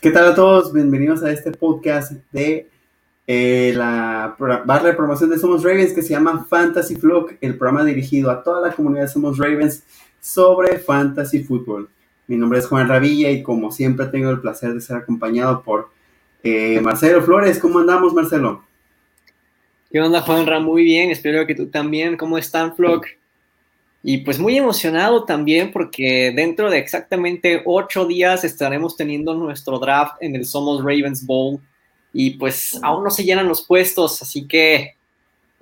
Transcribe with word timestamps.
¿Qué 0.00 0.10
tal 0.10 0.28
a 0.28 0.34
todos? 0.34 0.72
Bienvenidos 0.72 1.22
a 1.22 1.30
este 1.30 1.50
podcast 1.50 2.12
de 2.32 2.70
eh, 3.26 3.74
la 3.76 4.34
barra 4.38 4.88
de 4.88 4.94
promoción 4.94 5.28
de 5.28 5.38
Somos 5.38 5.62
Ravens 5.62 5.92
que 5.92 6.00
se 6.00 6.08
llama 6.08 6.46
Fantasy 6.48 6.96
Flock, 6.96 7.34
el 7.42 7.58
programa 7.58 7.84
dirigido 7.84 8.30
a 8.30 8.42
toda 8.42 8.66
la 8.66 8.74
comunidad 8.74 9.02
de 9.02 9.08
Somos 9.08 9.36
Ravens 9.36 9.84
sobre 10.18 10.78
fantasy 10.78 11.44
fútbol. 11.44 11.90
Mi 12.28 12.38
nombre 12.38 12.60
es 12.60 12.66
Juan 12.66 12.88
Ravilla 12.88 13.30
y 13.30 13.42
como 13.42 13.70
siempre 13.72 14.06
tengo 14.06 14.30
el 14.30 14.40
placer 14.40 14.72
de 14.72 14.80
ser 14.80 14.96
acompañado 14.96 15.62
por 15.62 15.90
eh, 16.42 16.80
Marcelo 16.80 17.20
Flores. 17.20 17.58
¿Cómo 17.58 17.80
andamos, 17.80 18.14
Marcelo? 18.14 18.64
¿Qué 19.92 20.00
onda, 20.00 20.22
Juanra? 20.22 20.60
Muy 20.60 20.82
bien, 20.82 21.10
espero 21.10 21.46
que 21.46 21.54
tú 21.54 21.66
también. 21.66 22.16
¿Cómo 22.16 22.38
están, 22.38 22.74
Flock? 22.74 23.06
Y 24.02 24.18
pues 24.18 24.38
muy 24.38 24.56
emocionado 24.56 25.24
también 25.24 25.72
porque 25.72 26.32
dentro 26.34 26.70
de 26.70 26.78
exactamente 26.78 27.62
ocho 27.66 28.06
días 28.06 28.44
estaremos 28.44 28.96
teniendo 28.96 29.34
nuestro 29.34 29.78
draft 29.78 30.14
en 30.20 30.34
el 30.34 30.46
Somos 30.46 30.80
Ravens 30.80 31.26
Bowl 31.26 31.60
y 32.12 32.30
pues 32.32 32.78
aún 32.82 33.04
no 33.04 33.10
se 33.10 33.24
llenan 33.24 33.46
los 33.46 33.66
puestos, 33.66 34.22
así 34.22 34.48
que 34.48 34.96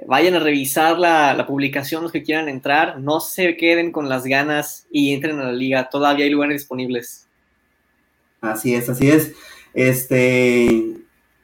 vayan 0.07 0.35
a 0.35 0.39
revisar 0.39 0.99
la, 0.99 1.45
publicación 1.47 2.03
los 2.03 2.13
que 2.13 2.23
quieran 2.23 2.49
entrar, 2.49 3.01
no 3.01 3.21
se 3.21 3.57
queden 3.57 3.91
con 3.91 4.09
las 4.09 4.25
ganas 4.25 4.87
y 4.91 5.13
entren 5.13 5.41
a 5.41 5.45
la 5.45 5.53
liga, 5.53 5.89
todavía 5.91 6.25
hay 6.25 6.31
lugares 6.31 6.61
disponibles. 6.61 7.27
Así 8.41 8.75
es, 8.75 8.89
así 8.89 9.11
es. 9.11 9.33
Este, 9.75 10.95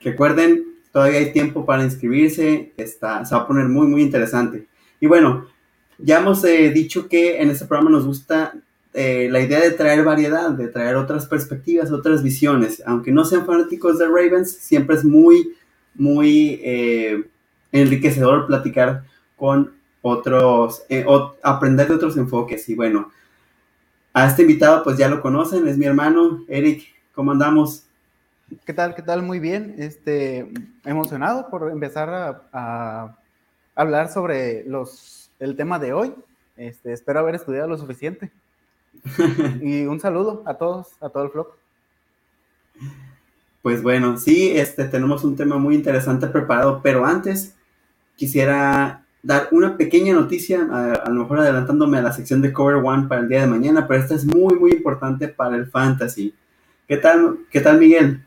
recuerden, 0.01 0.65
todavía 0.93 1.19
hay 1.19 1.33
tiempo 1.33 1.67
para 1.67 1.83
inscribirse, 1.83 2.73
está, 2.77 3.25
se 3.25 3.35
va 3.35 3.43
a 3.43 3.47
poner 3.49 3.67
muy, 3.67 3.89
muy 3.89 4.03
interesante. 4.03 4.67
Y 5.01 5.07
bueno, 5.07 5.49
ya 5.99 6.19
hemos 6.19 6.45
eh, 6.45 6.71
dicho 6.71 7.09
que 7.09 7.41
en 7.41 7.51
este 7.51 7.67
programa 7.67 7.91
nos 7.91 8.07
gusta 8.07 8.55
eh, 8.93 9.29
la 9.31 9.41
idea 9.41 9.61
de 9.61 9.73
traer 9.73 10.05
variedad, 10.05 10.51
de 10.51 10.69
traer 10.69 10.97
otras 10.97 11.27
perspectivas, 11.27 11.93
otras 11.93 12.23
visiones. 12.23 12.83
Aunque 12.87 13.13
no 13.13 13.25
sean 13.25 13.47
fanáticos 13.47 13.99
de 13.99 14.07
Ravens, 14.07 14.51
siempre 14.51 14.97
es 14.97 15.05
muy, 15.05 15.55
muy 15.95 16.61
eh, 16.63 17.25
enriquecedor 17.73 18.47
platicar 18.47 19.05
con 19.37 19.73
otros, 20.03 20.85
o 21.07 21.35
aprender 21.43 21.89
de 21.89 21.95
otros 21.95 22.17
enfoques. 22.17 22.69
Y 22.69 22.75
bueno, 22.75 23.11
a 24.13 24.27
este 24.27 24.43
invitado 24.43 24.85
pues 24.85 24.99
ya 24.99 25.09
lo 25.09 25.21
conocen, 25.21 25.67
es 25.67 25.79
mi 25.79 25.87
hermano 25.87 26.45
Eric. 26.49 26.85
¿Cómo 27.15 27.33
andamos? 27.33 27.85
¿Qué 28.65 28.75
tal? 28.75 28.95
¿Qué 28.95 29.03
tal? 29.03 29.23
Muy 29.23 29.39
bien. 29.39 29.75
Este, 29.79 30.53
emocionado 30.85 31.49
por 31.49 31.71
empezar 31.71 32.43
a 32.53 33.17
hablar 33.75 34.13
sobre 34.13 34.65
los 34.65 35.24
el 35.39 35.57
tema 35.57 35.79
de 35.79 35.93
hoy. 35.93 36.15
Este, 36.57 36.93
espero 36.93 37.21
haber 37.21 37.35
estudiado 37.35 37.69
lo 37.69 37.79
suficiente. 37.79 38.31
y 39.63 39.85
un 39.87 40.01
saludo 40.01 40.43
a 40.47 40.55
todos, 40.55 40.89
a 41.01 41.09
todo 41.09 41.25
el 41.25 41.31
blog. 41.31 41.49
Pues 43.63 43.83
bueno, 43.83 44.19
sí, 44.19 44.53
este, 44.55 44.85
tenemos 44.85 45.25
un 45.25 45.37
tema 45.37 45.57
muy 45.57 45.75
interesante 45.75 46.27
preparado, 46.27 46.81
pero 46.83 47.05
antes 47.07 47.57
quisiera 48.17 49.05
dar 49.23 49.49
una 49.53 49.79
pequeña 49.79 50.13
noticia, 50.13 50.69
a, 50.71 51.09
lo 51.09 51.23
mejor 51.23 51.41
adelantándome 51.41 51.97
a 51.97 52.03
la 52.03 52.13
sección 52.13 52.43
de 52.43 52.53
Cover 52.53 52.77
One 52.77 53.09
para 53.09 53.23
el 53.23 53.29
día 53.29 53.41
de 53.41 53.47
mañana, 53.47 53.89
pero 53.89 54.01
esta 54.01 54.15
es 54.15 54.27
muy, 54.27 54.55
muy 54.57 54.73
importante 54.73 55.29
para 55.29 55.57
el 55.57 55.67
fantasy. 55.67 56.35
¿Qué 56.87 56.99
tal, 56.99 57.39
qué 57.51 57.61
tal 57.63 57.79
Miguel? 57.79 58.23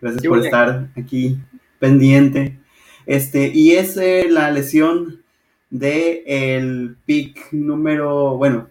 Gracias 0.00 0.26
por 0.26 0.38
estar 0.38 0.88
aquí 0.96 1.38
pendiente. 1.78 2.58
Este, 3.04 3.48
y 3.48 3.72
es 3.72 3.96
eh, 3.98 4.26
la 4.30 4.50
lesión 4.50 5.22
de 5.70 6.22
el 6.26 6.96
pick 7.04 7.52
número, 7.52 8.36
bueno, 8.36 8.68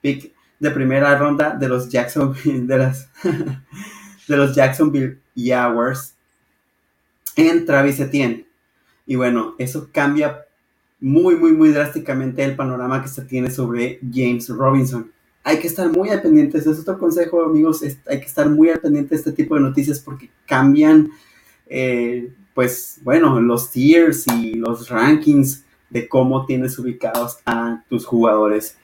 pick 0.00 0.32
de 0.58 0.70
primera 0.70 1.16
ronda 1.18 1.54
de 1.54 1.68
los 1.68 1.88
Jacksonville, 1.88 2.66
de, 2.66 2.78
las, 2.78 3.10
de 4.28 4.36
los 4.36 4.54
Jacksonville 4.54 5.18
Jaguars 5.36 6.14
en 7.36 7.66
Travis 7.66 8.00
Etienne. 8.00 8.46
Y 9.06 9.16
bueno, 9.16 9.54
eso 9.58 9.88
cambia 9.92 10.46
muy, 11.00 11.36
muy, 11.36 11.52
muy 11.52 11.70
drásticamente 11.70 12.42
el 12.42 12.56
panorama 12.56 13.02
que 13.02 13.08
se 13.08 13.22
tiene 13.22 13.50
sobre 13.50 14.00
James 14.12 14.48
Robinson. 14.48 15.12
Hay 15.44 15.58
que 15.58 15.68
estar 15.68 15.88
muy 15.90 16.08
al 16.08 16.22
pendiente, 16.22 16.58
es 16.58 16.66
otro 16.66 16.98
consejo, 16.98 17.44
amigos, 17.44 17.82
hay 17.82 18.18
que 18.18 18.26
estar 18.26 18.48
muy 18.48 18.70
al 18.70 18.80
pendiente 18.80 19.10
de 19.10 19.16
este 19.16 19.32
tipo 19.32 19.54
de 19.54 19.60
noticias 19.60 20.00
porque 20.00 20.30
cambian, 20.44 21.10
eh, 21.68 22.32
pues, 22.52 22.98
bueno, 23.04 23.40
los 23.40 23.70
tiers 23.70 24.26
y 24.26 24.54
los 24.54 24.88
rankings 24.88 25.65
de 25.90 26.08
cómo 26.08 26.46
tienes 26.46 26.78
ubicados 26.78 27.38
a 27.46 27.84
tus 27.88 28.06
jugadores. 28.06 28.76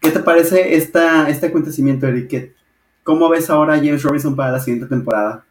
¿Qué 0.00 0.10
te 0.10 0.20
parece 0.20 0.76
esta, 0.76 1.28
este 1.28 1.46
acontecimiento, 1.46 2.06
Eric? 2.06 2.54
¿Cómo 3.02 3.28
ves 3.28 3.50
ahora 3.50 3.76
James 3.76 4.02
Robinson 4.02 4.36
para 4.36 4.52
la 4.52 4.60
siguiente 4.60 4.88
temporada? 4.88 5.44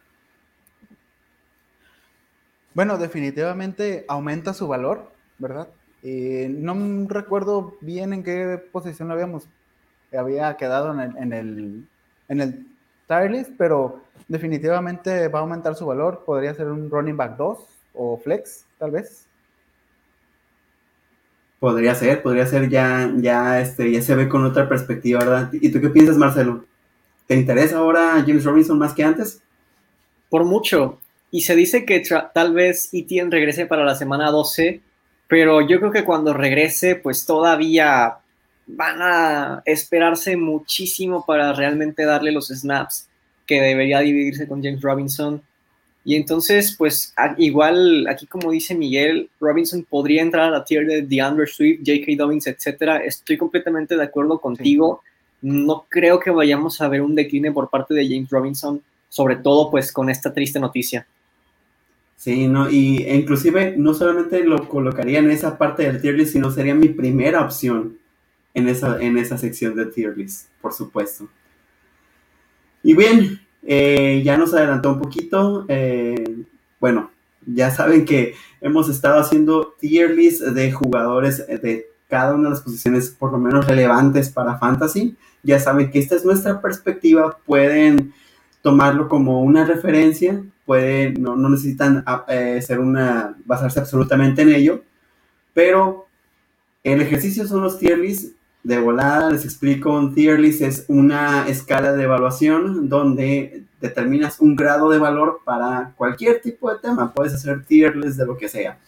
Bueno, 2.74 2.98
definitivamente 2.98 4.04
aumenta 4.08 4.52
su 4.52 4.68
valor, 4.68 5.10
¿verdad? 5.38 5.68
Eh, 6.02 6.48
no 6.50 7.06
recuerdo 7.08 7.76
bien 7.80 8.12
en 8.12 8.22
qué 8.22 8.62
posición 8.70 9.08
lo 9.08 9.14
habíamos, 9.14 9.48
había 10.16 10.56
quedado 10.56 10.92
en 10.92 11.00
el, 11.00 11.16
en 11.16 11.32
el, 11.32 11.88
en 12.28 12.40
el 12.40 12.66
tire 13.08 13.46
pero 13.56 14.02
definitivamente 14.28 15.28
va 15.28 15.38
a 15.38 15.42
aumentar 15.42 15.74
su 15.74 15.86
valor. 15.86 16.22
Podría 16.24 16.54
ser 16.54 16.68
un 16.68 16.90
running 16.90 17.16
back 17.16 17.36
2 17.36 17.58
o 17.94 18.18
flex, 18.18 18.64
tal 18.78 18.90
vez. 18.90 19.26
Podría 21.58 21.94
ser, 21.94 22.22
podría 22.22 22.46
ser 22.46 22.68
ya, 22.68 23.10
ya, 23.16 23.60
este, 23.60 23.90
ya 23.90 24.02
se 24.02 24.14
ve 24.14 24.28
con 24.28 24.44
otra 24.44 24.68
perspectiva, 24.68 25.20
¿verdad? 25.20 25.50
¿Y 25.52 25.70
tú 25.70 25.80
qué 25.80 25.88
piensas, 25.88 26.16
Marcelo? 26.16 26.64
¿Te 27.26 27.34
interesa 27.34 27.78
ahora 27.78 28.22
James 28.26 28.44
Robinson 28.44 28.78
más 28.78 28.94
que 28.94 29.04
antes? 29.04 29.42
Por 30.28 30.44
mucho. 30.44 30.98
Y 31.30 31.42
se 31.42 31.56
dice 31.56 31.84
que 31.84 32.02
tal 32.34 32.54
vez 32.54 32.88
Etienne 32.92 33.30
regrese 33.30 33.66
para 33.66 33.84
la 33.84 33.94
semana 33.94 34.30
12, 34.30 34.80
pero 35.28 35.66
yo 35.66 35.80
creo 35.80 35.90
que 35.90 36.04
cuando 36.04 36.32
regrese, 36.32 36.94
pues 36.94 37.26
todavía 37.26 38.18
van 38.66 38.98
a 39.00 39.62
esperarse 39.64 40.36
muchísimo 40.36 41.24
para 41.24 41.52
realmente 41.52 42.04
darle 42.04 42.32
los 42.32 42.48
snaps 42.48 43.08
que 43.46 43.60
debería 43.60 44.00
dividirse 44.00 44.46
con 44.48 44.62
James 44.62 44.82
Robinson. 44.82 45.42
Y 46.08 46.14
entonces, 46.14 46.76
pues 46.78 47.12
igual 47.36 48.06
aquí 48.06 48.28
como 48.28 48.52
dice 48.52 48.76
Miguel, 48.76 49.28
Robinson 49.40 49.82
podría 49.82 50.22
entrar 50.22 50.44
a 50.44 50.50
la 50.50 50.64
tier 50.64 50.86
de 50.86 51.02
DeAndre 51.02 51.48
Swift, 51.48 51.80
J.K. 51.84 52.12
Dobbins, 52.16 52.46
etcétera. 52.46 52.98
Estoy 52.98 53.36
completamente 53.36 53.96
de 53.96 54.04
acuerdo 54.04 54.40
contigo. 54.40 55.02
No 55.42 55.84
creo 55.88 56.20
que 56.20 56.30
vayamos 56.30 56.80
a 56.80 56.86
ver 56.86 57.02
un 57.02 57.16
decline 57.16 57.52
por 57.52 57.68
parte 57.70 57.92
de 57.92 58.06
James 58.06 58.30
Robinson, 58.30 58.80
sobre 59.08 59.34
todo 59.34 59.68
pues 59.68 59.90
con 59.90 60.08
esta 60.08 60.32
triste 60.32 60.60
noticia. 60.60 61.08
Sí, 62.14 62.46
no, 62.46 62.70
y 62.70 62.98
e 62.98 63.16
inclusive 63.16 63.74
no 63.76 63.92
solamente 63.92 64.44
lo 64.44 64.68
colocaría 64.68 65.18
en 65.18 65.32
esa 65.32 65.58
parte 65.58 65.82
del 65.82 66.00
tier 66.00 66.14
list, 66.14 66.34
sino 66.34 66.52
sería 66.52 66.76
mi 66.76 66.88
primera 66.88 67.44
opción 67.44 67.98
en 68.54 68.68
esa, 68.68 69.02
en 69.02 69.18
esa 69.18 69.38
sección 69.38 69.74
de 69.74 69.86
tier 69.86 70.16
list, 70.16 70.50
por 70.60 70.72
supuesto. 70.72 71.28
Y 72.84 72.94
bien, 72.94 73.40
eh, 73.66 74.22
ya 74.24 74.36
nos 74.36 74.54
adelantó 74.54 74.92
un 74.92 75.00
poquito. 75.00 75.64
Eh, 75.68 76.44
bueno, 76.80 77.10
ya 77.44 77.70
saben 77.70 78.04
que 78.04 78.34
hemos 78.60 78.88
estado 78.88 79.18
haciendo 79.18 79.74
tier 79.80 80.10
list 80.10 80.42
de 80.42 80.72
jugadores 80.72 81.46
de 81.46 81.86
cada 82.08 82.34
una 82.34 82.44
de 82.44 82.50
las 82.50 82.62
posiciones 82.62 83.10
por 83.10 83.32
lo 83.32 83.38
menos 83.38 83.66
relevantes 83.66 84.30
para 84.30 84.58
Fantasy. 84.58 85.16
Ya 85.42 85.58
saben 85.58 85.90
que 85.90 85.98
esta 85.98 86.14
es 86.14 86.24
nuestra 86.24 86.60
perspectiva. 86.60 87.38
Pueden 87.44 88.12
tomarlo 88.62 89.08
como 89.08 89.42
una 89.42 89.64
referencia. 89.64 90.42
Pueden, 90.64 91.22
no, 91.22 91.36
necesitan 91.36 92.04
eh, 92.28 92.60
ser 92.62 92.78
una, 92.78 93.36
basarse 93.44 93.80
absolutamente 93.80 94.42
en 94.42 94.54
ello. 94.54 94.82
Pero 95.54 96.06
el 96.84 97.00
ejercicio 97.00 97.46
son 97.46 97.62
los 97.62 97.78
tier 97.78 97.98
lists 97.98 98.36
de 98.66 98.80
volada 98.80 99.30
les 99.30 99.44
explico, 99.44 99.92
un 99.92 100.12
tier 100.12 100.40
list 100.40 100.60
es 100.60 100.86
una 100.88 101.46
escala 101.46 101.92
de 101.92 102.02
evaluación 102.02 102.88
donde 102.88 103.62
determinas 103.80 104.40
un 104.40 104.56
grado 104.56 104.90
de 104.90 104.98
valor 104.98 105.40
para 105.44 105.92
cualquier 105.96 106.40
tipo 106.40 106.70
de 106.70 106.78
tema. 106.78 107.12
Puedes 107.12 107.34
hacer 107.34 107.64
tier 107.64 107.96
list 107.96 108.16
de 108.16 108.26
lo 108.26 108.36
que 108.36 108.48
sea. 108.48 108.78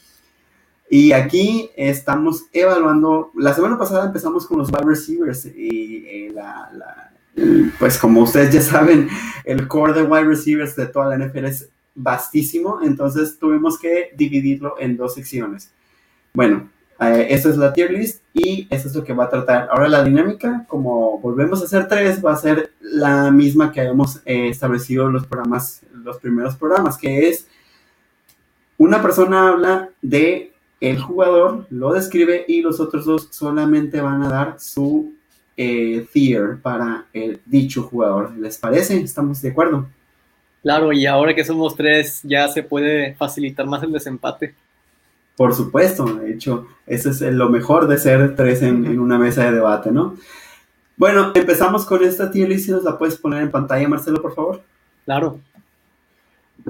Y 0.90 1.12
aquí 1.12 1.70
estamos 1.76 2.46
evaluando, 2.52 3.30
la 3.34 3.52
semana 3.52 3.78
pasada 3.78 4.06
empezamos 4.06 4.46
con 4.46 4.58
los 4.58 4.70
wide 4.70 4.86
receivers 4.86 5.44
y 5.44 6.04
eh, 6.06 6.34
pues 7.78 7.98
como 7.98 8.22
ustedes 8.22 8.54
ya 8.54 8.62
saben, 8.62 9.08
el 9.44 9.68
core 9.68 9.92
de 9.92 10.02
wide 10.02 10.24
receivers 10.24 10.74
de 10.76 10.86
toda 10.86 11.14
la 11.14 11.26
NFL 11.26 11.44
es 11.44 11.68
vastísimo, 11.94 12.80
entonces 12.82 13.38
tuvimos 13.38 13.78
que 13.78 14.10
dividirlo 14.16 14.76
en 14.78 14.96
dos 14.96 15.14
secciones. 15.14 15.72
Bueno, 16.32 16.70
eh, 17.00 17.28
esta 17.30 17.48
es 17.48 17.56
la 17.56 17.72
tier 17.72 17.92
list 17.92 18.22
y 18.34 18.66
eso 18.70 18.88
es 18.88 18.94
lo 18.94 19.04
que 19.04 19.12
va 19.12 19.24
a 19.24 19.30
tratar. 19.30 19.68
Ahora 19.70 19.88
la 19.88 20.02
dinámica, 20.02 20.64
como 20.68 21.18
volvemos 21.20 21.60
a 21.62 21.64
hacer 21.64 21.86
tres, 21.86 22.24
va 22.24 22.32
a 22.32 22.36
ser 22.36 22.72
la 22.80 23.30
misma 23.30 23.72
que 23.72 23.80
habíamos 23.80 24.20
eh, 24.24 24.48
establecido 24.48 25.10
los 25.10 25.26
programas, 25.26 25.82
los 25.92 26.18
primeros 26.18 26.56
programas, 26.56 26.98
que 26.98 27.28
es 27.28 27.46
una 28.76 29.00
persona 29.00 29.48
habla 29.48 29.90
de 30.02 30.52
el 30.80 31.00
jugador, 31.00 31.66
lo 31.70 31.92
describe 31.92 32.44
y 32.46 32.62
los 32.62 32.80
otros 32.80 33.04
dos 33.04 33.28
solamente 33.30 34.00
van 34.00 34.22
a 34.22 34.28
dar 34.28 34.60
su 34.60 35.12
eh, 35.56 36.06
tier 36.12 36.58
para 36.62 37.06
el 37.12 37.40
dicho 37.44 37.82
jugador. 37.82 38.36
¿Les 38.38 38.58
parece? 38.58 39.00
¿Estamos 39.00 39.42
de 39.42 39.50
acuerdo? 39.50 39.88
Claro, 40.62 40.92
y 40.92 41.06
ahora 41.06 41.34
que 41.34 41.44
somos 41.44 41.74
tres 41.74 42.20
ya 42.22 42.48
se 42.48 42.62
puede 42.62 43.14
facilitar 43.14 43.66
más 43.66 43.82
el 43.82 43.92
desempate. 43.92 44.54
Por 45.38 45.54
supuesto, 45.54 46.04
de 46.04 46.32
hecho, 46.32 46.66
eso 46.84 47.10
es 47.10 47.20
lo 47.20 47.48
mejor 47.48 47.86
de 47.86 47.96
ser 47.96 48.34
tres 48.34 48.60
en, 48.60 48.84
en 48.86 48.98
una 48.98 49.18
mesa 49.18 49.44
de 49.44 49.52
debate, 49.52 49.92
¿no? 49.92 50.16
Bueno, 50.96 51.30
empezamos 51.32 51.86
con 51.86 52.02
esta 52.02 52.28
tier 52.32 52.48
list, 52.48 52.66
si 52.66 52.72
nos 52.72 52.82
la 52.82 52.98
puedes 52.98 53.14
poner 53.14 53.42
en 53.44 53.52
pantalla, 53.52 53.88
Marcelo, 53.88 54.20
por 54.20 54.34
favor. 54.34 54.60
Claro. 55.04 55.38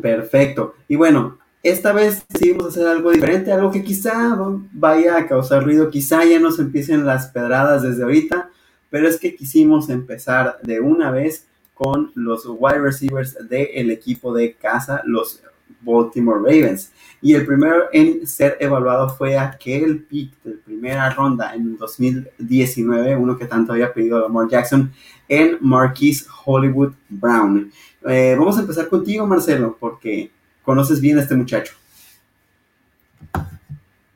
Perfecto. 0.03 0.75
Y 0.87 0.97
bueno, 0.97 1.39
esta 1.63 1.95
vez 1.95 2.27
decidimos 2.29 2.67
hacer 2.67 2.87
algo 2.87 3.11
diferente, 3.11 3.51
algo 3.51 3.71
que 3.71 3.83
quizá 3.83 4.37
vaya 4.75 5.17
a 5.17 5.27
causar 5.27 5.65
ruido, 5.65 5.89
quizá 5.89 6.27
ya 6.27 6.39
nos 6.39 6.59
empiecen 6.59 7.07
las 7.07 7.29
pedradas 7.29 7.83
desde 7.85 8.03
ahorita, 8.03 8.51
pero 8.91 9.09
es 9.09 9.19
que 9.19 9.35
quisimos 9.35 9.89
empezar 9.89 10.59
de 10.63 10.81
una 10.81 11.11
vez 11.11 11.47
con 11.73 12.13
los 12.15 12.45
wide 12.47 12.81
receivers 12.81 13.49
del 13.49 13.91
equipo 13.91 14.35
de 14.35 14.53
casa, 14.53 15.01
los 15.07 15.41
Baltimore 15.81 16.39
Ravens. 16.39 16.93
Y 17.21 17.35
el 17.35 17.45
primero 17.47 17.85
en 17.93 18.27
ser 18.27 18.57
evaluado 18.61 19.09
fue 19.09 19.37
aquel 19.37 20.05
pick 20.05 20.33
de 20.45 20.53
primera 20.53 21.11
ronda 21.11 21.55
en 21.55 21.77
2019, 21.77 23.17
uno 23.17 23.37
que 23.37 23.47
tanto 23.47 23.73
había 23.73 23.93
pedido 23.93 24.21
Lamar 24.21 24.49
Jackson, 24.49 24.93
en 25.29 25.59
Marquise 25.61 26.27
Hollywood 26.45 26.93
Brown. 27.09 27.73
Eh, 28.09 28.37
vamos 28.39 28.57
a 28.57 28.61
empezar 28.61 28.89
contigo, 28.89 29.27
Marcelo, 29.27 29.77
porque 29.79 30.31
conoces 30.63 31.01
bien 31.01 31.19
a 31.19 31.23
este 31.23 31.35
muchacho. 31.35 31.75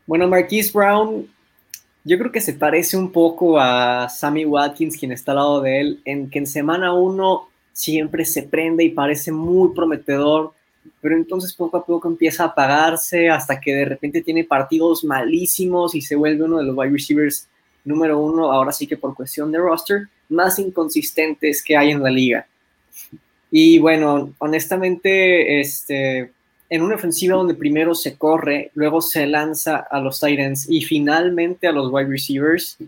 Bueno, 0.07 0.29
Marquise 0.29 0.71
Brown, 0.73 1.27
yo 2.05 2.19
creo 2.19 2.31
que 2.31 2.41
se 2.41 2.53
parece 2.53 2.97
un 2.97 3.11
poco 3.11 3.59
a 3.59 4.09
Sammy 4.09 4.45
Watkins, 4.45 4.97
quien 4.97 5.13
está 5.13 5.33
al 5.33 5.37
lado 5.37 5.61
de 5.61 5.81
él, 5.81 6.01
en 6.05 6.31
que 6.31 6.39
en 6.39 6.47
semana 6.47 6.93
uno 6.93 7.49
siempre 7.73 8.25
se 8.25 8.43
prende 8.43 8.85
y 8.85 8.91
parece 8.91 9.33
muy 9.33 9.75
prometedor 9.75 10.53
pero 11.01 11.17
entonces 11.17 11.55
poco 11.55 11.77
a 11.77 11.85
poco 11.85 12.09
empieza 12.09 12.45
a 12.45 12.47
apagarse 12.49 13.29
hasta 13.29 13.61
que 13.61 13.75
de 13.75 13.85
repente 13.85 14.23
tiene 14.23 14.45
partidos 14.45 15.05
malísimos 15.05 15.95
y 15.95 16.01
se 16.01 16.17
vuelve 16.17 16.45
uno 16.45 16.59
de 16.59 16.65
los 16.65 16.77
wide 16.77 16.93
receivers 16.93 17.49
número 17.85 18.21
uno, 18.21 18.53
ahora 18.53 18.73
sí 18.73 18.87
que 18.87 18.97
por 18.97 19.15
cuestión 19.15 19.51
de 19.51 19.59
roster, 19.59 20.09
más 20.29 20.59
inconsistentes 20.59 21.63
que 21.63 21.77
hay 21.77 21.91
en 21.91 22.03
la 22.03 22.11
liga. 22.11 22.47
Y 23.51 23.79
bueno, 23.79 24.33
honestamente, 24.39 25.61
este, 25.61 26.33
en 26.71 26.83
una 26.83 26.95
ofensiva 26.95 27.37
donde 27.37 27.55
primero 27.55 27.95
se 27.95 28.17
corre, 28.17 28.71
luego 28.75 29.03
se 29.03 29.27
lanza 29.27 29.77
a 29.91 30.01
los 30.01 30.21
Titans 30.21 30.71
y 30.71 30.83
finalmente 30.83 31.67
a 31.67 31.73
los 31.73 31.93
wide 31.93 32.09
receivers, 32.09 32.79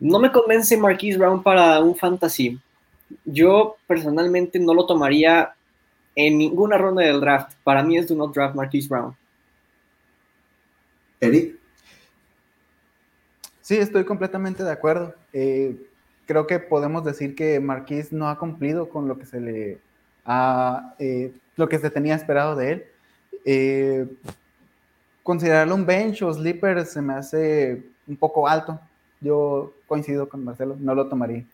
no 0.00 0.18
me 0.18 0.32
convence 0.32 0.76
Marquise 0.76 1.18
Brown 1.18 1.42
para 1.42 1.80
un 1.80 1.94
fantasy. 1.94 2.58
Yo 3.24 3.76
personalmente 3.86 4.58
no 4.58 4.74
lo 4.74 4.86
tomaría 4.86 5.54
en 6.18 6.36
ninguna 6.36 6.76
ronda 6.76 7.04
del 7.04 7.20
draft. 7.20 7.56
Para 7.62 7.84
mí 7.84 7.96
es 7.96 8.08
do 8.08 8.16
not 8.16 8.34
draft 8.34 8.56
Marquise 8.56 8.88
Brown. 8.88 9.14
Eric. 11.20 11.56
Sí, 13.60 13.76
estoy 13.76 14.04
completamente 14.04 14.64
de 14.64 14.72
acuerdo. 14.72 15.14
Eh, 15.32 15.76
creo 16.26 16.48
que 16.48 16.58
podemos 16.58 17.04
decir 17.04 17.36
que 17.36 17.60
Marquise 17.60 18.16
no 18.16 18.28
ha 18.28 18.36
cumplido 18.36 18.88
con 18.88 19.06
lo 19.06 19.16
que 19.16 19.26
se 19.26 19.40
le 19.40 19.78
ha, 20.24 20.96
eh, 20.98 21.32
lo 21.54 21.68
que 21.68 21.78
se 21.78 21.88
tenía 21.88 22.16
esperado 22.16 22.56
de 22.56 22.72
él. 22.72 22.84
Eh, 23.44 24.08
considerarlo 25.22 25.76
un 25.76 25.86
bench 25.86 26.22
o 26.22 26.32
sleeper 26.34 26.84
se 26.84 27.00
me 27.00 27.14
hace 27.14 27.84
un 28.08 28.16
poco 28.16 28.48
alto. 28.48 28.80
Yo 29.20 29.72
coincido 29.86 30.28
con 30.28 30.42
Marcelo, 30.42 30.76
no 30.80 30.96
lo 30.96 31.08
tomaría. 31.08 31.44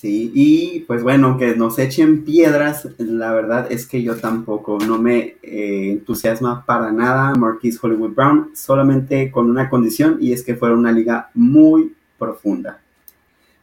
Sí, 0.00 0.30
y 0.32 0.84
pues 0.86 1.02
bueno, 1.02 1.36
que 1.36 1.56
nos 1.56 1.76
echen 1.80 2.24
piedras, 2.24 2.86
la 2.98 3.32
verdad 3.32 3.66
es 3.68 3.84
que 3.84 4.00
yo 4.00 4.14
tampoco, 4.14 4.78
no 4.78 4.96
me 4.96 5.38
eh, 5.42 5.90
entusiasma 5.90 6.64
para 6.64 6.92
nada 6.92 7.34
Marquise 7.34 7.80
Hollywood 7.82 8.14
Brown, 8.14 8.50
solamente 8.54 9.28
con 9.32 9.50
una 9.50 9.68
condición 9.68 10.18
y 10.20 10.32
es 10.32 10.44
que 10.44 10.54
fuera 10.54 10.76
una 10.76 10.92
liga 10.92 11.30
muy 11.34 11.96
profunda. 12.16 12.80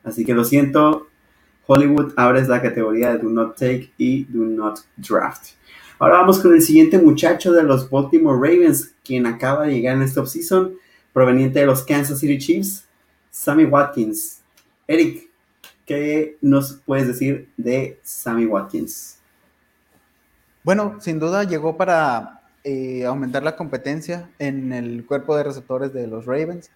Así 0.03 0.25
que 0.25 0.33
lo 0.33 0.43
siento, 0.43 1.07
Hollywood, 1.67 2.11
abres 2.17 2.49
la 2.49 2.61
categoría 2.61 3.13
de 3.13 3.19
Do 3.19 3.29
Not 3.29 3.57
Take 3.57 3.93
y 3.97 4.25
Do 4.25 4.43
Not 4.43 4.79
Draft. 4.97 5.51
Ahora 5.99 6.15
vamos 6.15 6.39
con 6.39 6.53
el 6.53 6.61
siguiente 6.61 6.97
muchacho 6.97 7.53
de 7.53 7.63
los 7.63 7.89
Baltimore 7.89 8.35
Ravens, 8.37 8.93
quien 9.05 9.25
acaba 9.25 9.67
de 9.67 9.75
llegar 9.75 9.95
en 9.95 10.01
esta 10.01 10.19
offseason, 10.19 10.73
proveniente 11.13 11.59
de 11.59 11.65
los 11.65 11.83
Kansas 11.83 12.19
City 12.19 12.37
Chiefs, 12.39 12.85
Sammy 13.31 13.63
Watkins. 13.63 14.41
Eric, 14.85 15.24
¿Qué 15.85 16.37
nos 16.41 16.81
puedes 16.85 17.07
decir 17.07 17.49
de 17.57 17.99
Sammy 18.03 18.45
Watkins? 18.45 19.19
Bueno, 20.63 20.97
sin 20.99 21.19
duda 21.19 21.43
llegó 21.43 21.77
para 21.77 22.41
eh, 22.63 23.05
aumentar 23.05 23.43
la 23.43 23.55
competencia 23.55 24.27
en 24.39 24.73
el 24.73 25.05
cuerpo 25.05 25.37
de 25.37 25.43
receptores 25.43 25.93
de 25.93 26.07
los 26.07 26.25
Ravens. 26.25 26.71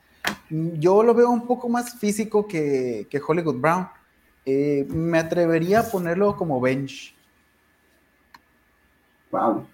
Yo 0.50 1.02
lo 1.02 1.16
veo 1.16 1.30
un 1.32 1.48
poco 1.48 1.70
más 1.70 1.98
físico 1.98 2.48
que, 2.48 3.08
Hollywood 3.28 3.56
Brown. 3.56 3.88
Eh, 4.46 4.86
me 4.90 5.18
atrevería 5.18 5.80
a 5.80 5.90
ponerlo 5.90 6.38
como 6.38 6.62
bench. 6.62 7.16
Wow. 9.32 9.66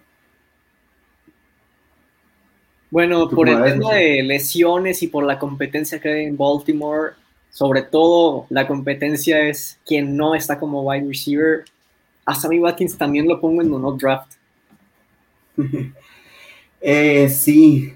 Bueno, 2.90 3.28
por 3.28 3.48
el 3.50 3.62
tema 3.62 3.94
de 3.94 4.22
lesiones 4.22 5.02
y 5.02 5.08
por 5.08 5.24
la 5.24 5.38
competencia 5.38 6.00
que 6.00 6.08
hay 6.08 6.24
en 6.24 6.36
Baltimore, 6.38 7.12
sobre 7.56 7.80
todo 7.80 8.44
la 8.50 8.68
competencia 8.68 9.48
es 9.48 9.78
quien 9.86 10.14
no 10.14 10.34
está 10.34 10.58
como 10.58 10.82
wide 10.82 11.08
receiver. 11.08 11.64
A 12.26 12.34
Sammy 12.34 12.58
Watkins 12.60 12.98
también 12.98 13.26
lo 13.26 13.40
pongo 13.40 13.62
en 13.62 13.70
no 13.70 13.92
draft. 13.92 14.32
eh, 16.82 17.30
sí, 17.30 17.94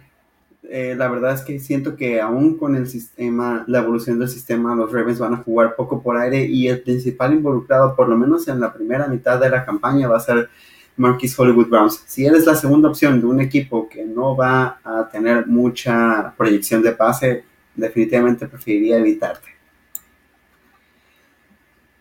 eh, 0.63 0.95
la 0.97 1.09
verdad 1.09 1.35
es 1.35 1.43
que 1.43 1.61
siento 1.61 1.95
que 1.95 2.23
aún 2.23 2.57
con 2.57 2.75
el 2.75 2.89
sistema, 2.89 3.63
la 3.67 3.81
evolución 3.81 4.19
del 4.19 4.31
sistema, 4.31 4.75
los 4.75 4.91
Ravens 4.91 5.19
van 5.19 5.35
a 5.35 5.43
jugar 5.43 5.77
poco 5.77 6.01
por 6.01 6.17
aire 6.17 6.43
y 6.43 6.67
el 6.69 6.81
principal 6.81 7.35
involucrado, 7.35 7.95
por 7.95 8.09
lo 8.09 8.17
menos 8.17 8.49
en 8.49 8.61
la 8.61 8.73
primera 8.73 9.09
mitad 9.09 9.39
de 9.39 9.51
la 9.51 9.67
campaña, 9.67 10.09
va 10.09 10.17
a 10.17 10.21
ser 10.21 10.49
Marquis 10.97 11.39
Hollywood 11.39 11.69
Browns. 11.69 12.03
Si 12.07 12.25
eres 12.25 12.47
la 12.47 12.55
segunda 12.55 12.89
opción 12.89 13.21
de 13.21 13.27
un 13.27 13.43
equipo 13.43 13.91
que 13.91 14.07
no 14.07 14.35
va 14.35 14.81
a 14.83 15.07
tener 15.13 15.47
mucha 15.47 16.33
proyección 16.39 16.83
de 16.83 16.93
pase, 16.93 17.50
definitivamente 17.75 18.47
preferiría 18.47 18.99
evitarte. 18.99 19.49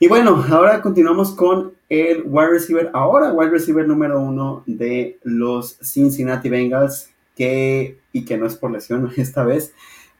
Y 0.01 0.07
bueno, 0.07 0.43
ahora 0.49 0.81
continuamos 0.81 1.31
con 1.31 1.73
el 1.89 2.23
wide 2.25 2.51
receiver, 2.51 2.89
ahora 2.93 3.33
wide 3.33 3.51
receiver 3.51 3.85
número 3.85 4.21
uno 4.21 4.63
de 4.65 5.19
los 5.23 5.77
Cincinnati 5.81 6.47
Bengals, 6.47 7.09
que, 7.35 7.97
y 8.13 8.23
que 8.23 8.37
no 8.37 8.45
es 8.45 8.55
por 8.55 8.71
lesión 8.71 9.11
esta 9.17 9.43
vez, 9.43 9.73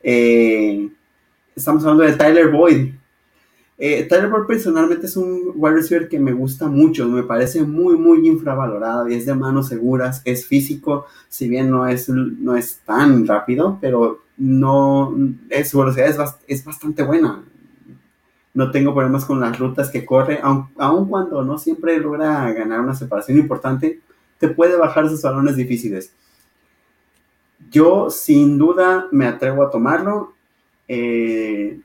eh, 0.04 0.90
estamos 1.56 1.84
hablando 1.84 2.04
de 2.04 2.18
Tyler 2.18 2.50
Boyd. 2.50 2.94
Eh, 3.78 4.04
Tyler 4.04 4.28
Boyd 4.28 4.48
personalmente 4.48 5.06
es 5.06 5.16
un 5.16 5.54
wide 5.56 5.76
receiver 5.76 6.10
que 6.10 6.20
me 6.20 6.34
gusta 6.34 6.68
mucho, 6.68 7.08
me 7.08 7.24
parece 7.24 7.64
muy, 7.64 7.96
muy 7.96 8.28
infravalorado 8.28 9.08
y 9.08 9.14
es 9.14 9.26
de 9.26 9.34
manos 9.34 9.70
seguras, 9.70 10.22
es 10.26 10.46
físico, 10.46 11.06
si 11.30 11.48
bien 11.48 11.70
no 11.70 11.88
es, 11.88 12.10
no 12.10 12.58
es 12.58 12.80
tan 12.86 13.26
rápido, 13.26 13.78
pero 13.80 14.24
no, 14.40 15.16
su 15.66 15.80
velocidad 15.80 16.08
es, 16.08 16.18
es 16.48 16.66
bastante 16.66 17.04
buena 17.04 17.44
no 18.54 18.72
tengo 18.72 18.94
problemas 18.94 19.26
con 19.26 19.40
las 19.40 19.58
rutas 19.58 19.90
que 19.90 20.06
corre, 20.06 20.42
aun, 20.42 21.08
cuando 21.08 21.44
no 21.44 21.58
siempre 21.58 21.98
logra 21.98 22.52
ganar 22.52 22.82
una 22.82 22.96
separación 22.96 23.38
importante, 23.38 24.02
te 24.38 24.50
puede 24.50 24.76
bajar 24.76 25.06
esos 25.06 25.22
balones 25.22 25.56
difíciles. 25.56 26.14
Yo 27.70 28.10
sin 28.10 28.58
duda 28.58 29.08
me 29.12 29.28
atrevo 29.28 29.64
a 29.64 29.70
tomarlo. 29.70 30.34
Eh, 30.88 31.80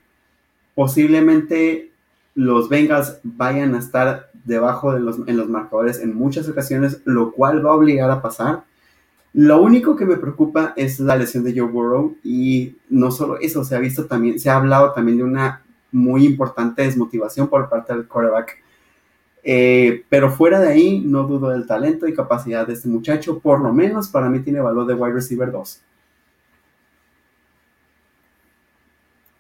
posiblemente 0.75 1.93
los 2.35 2.69
Bengals 2.69 3.21
vayan 3.23 3.75
a 3.75 3.79
estar 3.79 4.31
debajo 4.45 4.93
de 4.93 5.01
los, 5.01 5.21
en 5.29 5.37
los 5.37 5.49
marcadores 5.49 6.01
en 6.01 6.15
muchas 6.15 6.49
ocasiones, 6.49 7.03
lo 7.05 7.33
cual 7.33 7.65
va 7.65 7.71
a 7.71 7.75
obligar 7.75 8.11
a 8.11 8.23
pasar. 8.23 8.65
Lo 9.35 9.61
único 9.61 9.97
que 9.97 10.05
me 10.05 10.17
preocupa 10.17 10.75
es 10.77 11.01
la 11.01 11.17
lesión 11.17 11.43
de 11.43 11.53
Joe 11.59 11.69
Burrow 11.69 12.17
y 12.23 12.77
no 12.89 13.11
solo 13.11 13.39
eso, 13.41 13.65
se 13.65 13.75
ha 13.75 13.81
visto 13.81 14.07
también, 14.07 14.39
se 14.39 14.49
ha 14.49 14.57
hablado 14.57 14.93
también 14.93 15.19
de 15.19 15.25
una 15.25 15.65
muy 15.91 16.25
importante 16.25 16.83
desmotivación 16.83 17.49
por 17.49 17.69
parte 17.69 17.93
del 17.93 18.07
quarterback. 18.07 18.63
Eh, 19.43 20.05
pero 20.09 20.31
fuera 20.31 20.61
de 20.61 20.69
ahí, 20.69 21.01
no 21.05 21.25
dudo 21.25 21.51
del 21.51 21.67
talento 21.67 22.07
y 22.07 22.15
capacidad 22.15 22.65
de 22.65 22.75
este 22.75 22.89
muchacho. 22.89 23.41
Por 23.41 23.61
lo 23.61 23.73
menos 23.73 24.09
para 24.09 24.29
mí 24.29 24.39
tiene 24.39 24.61
valor 24.61 24.87
de 24.87 24.95
wide 24.95 25.15
receiver 25.15 25.51
2. 25.51 25.83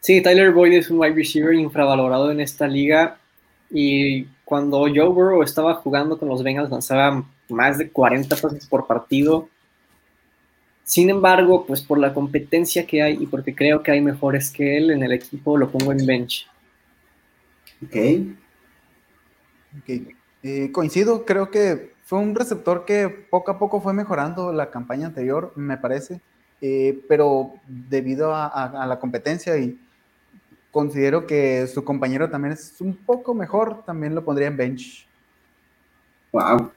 Sí, 0.01 0.21
Tyler 0.23 0.53
Boyd 0.53 0.73
es 0.73 0.91
un 0.91 0.99
wide 0.99 1.15
receiver 1.15 1.55
infravalorado 1.55 2.33
en 2.33 2.41
esta 2.41 2.67
liga. 2.67 3.19
Y 3.71 4.25
cuando 4.45 4.81
Joe 4.81 5.09
Burrow 5.09 5.43
estaba 5.43 5.77
jugando 5.77 6.19
con 6.19 6.29
los 6.29 6.43
Bengals, 6.43 6.71
lanzaba 6.71 7.25
más 7.49 7.79
de 7.79 7.91
40 7.91 8.37
pases 8.37 8.67
por 8.67 8.87
partido. 8.89 9.49
Sin 10.85 11.09
embargo, 11.09 11.65
pues 11.67 11.81
por 11.81 11.99
la 11.99 12.13
competencia 12.13 12.87
que 12.87 13.03
hay 13.03 13.17
y 13.19 13.27
porque 13.27 13.55
creo 13.55 13.83
que 13.83 13.91
hay 13.91 14.03
mejores 14.03 14.51
que 14.51 14.77
él 14.77 14.91
en 14.91 15.03
el 15.03 15.13
equipo, 15.13 15.57
lo 15.57 15.71
pongo 15.71 15.93
en 15.93 16.05
bench. 16.05 16.47
Ok. 17.83 17.97
okay. 19.81 20.09
Eh, 20.43 20.71
coincido, 20.71 21.25
creo 21.25 21.51
que 21.51 21.95
fue 22.05 22.19
un 22.19 22.35
receptor 22.35 22.85
que 22.85 23.09
poco 23.09 23.51
a 23.51 23.59
poco 23.59 23.81
fue 23.81 23.95
mejorando 23.95 24.53
la 24.53 24.71
campaña 24.71 25.07
anterior, 25.07 25.53
me 25.57 25.79
parece, 25.79 26.21
eh, 26.61 27.03
pero 27.09 27.55
debido 27.67 28.35
a, 28.35 28.85
la 28.87 28.99
competencia 29.01 29.57
y 29.57 29.81
considero 30.71 31.27
que 31.27 31.67
su 31.67 31.83
compañero 31.83 32.29
también 32.29 32.53
es 32.53 32.79
un 32.81 32.95
poco 32.95 33.33
mejor, 33.33 33.85
también 33.87 34.15
lo 34.15 34.23
pondría 34.23 34.49
en 34.49 34.57
bench. 34.59 35.09
Wow. 36.31 36.71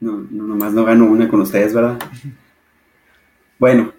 No, 0.00 0.26
no 0.30 0.44
nomás 0.44 0.74
no 0.74 0.84
gano 0.84 1.06
una 1.06 1.26
con 1.26 1.40
ustedes, 1.40 1.72
¿verdad? 1.72 1.98
bueno, 3.58 3.92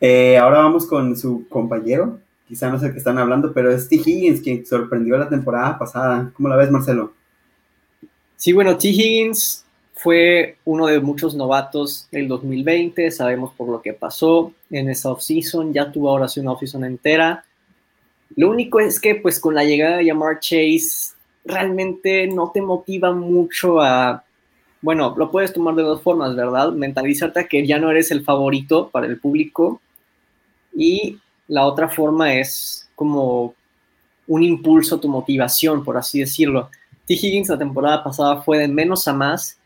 eh, 0.00 0.36
ahora 0.36 0.58
vamos 0.58 0.86
con 0.86 1.16
su 1.16 1.46
compañero. 1.48 2.18
Quizá 2.48 2.68
no 2.68 2.78
sé 2.78 2.86
el 2.86 2.92
que 2.92 2.98
están 2.98 3.18
hablando, 3.18 3.52
pero 3.52 3.70
es 3.70 3.88
T. 3.88 3.96
Higgins 3.96 4.40
quien 4.40 4.66
sorprendió 4.66 5.16
la 5.16 5.28
temporada 5.28 5.78
pasada. 5.78 6.32
¿Cómo 6.34 6.48
la 6.48 6.56
ves, 6.56 6.70
Marcelo? 6.70 7.12
Sí, 8.36 8.52
bueno, 8.52 8.76
T. 8.76 8.88
Higgins 8.88 9.64
fue 9.94 10.56
uno 10.64 10.86
de 10.88 10.98
muchos 10.98 11.34
novatos 11.36 12.08
del 12.10 12.26
2020. 12.26 13.10
Sabemos 13.12 13.54
por 13.54 13.68
lo 13.68 13.80
que 13.80 13.92
pasó 13.92 14.52
en 14.70 14.90
esa 14.90 15.12
offseason. 15.12 15.72
Ya 15.72 15.92
tuvo 15.92 16.10
ahora 16.10 16.26
sí 16.26 16.40
una 16.40 16.52
offseason 16.52 16.84
entera. 16.84 17.44
Lo 18.34 18.50
único 18.50 18.80
es 18.80 18.98
que, 18.98 19.14
pues, 19.14 19.38
con 19.38 19.54
la 19.54 19.64
llegada 19.64 19.98
de 19.98 20.06
Yamar 20.06 20.40
Chase, 20.40 21.14
realmente 21.44 22.26
no 22.26 22.50
te 22.50 22.60
motiva 22.60 23.12
mucho 23.12 23.80
a 23.80 24.24
bueno, 24.82 25.14
lo 25.16 25.30
puedes 25.30 25.52
tomar 25.52 25.76
de 25.76 25.82
dos 25.82 26.02
formas, 26.02 26.34
¿verdad? 26.34 26.72
Mentalizarte 26.72 27.46
que 27.46 27.64
ya 27.66 27.78
no 27.78 27.90
eres 27.90 28.10
el 28.10 28.24
favorito 28.24 28.90
para 28.90 29.06
el 29.06 29.18
público 29.18 29.80
y 30.74 31.18
la 31.46 31.64
otra 31.66 31.88
forma 31.88 32.34
es 32.34 32.90
como 32.96 33.54
un 34.26 34.42
impulso 34.42 34.96
a 34.96 35.00
tu 35.00 35.08
motivación, 35.08 35.84
por 35.84 35.96
así 35.96 36.18
decirlo. 36.20 36.68
T. 37.06 37.14
Higgins 37.14 37.48
la 37.48 37.58
temporada 37.58 38.02
pasada 38.02 38.42
fue 38.42 38.58
de 38.58 38.68
menos 38.68 39.06
a 39.06 39.12
más. 39.12 39.58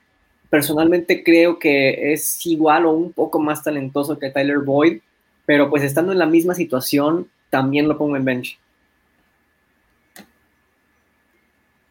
Personalmente 0.51 1.25
creo 1.25 1.59
que 1.59 2.13
es 2.13 2.45
igual 2.47 2.85
o 2.87 2.93
un 2.93 3.13
poco 3.13 3.39
más 3.39 3.63
talentoso 3.65 4.19
que 4.19 4.31
Tyler 4.31 4.59
Boyd, 4.59 5.01
pero 5.47 5.71
pues 5.71 5.83
estando 5.83 6.13
en 6.13 6.19
la 6.19 6.27
misma 6.27 6.55
situación, 6.55 7.29
también 7.49 7.89
lo 7.89 7.97
pongo 7.97 8.17
en 8.17 8.25
bench. 8.25 8.59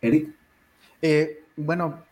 Eric. 0.01 0.29
Eh, 1.01 1.43
bueno, 1.55 2.04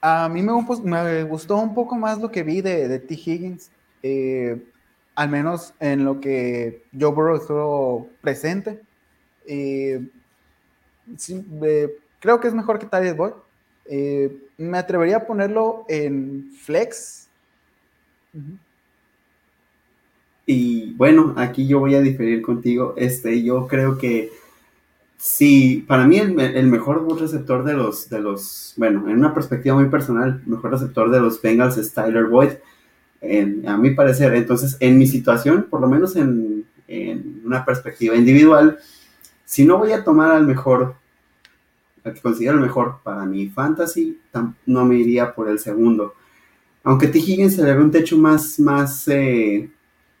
a 0.00 0.28
mí 0.28 0.42
me, 0.42 1.22
gustó 1.24 1.56
un 1.56 1.74
poco 1.74 1.96
más 1.96 2.18
lo 2.18 2.30
que 2.30 2.42
vi 2.42 2.60
de, 2.60 2.98
T. 2.98 3.14
Higgins, 3.14 3.70
eh, 4.02 4.62
al 5.14 5.28
menos 5.28 5.74
en 5.80 6.04
lo 6.04 6.20
que 6.20 6.84
Joe 6.98 7.12
Burrow 7.12 7.36
estuvo 7.36 8.08
presente. 8.20 8.80
Eh, 9.46 10.06
creo 12.20 12.40
que 12.40 12.48
es 12.48 12.54
mejor 12.54 12.78
que 12.78 12.86
Tyler 12.86 13.14
Boyd. 13.14 13.32
Eh, 13.86 14.36
me 14.58 14.78
atrevería 14.78 15.16
a 15.16 15.26
ponerlo 15.26 15.84
en 15.88 16.50
flex. 16.52 17.28
Y 20.46 20.92
bueno, 20.92 21.34
aquí 21.36 21.66
yo 21.66 21.80
voy 21.80 21.94
a 21.94 22.00
diferir 22.00 22.42
contigo. 22.42 22.94
Este, 22.96 23.42
yo 23.42 23.66
creo 23.66 23.98
que 23.98 24.30
Sí, 25.20 25.84
para 25.88 26.06
mí 26.06 26.16
el, 26.16 26.66
mejor 26.68 27.20
receptor 27.20 27.64
de 27.64 27.74
los, 27.74 28.08
de 28.08 28.20
los, 28.20 28.74
bueno, 28.76 29.08
en 29.08 29.18
una 29.18 29.34
perspectiva 29.34 29.74
muy 29.74 29.88
personal, 29.88 30.40
el 30.44 30.50
mejor 30.52 30.70
receptor 30.70 31.10
de 31.10 31.18
los 31.18 31.42
Bengals 31.42 31.76
es 31.76 31.92
Tyler 31.92 32.26
Boyd, 32.26 32.50
a 33.66 33.76
mi 33.76 33.90
parecer. 33.90 34.32
Entonces, 34.36 34.76
en 34.78 34.96
mi 34.96 35.08
situación, 35.08 35.66
por 35.68 35.80
lo 35.80 35.88
menos 35.88 36.14
en, 36.14 36.64
una 37.44 37.64
perspectiva 37.64 38.14
individual, 38.14 38.78
si 39.44 39.64
no 39.64 39.78
voy 39.78 39.90
a 39.90 40.04
tomar 40.04 40.30
al 40.30 40.46
mejor, 40.46 40.94
al 42.04 42.14
que 42.14 42.20
considero 42.20 42.54
el 42.54 42.60
mejor 42.60 43.00
para 43.02 43.26
mi 43.26 43.48
fantasy, 43.48 44.20
no 44.66 44.84
me 44.84 44.96
iría 44.98 45.34
por 45.34 45.48
el 45.48 45.58
segundo. 45.58 46.14
Aunque 46.84 47.08
T. 47.08 47.18
Higgins 47.18 47.56
se 47.56 47.64
le 47.64 47.74
ve 47.74 47.82
un 47.82 47.90
techo 47.90 48.16
más, 48.16 48.60
más, 48.60 49.08
eh, 49.08 49.68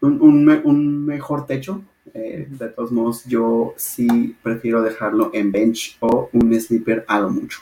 un 0.00 1.06
mejor 1.06 1.46
techo, 1.46 1.84
eh, 2.14 2.46
de 2.48 2.68
todos 2.68 2.92
modos, 2.92 3.24
yo 3.24 3.74
sí 3.76 4.36
prefiero 4.42 4.82
dejarlo 4.82 5.30
en 5.32 5.52
bench 5.52 5.96
o 6.00 6.28
un 6.32 6.58
sleeper 6.60 7.04
a 7.08 7.20
lo 7.20 7.30
mucho. 7.30 7.60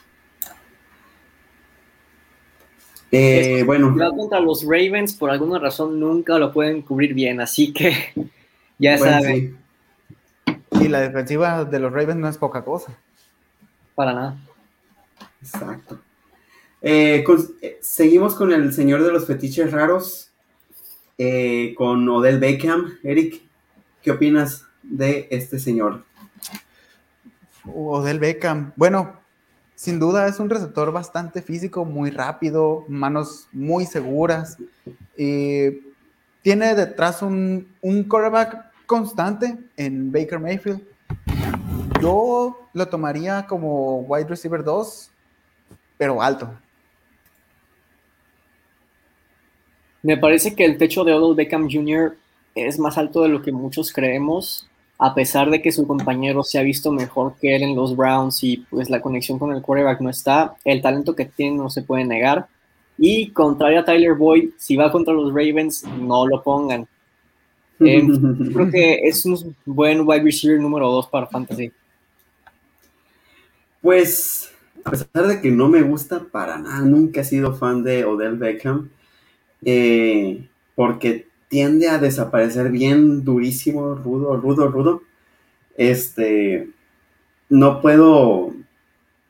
Eh, 3.10 3.62
bueno. 3.64 3.94
Contra 4.16 4.40
los 4.40 4.64
Ravens, 4.64 5.14
por 5.14 5.30
alguna 5.30 5.58
razón, 5.58 5.98
nunca 5.98 6.38
lo 6.38 6.52
pueden 6.52 6.82
cubrir 6.82 7.14
bien, 7.14 7.40
así 7.40 7.72
que 7.72 7.94
ya 8.78 8.98
saben. 8.98 9.56
Y 10.72 10.88
la 10.88 11.00
defensiva 11.00 11.64
de 11.64 11.80
los 11.80 11.92
Ravens 11.92 12.20
no 12.20 12.28
es 12.28 12.36
poca 12.36 12.64
cosa. 12.64 12.96
Para 13.94 14.12
nada. 14.12 14.36
Exacto. 15.40 16.00
Eh, 16.82 17.24
seguimos 17.80 18.34
con 18.34 18.52
el 18.52 18.72
señor 18.72 19.02
de 19.02 19.12
los 19.12 19.26
fetiches 19.26 19.72
raros, 19.72 20.30
con 21.76 22.08
Odell 22.08 22.38
Beckham. 22.38 22.98
Eric, 23.02 23.45
¿Qué 24.06 24.12
opinas 24.12 24.64
de 24.84 25.26
este 25.32 25.58
señor? 25.58 26.04
Odell 27.64 28.20
Beckham. 28.20 28.72
Bueno, 28.76 29.18
sin 29.74 29.98
duda 29.98 30.28
es 30.28 30.38
un 30.38 30.48
receptor 30.48 30.92
bastante 30.92 31.42
físico, 31.42 31.84
muy 31.84 32.10
rápido, 32.10 32.84
manos 32.86 33.48
muy 33.50 33.84
seguras. 33.84 34.58
tiene 35.16 36.74
detrás 36.76 37.20
un, 37.20 37.66
un 37.80 38.04
quarterback 38.04 38.70
constante 38.86 39.58
en 39.76 40.12
Baker 40.12 40.38
Mayfield. 40.38 40.82
Yo 42.00 42.68
lo 42.74 42.86
tomaría 42.86 43.44
como 43.48 44.02
wide 44.02 44.28
receiver 44.28 44.62
2, 44.62 45.10
pero 45.98 46.22
alto. 46.22 46.56
Me 50.00 50.16
parece 50.16 50.54
que 50.54 50.64
el 50.64 50.78
techo 50.78 51.02
de 51.02 51.12
Odell 51.12 51.34
Beckham 51.34 51.68
Jr 51.68 52.16
es 52.56 52.78
más 52.78 52.98
alto 52.98 53.22
de 53.22 53.28
lo 53.28 53.42
que 53.42 53.52
muchos 53.52 53.92
creemos, 53.92 54.68
a 54.98 55.14
pesar 55.14 55.50
de 55.50 55.60
que 55.60 55.72
su 55.72 55.86
compañero 55.86 56.42
se 56.42 56.58
ha 56.58 56.62
visto 56.62 56.90
mejor 56.90 57.34
que 57.40 57.54
él 57.54 57.62
en 57.62 57.76
los 57.76 57.94
Browns 57.94 58.42
y 58.42 58.58
pues 58.70 58.88
la 58.88 59.02
conexión 59.02 59.38
con 59.38 59.52
el 59.52 59.62
quarterback 59.62 60.00
no 60.00 60.08
está, 60.08 60.56
el 60.64 60.80
talento 60.80 61.14
que 61.14 61.26
tiene 61.26 61.56
no 61.56 61.68
se 61.68 61.82
puede 61.82 62.04
negar. 62.04 62.48
Y 62.98 63.28
contrario 63.30 63.80
a 63.80 63.84
Tyler 63.84 64.14
Boyd, 64.14 64.50
si 64.56 64.74
va 64.74 64.90
contra 64.90 65.12
los 65.12 65.28
Ravens, 65.28 65.84
no 65.84 66.26
lo 66.26 66.42
pongan. 66.42 66.88
Eh, 67.80 68.02
creo 68.54 68.70
que 68.70 69.00
es 69.02 69.24
un 69.26 69.54
buen 69.66 70.00
wide 70.08 70.22
receiver 70.22 70.58
número 70.58 70.90
2 70.90 71.08
para 71.08 71.26
Fantasy. 71.26 71.70
Pues, 73.82 74.50
a 74.82 74.90
pesar 74.90 75.26
de 75.26 75.40
que 75.42 75.50
no 75.50 75.68
me 75.68 75.82
gusta 75.82 76.20
para 76.20 76.58
nada, 76.58 76.80
nunca 76.80 77.20
he 77.20 77.24
sido 77.24 77.54
fan 77.54 77.84
de 77.84 78.06
Odell 78.06 78.36
Beckham, 78.36 78.88
eh, 79.62 80.48
porque 80.74 81.26
tiende 81.56 81.88
a 81.88 81.96
desaparecer 81.96 82.70
bien 82.70 83.24
durísimo, 83.24 83.94
rudo, 83.94 84.36
rudo, 84.36 84.68
rudo. 84.68 85.02
Este, 85.78 86.68
no 87.48 87.80
puedo 87.80 88.52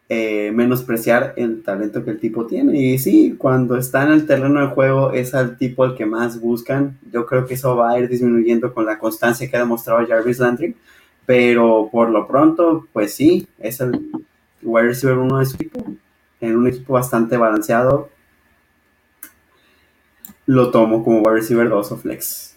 eh, 0.08 0.50
menospreciar 0.52 1.34
el 1.36 1.62
talento 1.62 2.04
que 2.04 2.10
el 2.10 2.18
tipo 2.18 2.44
tiene. 2.44 2.76
Y 2.76 2.98
sí, 2.98 3.36
cuando 3.38 3.76
está 3.76 4.02
en 4.02 4.10
el 4.10 4.26
terreno 4.26 4.60
de 4.60 4.74
juego 4.74 5.12
es 5.12 5.34
el 5.34 5.56
tipo 5.56 5.84
el 5.84 5.94
que 5.94 6.04
más 6.04 6.40
buscan. 6.40 6.98
Yo 7.12 7.26
creo 7.26 7.46
que 7.46 7.54
eso 7.54 7.76
va 7.76 7.92
a 7.92 8.00
ir 8.00 8.08
disminuyendo 8.08 8.74
con 8.74 8.86
la 8.86 8.98
constancia 8.98 9.48
que 9.48 9.56
ha 9.56 9.60
demostrado 9.60 10.04
Jarvis 10.04 10.40
Landry. 10.40 10.74
Pero 11.26 11.88
por 11.92 12.10
lo 12.10 12.26
pronto, 12.26 12.88
pues 12.92 13.14
sí, 13.14 13.46
es 13.60 13.80
el 13.80 14.10
wide 14.64 14.88
receiver 14.88 15.18
uno 15.18 15.38
de 15.38 15.46
su 15.46 15.54
equipo. 15.54 15.94
En 16.40 16.56
un 16.56 16.66
equipo 16.66 16.94
bastante 16.94 17.36
balanceado, 17.36 18.08
lo 20.46 20.70
tomo 20.70 21.04
como 21.04 21.18
wide 21.18 21.34
receiver 21.34 21.68
2 21.68 21.92
o 21.92 21.96
flex. 21.96 22.56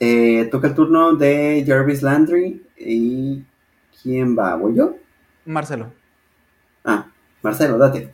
Eh, 0.00 0.48
toca 0.50 0.68
el 0.68 0.74
turno 0.74 1.14
de 1.14 1.64
Jarvis 1.66 2.02
Landry. 2.02 2.62
¿Y 2.78 3.42
quién 4.02 4.36
va? 4.36 4.56
¿Voy 4.56 4.74
yo? 4.74 4.96
Marcelo. 5.44 5.92
Ah, 6.84 7.06
Marcelo, 7.42 7.78
date. 7.78 8.10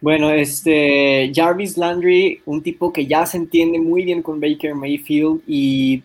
Bueno, 0.00 0.30
este 0.30 1.30
Jarvis 1.34 1.76
Landry, 1.76 2.40
un 2.46 2.62
tipo 2.62 2.90
que 2.92 3.06
ya 3.06 3.26
se 3.26 3.36
entiende 3.36 3.78
muy 3.78 4.04
bien 4.04 4.22
con 4.22 4.40
Baker 4.40 4.74
Mayfield 4.74 5.42
y 5.46 6.02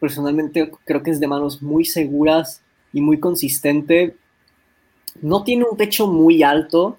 personalmente 0.00 0.70
creo 0.84 1.02
que 1.02 1.10
es 1.10 1.20
de 1.20 1.28
manos 1.28 1.60
muy 1.60 1.84
seguras 1.84 2.62
y 2.94 3.02
muy 3.02 3.20
consistente. 3.20 4.16
No 5.20 5.44
tiene 5.44 5.66
un 5.70 5.76
techo 5.76 6.06
muy 6.06 6.42
alto, 6.42 6.98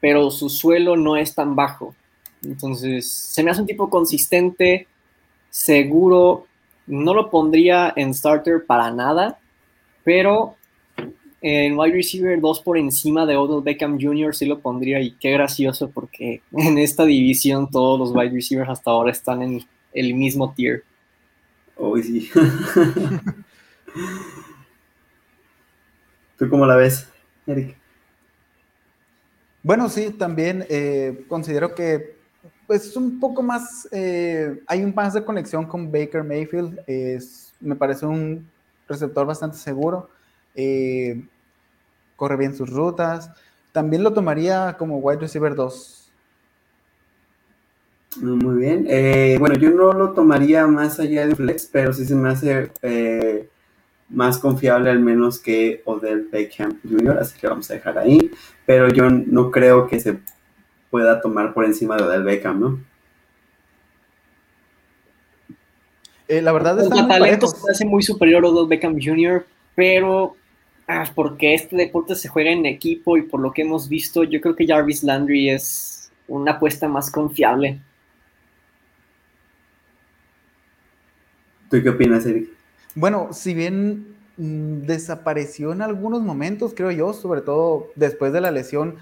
pero 0.00 0.30
su 0.30 0.48
suelo 0.48 0.96
no 0.96 1.16
es 1.16 1.34
tan 1.34 1.56
bajo. 1.56 1.94
Entonces, 2.42 3.10
se 3.10 3.42
me 3.42 3.50
hace 3.50 3.60
un 3.60 3.66
tipo 3.66 3.90
consistente, 3.90 4.86
seguro. 5.50 6.46
No 6.86 7.12
lo 7.14 7.30
pondría 7.30 7.92
en 7.96 8.14
starter 8.14 8.64
para 8.64 8.90
nada, 8.90 9.38
pero 10.04 10.56
en 11.40 11.78
wide 11.78 11.92
receiver 11.94 12.40
2 12.40 12.60
por 12.60 12.78
encima 12.78 13.24
de 13.26 13.36
Odell 13.36 13.62
Beckham 13.62 13.98
Jr. 14.00 14.34
sí 14.34 14.44
lo 14.46 14.58
pondría 14.58 15.00
y 15.00 15.12
qué 15.12 15.30
gracioso 15.30 15.88
porque 15.90 16.42
en 16.52 16.78
esta 16.78 17.04
división 17.04 17.70
todos 17.70 17.98
los 17.98 18.10
wide 18.12 18.34
receivers 18.34 18.70
hasta 18.70 18.90
ahora 18.90 19.12
están 19.12 19.42
en 19.42 19.64
el 19.92 20.14
mismo 20.14 20.52
tier. 20.52 20.82
Oh, 21.76 21.96
sí. 21.98 22.28
¿Tú 26.38 26.48
cómo 26.48 26.66
la 26.66 26.76
ves, 26.76 27.08
Eric? 27.46 27.77
Bueno, 29.62 29.88
sí, 29.88 30.10
también 30.10 30.64
eh, 30.68 31.24
considero 31.28 31.74
que 31.74 32.16
pues, 32.66 32.86
es 32.86 32.96
un 32.96 33.18
poco 33.18 33.42
más, 33.42 33.88
eh, 33.90 34.62
hay 34.66 34.84
un 34.84 34.94
más 34.94 35.14
de 35.14 35.24
conexión 35.24 35.66
con 35.66 35.90
Baker 35.90 36.22
Mayfield. 36.22 36.80
Es, 36.86 37.52
me 37.60 37.74
parece 37.74 38.06
un 38.06 38.48
receptor 38.86 39.26
bastante 39.26 39.56
seguro. 39.56 40.10
Eh, 40.54 41.24
corre 42.16 42.36
bien 42.36 42.54
sus 42.54 42.70
rutas. 42.70 43.30
También 43.72 44.02
lo 44.02 44.12
tomaría 44.12 44.76
como 44.78 44.98
wide 44.98 45.20
receiver 45.20 45.54
2. 45.54 46.10
Muy 48.20 48.56
bien. 48.56 49.38
Bueno, 49.38 49.56
yo 49.56 49.70
no 49.70 49.92
lo 49.92 50.12
tomaría 50.12 50.66
más 50.66 50.98
allá 50.98 51.26
de 51.26 51.36
flex, 51.36 51.68
pero 51.70 51.92
sí 51.92 52.04
se 52.04 52.14
me 52.14 52.30
hace 52.30 52.70
más 54.10 54.38
confiable 54.38 54.90
al 54.90 55.00
menos 55.00 55.38
que 55.38 55.82
Odell 55.84 56.28
Beckham 56.30 56.78
Jr., 56.82 57.18
así 57.18 57.38
que 57.38 57.46
vamos 57.46 57.70
a 57.70 57.74
dejar 57.74 57.98
ahí. 57.98 58.30
Pero 58.66 58.88
yo 58.88 59.10
no 59.10 59.50
creo 59.50 59.86
que 59.86 60.00
se 60.00 60.18
pueda 60.90 61.20
tomar 61.20 61.52
por 61.52 61.64
encima 61.64 61.96
de 61.96 62.04
Odell 62.04 62.24
Beckham, 62.24 62.60
¿no? 62.60 62.80
Eh, 66.28 66.42
la 66.42 66.52
verdad 66.52 66.78
es 66.78 66.88
que 66.90 67.02
talento 67.08 67.46
se 67.46 67.70
hace 67.70 67.86
muy 67.86 68.02
superior 68.02 68.44
a 68.44 68.48
Odell 68.48 68.68
Beckham 68.68 68.98
Jr., 69.00 69.46
pero 69.74 70.36
ah, 70.86 71.06
porque 71.14 71.54
este 71.54 71.76
deporte 71.76 72.14
se 72.14 72.28
juega 72.28 72.50
en 72.50 72.66
equipo 72.66 73.16
y 73.16 73.22
por 73.22 73.40
lo 73.40 73.52
que 73.52 73.62
hemos 73.62 73.88
visto, 73.88 74.24
yo 74.24 74.40
creo 74.40 74.56
que 74.56 74.66
Jarvis 74.66 75.04
Landry 75.04 75.50
es 75.50 76.10
una 76.26 76.52
apuesta 76.52 76.88
más 76.88 77.10
confiable. 77.10 77.80
¿Tú 81.70 81.82
qué 81.82 81.88
opinas, 81.90 82.24
Eric? 82.26 82.57
Bueno, 82.98 83.28
si 83.30 83.54
bien 83.54 84.16
mm, 84.38 84.80
desapareció 84.80 85.72
en 85.72 85.82
algunos 85.82 86.20
momentos, 86.20 86.72
creo 86.74 86.90
yo, 86.90 87.12
sobre 87.12 87.42
todo 87.42 87.92
después 87.94 88.32
de 88.32 88.40
la 88.40 88.50
lesión, 88.50 88.96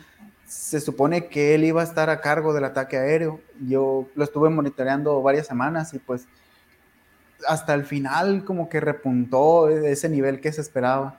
se 0.46 0.82
supone 0.82 1.28
que 1.28 1.54
él 1.54 1.64
iba 1.64 1.80
a 1.80 1.84
estar 1.84 2.10
a 2.10 2.20
cargo 2.20 2.52
del 2.52 2.64
ataque 2.64 2.98
aéreo. 2.98 3.40
Yo 3.66 4.06
lo 4.14 4.24
estuve 4.24 4.50
monitoreando 4.50 5.22
varias 5.22 5.46
semanas 5.46 5.94
y 5.94 5.98
pues 5.98 6.28
hasta 7.48 7.72
el 7.72 7.84
final 7.84 8.44
como 8.44 8.68
que 8.68 8.80
repuntó 8.80 9.70
ese 9.70 10.10
nivel 10.10 10.42
que 10.42 10.52
se 10.52 10.60
esperaba. 10.60 11.18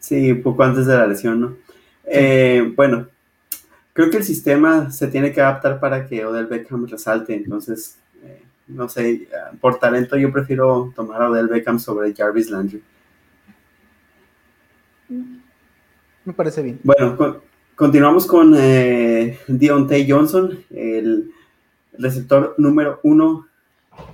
Sí, 0.00 0.34
poco 0.34 0.62
antes 0.62 0.84
de 0.84 0.94
la 0.94 1.06
lesión, 1.06 1.40
¿no? 1.40 1.56
Eh, 2.04 2.70
bueno, 2.76 3.08
creo 3.94 4.10
que 4.10 4.18
el 4.18 4.24
sistema 4.24 4.90
se 4.90 5.08
tiene 5.08 5.32
que 5.32 5.40
adaptar 5.40 5.80
para 5.80 6.06
que 6.06 6.26
Odell 6.26 6.48
Beckham 6.48 6.86
resalte, 6.86 7.34
entonces 7.34 7.96
no 8.68 8.88
sé, 8.88 9.28
por 9.60 9.78
talento 9.78 10.16
yo 10.16 10.30
prefiero 10.32 10.92
tomar 10.94 11.22
a 11.22 11.30
Odell 11.30 11.48
Beckham 11.48 11.78
sobre 11.78 12.14
Jarvis 12.14 12.50
Landry. 12.50 12.82
Me 15.08 16.32
parece 16.34 16.62
bien. 16.62 16.78
Bueno, 16.82 17.42
continuamos 17.74 18.26
con 18.26 18.54
eh, 18.56 19.38
Deontay 19.48 20.08
Johnson, 20.10 20.62
el 20.70 21.32
receptor 21.98 22.54
número 22.58 23.00
uno 23.02 23.46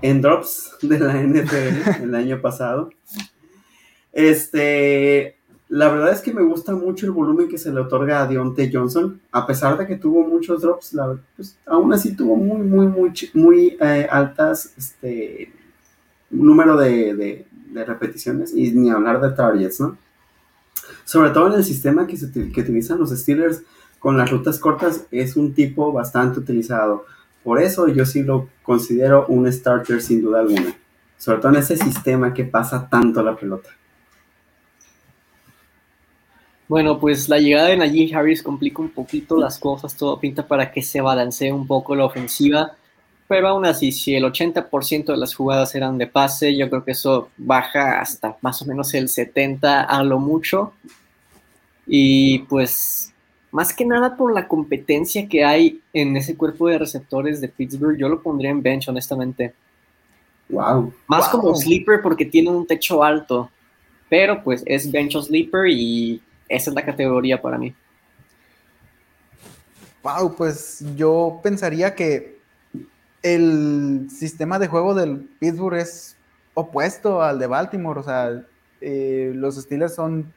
en 0.00 0.22
drops 0.22 0.76
de 0.82 0.98
la 0.98 1.14
NFL 1.14 2.02
el 2.04 2.14
año 2.14 2.40
pasado. 2.40 2.90
Este, 4.12 5.36
la 5.74 5.88
verdad 5.88 6.12
es 6.12 6.20
que 6.20 6.32
me 6.32 6.44
gusta 6.44 6.72
mucho 6.72 7.04
el 7.04 7.10
volumen 7.10 7.48
que 7.48 7.58
se 7.58 7.72
le 7.72 7.80
otorga 7.80 8.22
a 8.22 8.28
Deontay 8.28 8.72
Johnson, 8.72 9.20
a 9.32 9.44
pesar 9.44 9.76
de 9.76 9.88
que 9.88 9.96
tuvo 9.96 10.22
muchos 10.22 10.62
drops, 10.62 10.94
la, 10.94 11.16
pues, 11.34 11.58
aún 11.66 11.92
así 11.92 12.14
tuvo 12.14 12.36
muy, 12.36 12.58
muy, 12.64 12.86
muy, 13.34 13.76
eh, 13.80 14.06
altas, 14.08 14.72
este, 14.78 15.52
número 16.30 16.76
de, 16.76 17.44
repeticiones 17.74 18.54
y 18.54 18.70
ni 18.70 18.88
hablar 18.88 19.20
de 19.20 19.32
targets, 19.32 19.80
¿no? 19.80 19.98
Sobre 21.04 21.30
todo 21.30 21.48
en 21.48 21.54
el 21.54 21.64
sistema 21.64 22.06
que, 22.06 22.18
se, 22.18 22.30
que 22.30 22.60
utilizan 22.60 23.00
los 23.00 23.10
Steelers 23.10 23.62
con 23.98 24.16
las 24.16 24.30
rutas 24.30 24.60
cortas, 24.60 25.06
es 25.10 25.34
un 25.36 25.54
tipo 25.54 25.90
bastante 25.90 26.38
utilizado. 26.38 27.04
Por 27.42 27.60
eso 27.60 27.88
yo 27.88 28.06
sí 28.06 28.22
lo 28.22 28.48
considero 28.62 29.26
un 29.26 29.52
starter 29.52 30.00
sin 30.00 30.22
duda 30.22 30.38
alguna. 30.38 30.76
Sobre 31.18 31.40
todo 31.40 31.50
en 31.50 31.58
ese 31.58 31.76
sistema 31.76 32.32
que 32.32 32.44
pasa 32.44 32.88
tanto 32.88 33.24
la 33.24 33.34
pelota. 33.34 33.70
Bueno, 36.66 36.98
pues 36.98 37.28
la 37.28 37.38
llegada 37.38 37.68
de 37.68 37.76
Najee 37.76 38.14
Harris 38.14 38.42
complica 38.42 38.80
un 38.80 38.88
poquito 38.88 39.36
las 39.36 39.58
cosas, 39.58 39.94
todo 39.96 40.18
pinta 40.18 40.46
para 40.46 40.72
que 40.72 40.82
se 40.82 41.00
balancee 41.00 41.52
un 41.52 41.66
poco 41.66 41.94
la 41.94 42.06
ofensiva, 42.06 42.72
pero 43.28 43.48
aún 43.48 43.66
así, 43.66 43.92
si 43.92 44.14
el 44.14 44.24
80% 44.24 45.06
de 45.06 45.16
las 45.16 45.34
jugadas 45.34 45.74
eran 45.74 45.98
de 45.98 46.06
pase, 46.06 46.56
yo 46.56 46.68
creo 46.68 46.84
que 46.84 46.92
eso 46.92 47.30
baja 47.36 48.00
hasta 48.00 48.36
más 48.42 48.60
o 48.62 48.66
menos 48.66 48.92
el 48.94 49.08
70% 49.08 49.86
a 49.88 50.02
lo 50.02 50.18
mucho. 50.18 50.74
Y 51.86 52.40
pues, 52.40 53.12
más 53.50 53.74
que 53.74 53.84
nada 53.86 54.16
por 54.16 54.32
la 54.32 54.46
competencia 54.46 55.28
que 55.28 55.44
hay 55.44 55.80
en 55.92 56.16
ese 56.16 56.36
cuerpo 56.36 56.68
de 56.68 56.78
receptores 56.78 57.40
de 57.40 57.48
Pittsburgh, 57.48 57.96
yo 57.96 58.08
lo 58.08 58.22
pondría 58.22 58.50
en 58.50 58.62
bench, 58.62 58.88
honestamente. 58.88 59.54
Wow. 60.50 60.92
Más 61.06 61.28
como 61.28 61.54
sleeper 61.54 62.02
porque 62.02 62.26
tiene 62.26 62.50
un 62.50 62.66
techo 62.66 63.02
alto, 63.02 63.50
pero 64.10 64.42
pues 64.44 64.62
es 64.66 64.90
bench 64.90 65.16
o 65.16 65.22
sleeper 65.22 65.68
y 65.68 66.20
esa 66.54 66.70
es 66.70 66.76
la 66.76 66.84
categoría 66.84 67.40
para 67.40 67.58
mí. 67.58 67.74
Wow, 70.02 70.36
pues 70.36 70.84
yo 70.96 71.40
pensaría 71.42 71.94
que 71.94 72.38
el 73.22 74.08
sistema 74.10 74.58
de 74.58 74.68
juego 74.68 74.94
del 74.94 75.20
Pittsburgh 75.40 75.78
es 75.78 76.16
opuesto 76.52 77.22
al 77.22 77.38
de 77.38 77.46
Baltimore. 77.46 78.00
O 78.00 78.02
sea, 78.02 78.44
eh, 78.82 79.32
los 79.34 79.56
Steelers 79.56 79.94
son 79.94 80.30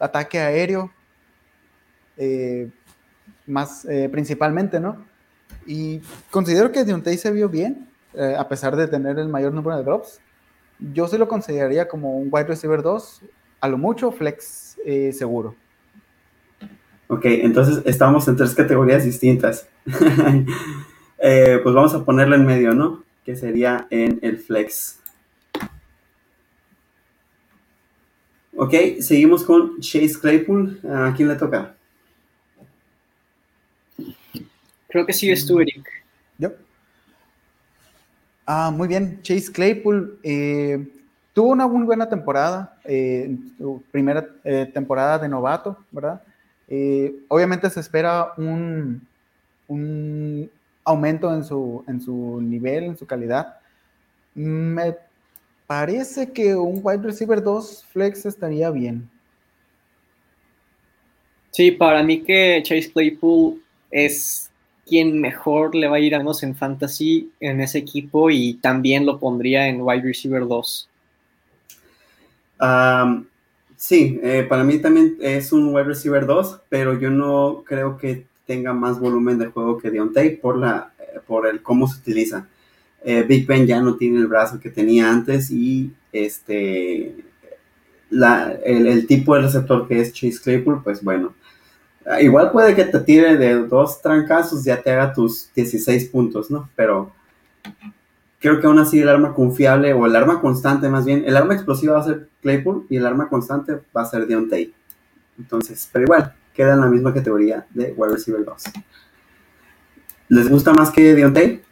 ataque 0.00 0.40
aéreo, 0.40 0.90
eh, 2.16 2.68
más 3.46 3.84
eh, 3.84 4.08
principalmente, 4.10 4.80
¿no? 4.80 5.04
Y 5.66 6.00
considero 6.32 6.72
que 6.72 6.84
Deontay 6.84 7.16
se 7.16 7.30
vio 7.30 7.48
bien, 7.48 7.88
a 8.38 8.46
pesar 8.48 8.76
de 8.76 8.86
tener 8.86 9.18
el 9.18 9.28
mayor 9.28 9.52
número 9.52 9.76
de 9.76 9.82
drops. 9.82 10.20
Yo 10.92 11.08
se 11.08 11.18
lo 11.18 11.26
consideraría 11.26 11.88
como 11.88 12.16
un 12.16 12.28
wide 12.30 12.46
receiver 12.46 12.82
2, 12.82 13.22
a 13.64 13.68
lo 13.68 13.78
mucho 13.78 14.12
flex 14.12 14.76
eh, 14.84 15.10
seguro. 15.14 15.56
Ok, 17.06 17.24
entonces 17.24 17.82
estamos 17.86 18.28
en 18.28 18.36
tres 18.36 18.54
categorías 18.54 19.04
distintas. 19.04 19.68
Eh, 21.26 21.58
pues 21.62 21.74
vamos 21.74 21.94
a 21.94 22.04
ponerlo 22.04 22.34
en 22.34 22.44
medio, 22.44 22.74
¿no? 22.74 23.02
Que 23.24 23.34
sería 23.34 23.86
en 23.88 24.18
el 24.20 24.36
flex. 24.36 24.98
Ok, 28.54 28.74
seguimos 29.00 29.42
con 29.42 29.80
Chase 29.80 30.20
Claypool. 30.20 30.80
¿A 30.86 31.14
quién 31.16 31.28
le 31.28 31.36
toca? 31.36 31.76
Creo 34.88 35.06
que 35.06 35.14
sigues 35.14 35.46
tú, 35.46 35.60
Eric. 35.60 35.88
Yo. 36.36 36.50
Ah, 38.44 38.70
muy 38.70 38.86
bien. 38.86 39.22
Chase 39.22 39.50
Claypool. 39.50 40.18
Eh, 40.22 40.86
Tuvo 41.34 41.48
una 41.48 41.66
muy 41.66 41.82
buena 41.82 42.08
temporada, 42.08 42.78
eh, 42.84 43.36
primera 43.90 44.24
eh, 44.44 44.70
temporada 44.72 45.18
de 45.18 45.28
novato, 45.28 45.76
¿verdad? 45.90 46.22
Eh, 46.68 47.12
obviamente 47.26 47.68
se 47.70 47.80
espera 47.80 48.32
un, 48.36 49.04
un 49.66 50.48
aumento 50.84 51.34
en 51.34 51.44
su, 51.44 51.84
en 51.88 52.00
su 52.00 52.40
nivel, 52.40 52.84
en 52.84 52.96
su 52.96 53.04
calidad. 53.04 53.56
Me 54.32 54.94
parece 55.66 56.30
que 56.30 56.54
un 56.54 56.80
wide 56.80 57.02
receiver 57.02 57.42
2 57.42 57.84
flex 57.92 58.26
estaría 58.26 58.70
bien. 58.70 59.10
Sí, 61.50 61.72
para 61.72 62.04
mí 62.04 62.22
que 62.22 62.62
Chase 62.64 62.92
Claypool 62.92 63.60
es 63.90 64.50
quien 64.86 65.20
mejor 65.20 65.74
le 65.74 65.88
va 65.88 65.96
a 65.96 66.00
ir 66.00 66.14
a 66.14 66.18
menos 66.18 66.44
en 66.44 66.54
fantasy 66.54 67.32
en 67.40 67.60
ese 67.60 67.78
equipo 67.78 68.30
y 68.30 68.54
también 68.54 69.04
lo 69.04 69.18
pondría 69.18 69.66
en 69.66 69.80
wide 69.80 70.02
receiver 70.02 70.46
2 70.46 70.90
sí, 73.76 74.20
eh, 74.22 74.46
para 74.48 74.64
mí 74.64 74.78
también 74.78 75.16
es 75.20 75.52
un 75.52 75.74
wide 75.74 75.84
receiver 75.84 76.26
2, 76.26 76.62
pero 76.68 76.98
yo 76.98 77.10
no 77.10 77.62
creo 77.66 77.96
que 77.96 78.26
tenga 78.46 78.72
más 78.72 78.98
volumen 79.00 79.38
de 79.38 79.46
juego 79.46 79.78
que 79.78 79.90
Deontay 79.90 80.36
por, 80.36 80.56
la, 80.56 80.92
eh, 80.98 81.20
por 81.26 81.46
el 81.46 81.62
cómo 81.62 81.88
se 81.88 81.98
utiliza. 81.98 82.48
Eh, 83.02 83.22
Big 83.22 83.46
Ben 83.46 83.66
ya 83.66 83.80
no 83.80 83.96
tiene 83.96 84.18
el 84.18 84.26
brazo 84.26 84.58
que 84.58 84.70
tenía 84.70 85.10
antes 85.10 85.50
y 85.50 85.92
este 86.12 87.14
la, 88.10 88.52
el, 88.64 89.06
tipo 89.06 89.34
de 89.34 89.42
receptor 89.42 89.88
que 89.88 90.00
es 90.00 90.12
Chase 90.12 90.40
Claypool, 90.42 90.82
pues 90.82 91.02
bueno, 91.02 91.34
igual 92.20 92.52
puede 92.52 92.74
que 92.74 92.84
te 92.84 93.00
tire 93.00 93.36
de 93.36 93.66
dos 93.66 94.00
trancazos, 94.00 94.64
ya 94.64 94.80
te 94.80 94.90
haga 94.92 95.12
tus 95.12 95.50
16 95.54 96.06
puntos, 96.10 96.50
¿no? 96.50 96.70
Pero 96.76 97.12
creo 98.44 98.60
que 98.60 98.66
aún 98.66 98.78
así 98.78 99.00
el 99.00 99.08
arma 99.08 99.32
confiable 99.32 99.94
o 99.94 100.04
el 100.04 100.14
arma 100.14 100.42
constante 100.42 100.90
más 100.90 101.06
bien, 101.06 101.24
el 101.26 101.34
arma 101.34 101.54
explosiva 101.54 101.94
va 101.94 102.00
a 102.00 102.04
ser 102.04 102.28
Claypool 102.42 102.86
y 102.90 102.98
el 102.98 103.06
arma 103.06 103.30
constante 103.30 103.80
va 103.96 104.02
a 104.02 104.04
ser 104.04 104.26
Deontay. 104.26 104.70
Entonces, 105.38 105.88
pero 105.90 106.04
igual, 106.04 106.34
queda 106.52 106.74
en 106.74 106.82
la 106.82 106.88
misma 106.88 107.14
categoría 107.14 107.64
de 107.70 107.94
wide 107.96 108.12
receiver 108.12 108.44
2. 108.44 108.64
¿Les 110.28 110.50
gusta 110.50 110.74
más 110.74 110.90
que 110.90 111.14
Deontay? 111.14 111.62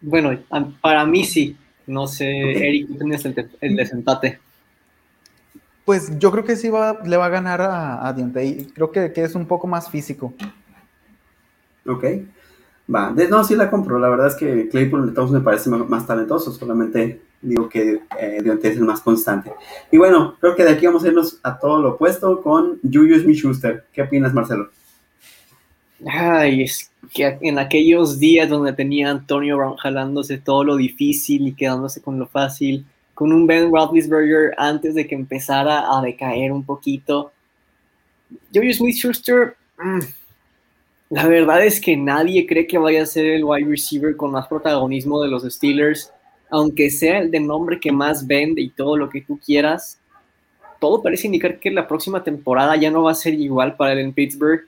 Bueno, 0.00 0.30
para 0.80 1.04
mí 1.04 1.26
sí. 1.26 1.58
No 1.86 2.06
sé, 2.06 2.30
Eric, 2.66 2.88
tú 2.88 2.96
tienes 2.96 3.22
el, 3.26 3.50
el 3.60 3.76
desempate. 3.76 4.40
Pues 5.84 6.18
yo 6.18 6.30
creo 6.30 6.44
que 6.44 6.56
sí 6.56 6.70
va, 6.70 7.02
le 7.04 7.18
va 7.18 7.26
a 7.26 7.28
ganar 7.28 7.60
a, 7.60 8.08
a 8.08 8.14
Deontay. 8.14 8.68
Creo 8.74 8.90
que, 8.90 9.12
que 9.12 9.24
es 9.24 9.34
un 9.34 9.44
poco 9.44 9.66
más 9.66 9.90
físico. 9.90 10.32
Ok. 11.84 12.04
Va, 12.92 13.10
no, 13.10 13.44
sí 13.44 13.54
la 13.54 13.70
compro. 13.70 13.98
La 13.98 14.08
verdad 14.08 14.28
es 14.28 14.34
que 14.34 14.68
Claypool 14.68 15.14
todos 15.14 15.30
me 15.30 15.40
parece 15.40 15.70
más 15.70 16.06
talentoso. 16.06 16.52
Solamente 16.52 17.20
digo 17.40 17.68
que 17.68 18.02
eh, 18.18 18.58
es 18.62 18.76
el 18.76 18.84
más 18.84 19.00
constante. 19.00 19.52
Y 19.90 19.98
bueno, 19.98 20.36
creo 20.40 20.54
que 20.54 20.64
de 20.64 20.70
aquí 20.70 20.86
vamos 20.86 21.04
a 21.04 21.08
irnos 21.08 21.38
a 21.42 21.58
todo 21.58 21.80
lo 21.80 21.90
opuesto 21.90 22.40
con 22.40 22.78
Julius 22.82 23.22
Smith-Schuster. 23.22 23.84
¿Qué 23.92 24.02
opinas, 24.02 24.32
Marcelo? 24.32 24.70
Ay, 26.06 26.62
es 26.62 26.90
que 27.12 27.38
en 27.40 27.58
aquellos 27.58 28.18
días 28.18 28.48
donde 28.48 28.72
tenía 28.72 29.10
Antonio 29.10 29.56
Brown 29.56 29.76
jalándose 29.76 30.38
todo 30.38 30.64
lo 30.64 30.76
difícil 30.76 31.46
y 31.46 31.54
quedándose 31.54 32.00
con 32.00 32.18
lo 32.18 32.26
fácil, 32.26 32.84
con 33.14 33.32
un 33.32 33.46
Ben 33.46 33.70
Roethlisberger 33.70 34.52
antes 34.56 34.94
de 34.94 35.06
que 35.06 35.14
empezara 35.14 35.96
a 35.96 36.00
decaer 36.02 36.50
un 36.52 36.64
poquito. 36.64 37.32
Julius 38.52 38.78
Smith-Schuster, 38.78 39.56
mm, 39.78 40.00
la 41.12 41.28
verdad 41.28 41.62
es 41.62 41.78
que 41.78 41.94
nadie 41.94 42.46
cree 42.46 42.66
que 42.66 42.78
vaya 42.78 43.02
a 43.02 43.06
ser 43.06 43.26
el 43.26 43.44
wide 43.44 43.68
receiver 43.68 44.16
con 44.16 44.30
más 44.30 44.46
protagonismo 44.46 45.20
de 45.20 45.28
los 45.28 45.42
Steelers, 45.42 46.10
aunque 46.48 46.88
sea 46.88 47.18
el 47.18 47.30
de 47.30 47.38
nombre 47.38 47.78
que 47.78 47.92
más 47.92 48.26
vende 48.26 48.62
y 48.62 48.70
todo 48.70 48.96
lo 48.96 49.10
que 49.10 49.20
tú 49.20 49.38
quieras. 49.38 50.00
Todo 50.80 51.02
parece 51.02 51.26
indicar 51.26 51.60
que 51.60 51.70
la 51.70 51.86
próxima 51.86 52.24
temporada 52.24 52.76
ya 52.76 52.90
no 52.90 53.02
va 53.02 53.10
a 53.10 53.14
ser 53.14 53.34
igual 53.34 53.76
para 53.76 53.92
él 53.92 53.98
en 53.98 54.14
Pittsburgh 54.14 54.62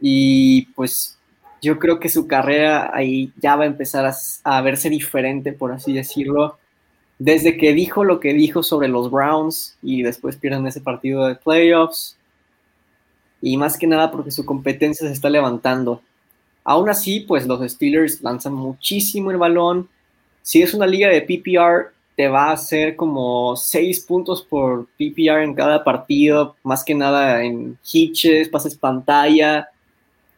y 0.00 0.62
pues 0.74 1.16
yo 1.62 1.78
creo 1.78 2.00
que 2.00 2.08
su 2.08 2.26
carrera 2.26 2.90
ahí 2.92 3.32
ya 3.40 3.54
va 3.54 3.62
a 3.62 3.68
empezar 3.68 4.12
a, 4.42 4.62
verse 4.62 4.90
diferente, 4.90 5.52
por 5.52 5.70
así 5.70 5.92
decirlo. 5.92 6.58
Desde 7.20 7.56
que 7.56 7.74
dijo 7.74 8.02
lo 8.02 8.18
que 8.18 8.34
dijo 8.34 8.64
sobre 8.64 8.88
los 8.88 9.08
Browns 9.08 9.76
y 9.84 10.02
después 10.02 10.36
pierden 10.36 10.66
ese 10.66 10.80
partido 10.80 11.28
de 11.28 11.36
playoffs. 11.36 12.16
Y 13.40 13.56
más 13.56 13.78
que 13.78 13.86
nada 13.86 14.10
porque 14.10 14.30
su 14.30 14.44
competencia 14.44 15.06
se 15.06 15.12
está 15.12 15.30
levantando. 15.30 16.02
Aún 16.64 16.88
así, 16.88 17.20
pues 17.20 17.46
los 17.46 17.60
Steelers 17.70 18.22
lanzan 18.22 18.52
muchísimo 18.52 19.30
el 19.30 19.38
balón. 19.38 19.88
Si 20.42 20.62
es 20.62 20.74
una 20.74 20.86
liga 20.86 21.08
de 21.08 21.22
PPR, 21.22 21.92
te 22.16 22.28
va 22.28 22.50
a 22.50 22.52
hacer 22.52 22.96
como 22.96 23.56
6 23.56 24.00
puntos 24.00 24.42
por 24.42 24.86
PPR 24.98 25.42
en 25.42 25.54
cada 25.54 25.82
partido, 25.82 26.56
más 26.62 26.84
que 26.84 26.94
nada 26.94 27.42
en 27.42 27.78
hitches, 27.82 28.48
pases 28.48 28.74
pantalla, 28.74 29.68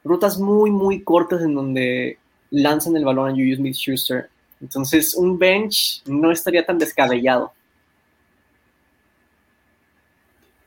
rutas 0.05 0.38
muy, 0.38 0.71
muy 0.71 1.03
cortas 1.03 1.43
en 1.43 1.55
donde 1.55 2.19
lanzan 2.51 2.97
el 2.97 3.05
balón 3.05 3.31
a 3.31 3.33
Julius 3.33 3.59
Smith-Schuster. 3.59 4.29
Entonces, 4.61 5.15
un 5.17 5.38
bench 5.38 6.03
no 6.07 6.31
estaría 6.31 6.65
tan 6.65 6.79
descabellado. 6.79 7.53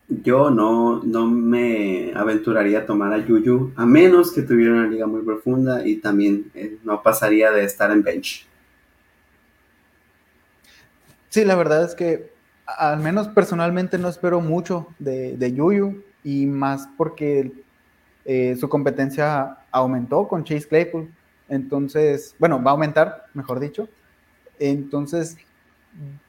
Yo 0.08 0.52
no, 0.52 1.02
no 1.04 1.26
me 1.26 2.14
aventuraría 2.16 2.80
a 2.80 2.86
tomar 2.86 3.12
a 3.12 3.26
Yuyu, 3.26 3.74
a 3.76 3.86
menos 3.86 4.32
que 4.32 4.44
tuviera 4.44 4.74
una 4.74 4.88
liga 4.88 5.08
muy 5.08 5.24
profunda 5.24 5.86
y 5.86 5.98
también 5.98 6.52
eh, 6.54 6.78
no 6.84 7.02
pasaría 7.02 7.52
de 7.52 7.64
estar 7.64 7.92
en 7.92 8.04
bench. 8.04 8.48
Sí, 11.30 11.44
la 11.44 11.56
verdad 11.56 11.84
es 11.84 11.96
que 11.96 12.32
al 12.66 13.00
menos 13.00 13.28
personalmente 13.30 13.98
no 13.98 14.08
espero 14.08 14.42
mucho 14.42 14.88
de, 15.00 15.38
de 15.38 15.54
Yuyu 15.54 16.04
y 16.24 16.46
más 16.46 16.88
porque 16.98 17.52
eh, 18.26 18.56
su 18.60 18.70
competencia 18.70 19.58
aumentó 19.72 20.28
con 20.28 20.44
Chase 20.44 20.68
Claypool. 20.68 21.10
Entonces, 21.48 22.36
bueno, 22.40 22.62
va 22.62 22.72
a 22.72 22.74
aumentar, 22.74 23.26
mejor 23.34 23.60
dicho. 23.60 23.88
Entonces, 24.60 25.38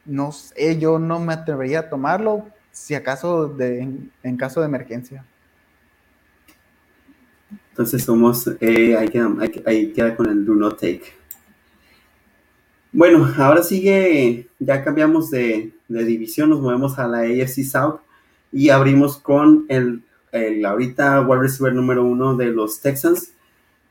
no 0.04 0.32
sé, 0.32 0.78
yo 0.78 0.98
no 0.98 1.20
me 1.20 1.32
atrevería 1.32 1.80
a 1.80 1.88
tomarlo, 1.88 2.46
si 2.76 2.94
acaso 2.94 3.48
de, 3.48 3.88
en, 4.22 4.36
caso 4.36 4.60
de 4.60 4.66
emergencia. 4.66 5.24
Entonces 7.70 8.04
somos, 8.04 8.50
eh, 8.60 8.96
ahí, 8.96 9.92
queda, 9.92 10.16
con 10.16 10.28
el 10.28 10.44
do 10.44 10.54
not 10.54 10.80
take. 10.80 11.04
Bueno, 12.92 13.30
ahora 13.36 13.62
sigue, 13.62 14.48
ya 14.58 14.82
cambiamos 14.82 15.30
de, 15.30 15.72
de, 15.88 16.04
división, 16.04 16.50
nos 16.50 16.60
movemos 16.60 16.98
a 16.98 17.06
la 17.06 17.18
AFC 17.20 17.64
South 17.64 18.00
y 18.52 18.70
abrimos 18.70 19.18
con 19.18 19.66
el 19.68 20.02
el 20.36 20.64
ahorita 20.64 21.22
wide 21.22 21.42
receiver 21.42 21.74
número 21.74 22.04
uno 22.04 22.36
de 22.36 22.46
los 22.46 22.80
Texans, 22.80 23.32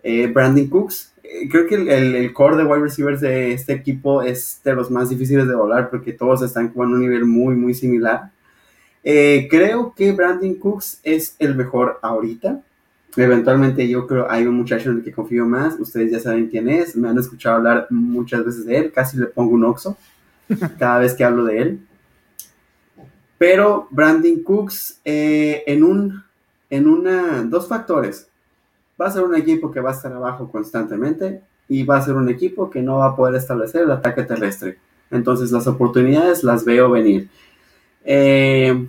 eh, 0.04 0.28
Brandon 0.28 0.67
Cooks. 0.67 1.13
Eh, 1.24 1.50
creo 1.50 1.67
que 1.67 1.76
el, 1.76 2.34
core 2.34 2.58
de 2.58 2.63
wide 2.63 2.84
receivers 2.84 3.21
de 3.21 3.54
este 3.54 3.74
equipo 3.74 4.21
es 4.21 4.62
de 4.63 4.74
los 4.74 4.91
más 4.91 5.10
difíciles 5.10 5.48
de 5.48 5.56
volar 5.56 5.89
porque 5.89 6.13
todos 6.13 6.41
están 6.41 6.71
en 6.76 6.82
un 6.82 7.00
nivel 7.00 7.26
muy, 7.26 7.56
muy 7.56 7.74
similar. 7.74 8.32
Eh, 9.05 9.47
creo 9.49 9.93
que 9.95 10.11
Brandon 10.11 10.55
Cooks 10.55 10.99
es 11.03 11.35
el 11.39 11.55
mejor 11.55 11.99
ahorita. 12.01 12.61
Eventualmente 13.15 13.87
yo 13.87 14.05
creo 14.07 14.29
hay 14.29 14.45
un 14.45 14.55
muchacho 14.55 14.89
en 14.89 14.97
el 14.97 15.03
que 15.03 15.13
confío 15.13 15.45
más. 15.45 15.79
Ustedes 15.79 16.11
ya 16.11 16.19
saben 16.19 16.49
quién 16.49 16.67
es. 16.67 16.97
Me 16.97 17.07
han 17.07 17.17
escuchado 17.17 17.57
hablar 17.57 17.87
muchas 17.89 18.43
veces 18.43 18.65
de 18.65 18.77
él. 18.77 18.91
Casi 18.91 19.17
le 19.17 19.27
pongo 19.27 19.53
un 19.53 19.63
oxo 19.63 19.95
cada 20.79 20.99
vez 20.99 21.13
que 21.13 21.23
hablo 21.23 21.45
de 21.45 21.61
él. 21.61 21.79
Pero 23.37 23.87
Brandon 23.91 24.43
Cooks 24.43 24.99
en 25.03 25.83
un 25.83 26.25
en 26.69 26.87
una, 26.87 27.43
dos 27.43 27.67
factores. 27.67 28.27
Va 28.99 29.07
a 29.07 29.11
ser 29.11 29.23
un 29.23 29.35
equipo 29.35 29.71
que 29.71 29.79
va 29.79 29.91
a 29.91 29.93
estar 29.93 30.11
abajo 30.11 30.49
constantemente 30.49 31.41
y 31.67 31.83
va 31.83 31.97
a 31.97 32.01
ser 32.01 32.15
un 32.15 32.29
equipo 32.29 32.69
que 32.69 32.81
no 32.81 32.97
va 32.97 33.07
a 33.07 33.15
poder 33.15 33.35
establecer 33.35 33.83
el 33.83 33.91
ataque 33.91 34.23
terrestre. 34.23 34.77
Entonces 35.11 35.51
las 35.51 35.67
oportunidades 35.67 36.43
las 36.43 36.65
veo 36.65 36.89
venir. 36.89 37.29
Eh, 38.03 38.87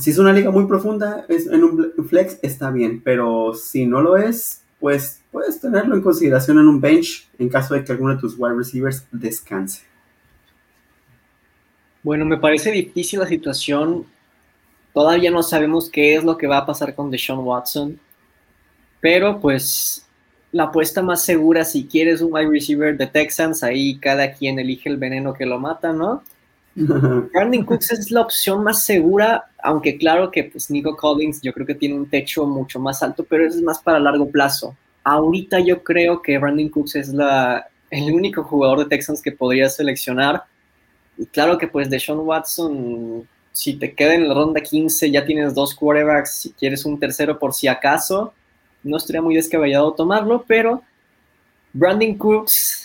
si 0.00 0.10
es 0.10 0.18
una 0.18 0.32
liga 0.32 0.50
muy 0.50 0.66
profunda, 0.66 1.24
en 1.28 1.64
un 1.64 1.92
flex 2.08 2.38
está 2.42 2.70
bien, 2.70 3.00
pero 3.02 3.54
si 3.54 3.86
no 3.86 4.00
lo 4.00 4.16
es, 4.16 4.62
pues 4.78 5.22
puedes 5.30 5.60
tenerlo 5.60 5.94
en 5.94 6.02
consideración 6.02 6.58
en 6.58 6.68
un 6.68 6.80
bench 6.80 7.28
en 7.38 7.48
caso 7.48 7.74
de 7.74 7.84
que 7.84 7.92
alguno 7.92 8.14
de 8.14 8.20
tus 8.20 8.36
wide 8.38 8.54
receivers 8.54 9.06
descanse. 9.12 9.82
Bueno, 12.02 12.24
me 12.24 12.38
parece 12.38 12.72
difícil 12.72 13.18
la 13.20 13.26
situación 13.26 14.06
Todavía 14.92 15.30
no 15.30 15.42
sabemos 15.42 15.88
qué 15.88 16.14
es 16.16 16.24
lo 16.24 16.36
que 16.36 16.46
va 16.46 16.58
a 16.58 16.66
pasar 16.66 16.94
con 16.94 17.10
Deshaun 17.10 17.46
Watson, 17.46 17.98
pero 19.00 19.40
pues 19.40 20.06
la 20.52 20.64
apuesta 20.64 21.00
más 21.00 21.22
segura, 21.22 21.64
si 21.64 21.86
quieres 21.86 22.20
un 22.20 22.32
wide 22.32 22.50
receiver 22.50 22.96
de 22.96 23.06
Texans, 23.06 23.62
ahí 23.62 23.98
cada 23.98 24.32
quien 24.32 24.58
elige 24.58 24.88
el 24.88 24.96
veneno 24.96 25.32
que 25.32 25.46
lo 25.46 25.60
mata, 25.60 25.92
¿no? 25.92 26.24
Brandon 27.32 27.64
Cooks 27.64 27.92
es 27.92 28.10
la 28.10 28.22
opción 28.22 28.62
más 28.62 28.84
segura, 28.84 29.44
aunque 29.62 29.98
claro 29.98 30.30
que 30.30 30.44
pues 30.44 30.70
Nico 30.70 30.96
Collins 30.96 31.42
yo 31.42 31.52
creo 31.52 31.66
que 31.66 31.74
tiene 31.74 31.94
un 31.94 32.08
techo 32.08 32.46
mucho 32.46 32.78
más 32.78 33.02
alto, 33.02 33.24
pero 33.28 33.46
es 33.46 33.60
más 33.62 33.80
para 33.80 33.98
largo 33.98 34.30
plazo. 34.30 34.76
Ahorita 35.04 35.60
yo 35.60 35.82
creo 35.82 36.22
que 36.22 36.38
Brandon 36.38 36.68
Cooks 36.68 36.96
es 36.96 37.08
la, 37.08 37.66
el 37.90 38.12
único 38.12 38.44
jugador 38.44 38.80
de 38.80 38.86
Texans 38.86 39.22
que 39.22 39.32
podría 39.32 39.68
seleccionar. 39.68 40.44
Y 41.18 41.26
claro 41.26 41.58
que 41.58 41.68
pues 41.68 41.90
Deshaun 41.90 42.20
Watson 42.20 43.26
si 43.52 43.74
te 43.74 43.94
queda 43.94 44.14
en 44.14 44.28
la 44.28 44.34
ronda 44.34 44.60
15, 44.60 45.10
ya 45.10 45.24
tienes 45.24 45.54
dos 45.54 45.74
quarterbacks, 45.74 46.34
si 46.34 46.52
quieres 46.52 46.84
un 46.84 46.98
tercero 46.98 47.38
por 47.38 47.52
si 47.52 47.66
acaso, 47.68 48.32
no 48.82 48.96
estaría 48.96 49.22
muy 49.22 49.34
descabellado 49.34 49.92
tomarlo, 49.92 50.44
pero 50.46 50.82
Brandon 51.72 52.16
Cooks 52.16 52.79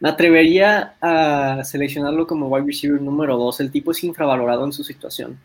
me 0.00 0.08
atrevería 0.08 0.94
a 1.00 1.64
seleccionarlo 1.64 2.26
como 2.26 2.48
wide 2.48 2.66
receiver 2.66 3.00
número 3.00 3.36
2. 3.36 3.60
El 3.60 3.70
tipo 3.70 3.92
es 3.92 4.04
infravalorado 4.04 4.64
en 4.64 4.72
su 4.72 4.84
situación. 4.84 5.38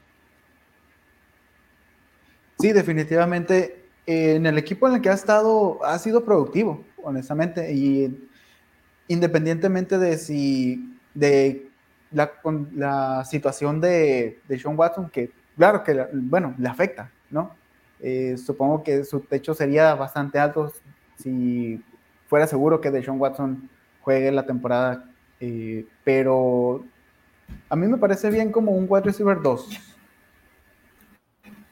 Sí, 2.60 2.72
definitivamente. 2.74 3.86
En 4.06 4.46
el 4.46 4.58
equipo 4.58 4.88
en 4.88 4.96
el 4.96 5.02
que 5.02 5.10
ha 5.10 5.14
estado, 5.14 5.84
ha 5.86 5.98
sido 6.00 6.26
productivo, 6.26 6.84
honestamente. 7.04 7.74
Y 7.74 8.28
independientemente 9.08 9.98
de 9.98 10.18
si 10.18 10.98
de 11.14 11.70
la, 12.12 12.32
la 12.74 13.26
situación 13.26 13.80
de, 13.80 14.40
de 14.48 14.60
Sean 14.60 14.78
Watson, 14.78 15.10
que 15.10 15.32
claro 15.56 15.84
que, 15.84 16.08
bueno, 16.14 16.56
le 16.58 16.68
afecta, 16.68 17.12
¿no? 17.30 17.56
Eh, 18.00 18.36
supongo 18.38 18.84
que 18.84 19.04
su 19.04 19.20
techo 19.22 19.54
sería 19.54 19.94
bastante 19.94 20.40
alto 20.40 20.74
si 21.18 21.84
fuera 22.28 22.48
seguro 22.48 22.82
que 22.82 22.90
Sean 23.04 23.20
Watson 23.20 23.70
juegue 24.02 24.32
la 24.32 24.46
temporada, 24.46 25.06
eh, 25.40 25.86
pero 26.04 26.84
a 27.70 27.76
mí 27.76 27.88
me 27.88 27.98
parece 27.98 28.30
bien 28.30 28.52
como 28.52 28.72
un 28.72 28.86
wide 28.88 29.04
receiver 29.04 29.42
2. 29.42 29.70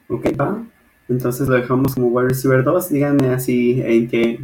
Ok, 0.08 0.26
va. 0.38 0.64
Entonces 1.08 1.48
lo 1.48 1.56
dejamos 1.56 1.94
como 1.94 2.08
wide 2.08 2.28
receiver 2.28 2.64
2. 2.64 2.88
Díganme 2.88 3.28
así 3.28 3.80
en 3.82 4.08
qué, 4.08 4.40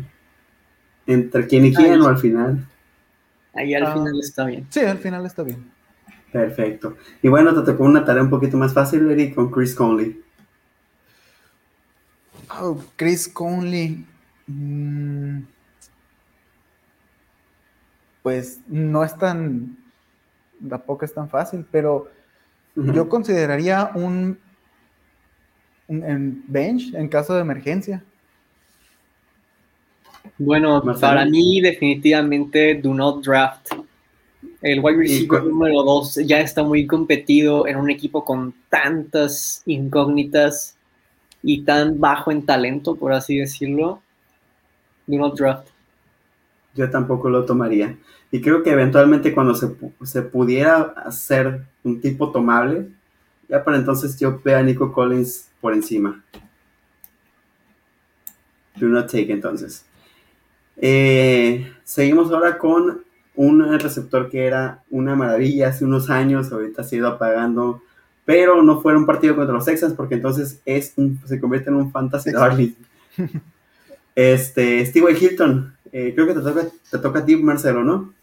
entre 1.06 1.46
quién 1.46 1.66
y 1.66 1.74
quién 1.74 2.00
o 2.00 2.08
al 2.08 2.18
final. 2.18 2.66
Ahí 3.54 3.74
al 3.74 3.86
ah. 3.86 3.92
final 3.92 4.20
está 4.20 4.44
bien. 4.44 4.66
Sí, 4.70 4.80
al 4.80 4.98
final 4.98 5.24
está 5.26 5.42
bien. 5.42 5.70
Perfecto. 6.32 6.96
Y 7.22 7.28
bueno, 7.28 7.54
te 7.54 7.72
tocó 7.72 7.84
una 7.84 8.04
tarea 8.04 8.22
un 8.22 8.30
poquito 8.30 8.56
más 8.56 8.74
fácil, 8.74 9.10
Eric, 9.10 9.34
con 9.34 9.50
Chris 9.50 9.74
Conley. 9.74 10.22
Oh, 12.60 12.78
Chris 12.96 13.28
Conley. 13.28 14.04
Mm, 14.46 15.40
pues 18.26 18.58
no 18.66 19.04
es 19.04 19.16
tan. 19.16 19.76
Tampoco 20.68 21.04
es 21.04 21.14
tan 21.14 21.30
fácil, 21.30 21.64
pero 21.70 22.10
yo 22.74 23.08
consideraría 23.08 23.92
un, 23.94 24.36
un 25.86 26.44
bench 26.48 26.92
en 26.94 27.06
caso 27.06 27.36
de 27.36 27.42
emergencia. 27.42 28.02
Bueno, 30.38 30.82
para 31.00 31.24
mí 31.24 31.60
definitivamente 31.60 32.74
do 32.74 32.94
not 32.94 33.24
draft. 33.24 33.68
El 34.60 34.80
wide 34.80 34.96
receiver 34.96 35.44
número 35.44 35.84
2 35.84 36.26
ya 36.26 36.40
está 36.40 36.64
muy 36.64 36.84
competido 36.84 37.68
en 37.68 37.76
un 37.76 37.90
equipo 37.90 38.24
con 38.24 38.52
tantas 38.68 39.62
incógnitas 39.66 40.76
y 41.44 41.62
tan 41.62 42.00
bajo 42.00 42.32
en 42.32 42.44
talento, 42.44 42.96
por 42.96 43.12
así 43.12 43.36
decirlo. 43.36 44.02
Do 45.06 45.16
not 45.16 45.38
draft. 45.38 45.75
Yo 46.76 46.90
tampoco 46.90 47.30
lo 47.30 47.44
tomaría. 47.44 47.96
Y 48.30 48.40
creo 48.40 48.62
que 48.62 48.70
eventualmente 48.70 49.32
cuando 49.32 49.54
se, 49.54 49.74
se 50.04 50.22
pudiera 50.22 50.94
hacer 50.96 51.62
un 51.82 52.00
tipo 52.00 52.30
tomable, 52.30 52.88
ya 53.48 53.64
para 53.64 53.76
entonces 53.76 54.18
yo 54.18 54.40
veo 54.44 54.58
a 54.58 54.62
Nico 54.62 54.92
Collins 54.92 55.48
por 55.60 55.72
encima. 55.72 56.22
Do 58.76 58.88
not 58.88 59.06
take 59.06 59.32
entonces. 59.32 59.84
Eh, 60.76 61.72
seguimos 61.84 62.30
ahora 62.30 62.58
con 62.58 63.04
un 63.34 63.78
receptor 63.78 64.28
que 64.28 64.46
era 64.46 64.82
una 64.90 65.14
maravilla 65.14 65.68
hace 65.68 65.84
unos 65.84 66.10
años, 66.10 66.52
ahorita 66.52 66.82
se 66.82 66.96
ha 66.96 66.98
ido 66.98 67.08
apagando, 67.08 67.82
pero 68.24 68.62
no 68.62 68.80
fue 68.80 68.96
un 68.96 69.06
partido 69.06 69.36
contra 69.36 69.54
los 69.54 69.64
Texans 69.64 69.94
porque 69.94 70.16
entonces 70.16 70.60
es 70.64 70.94
se 71.24 71.40
convierte 71.40 71.70
en 71.70 71.76
un 71.76 71.92
fantasy 71.92 72.32
darling. 72.32 72.74
Este, 74.16 74.84
Steve 74.86 75.12
Hilton, 75.12 75.76
eh, 75.92 76.12
creo 76.14 76.26
que 76.26 76.34
te 76.34 76.40
toca, 76.40 76.66
te 76.90 76.98
toca 76.98 77.18
a 77.20 77.24
ti, 77.24 77.36
Marcelo, 77.36 77.84
¿no? 77.84 78.14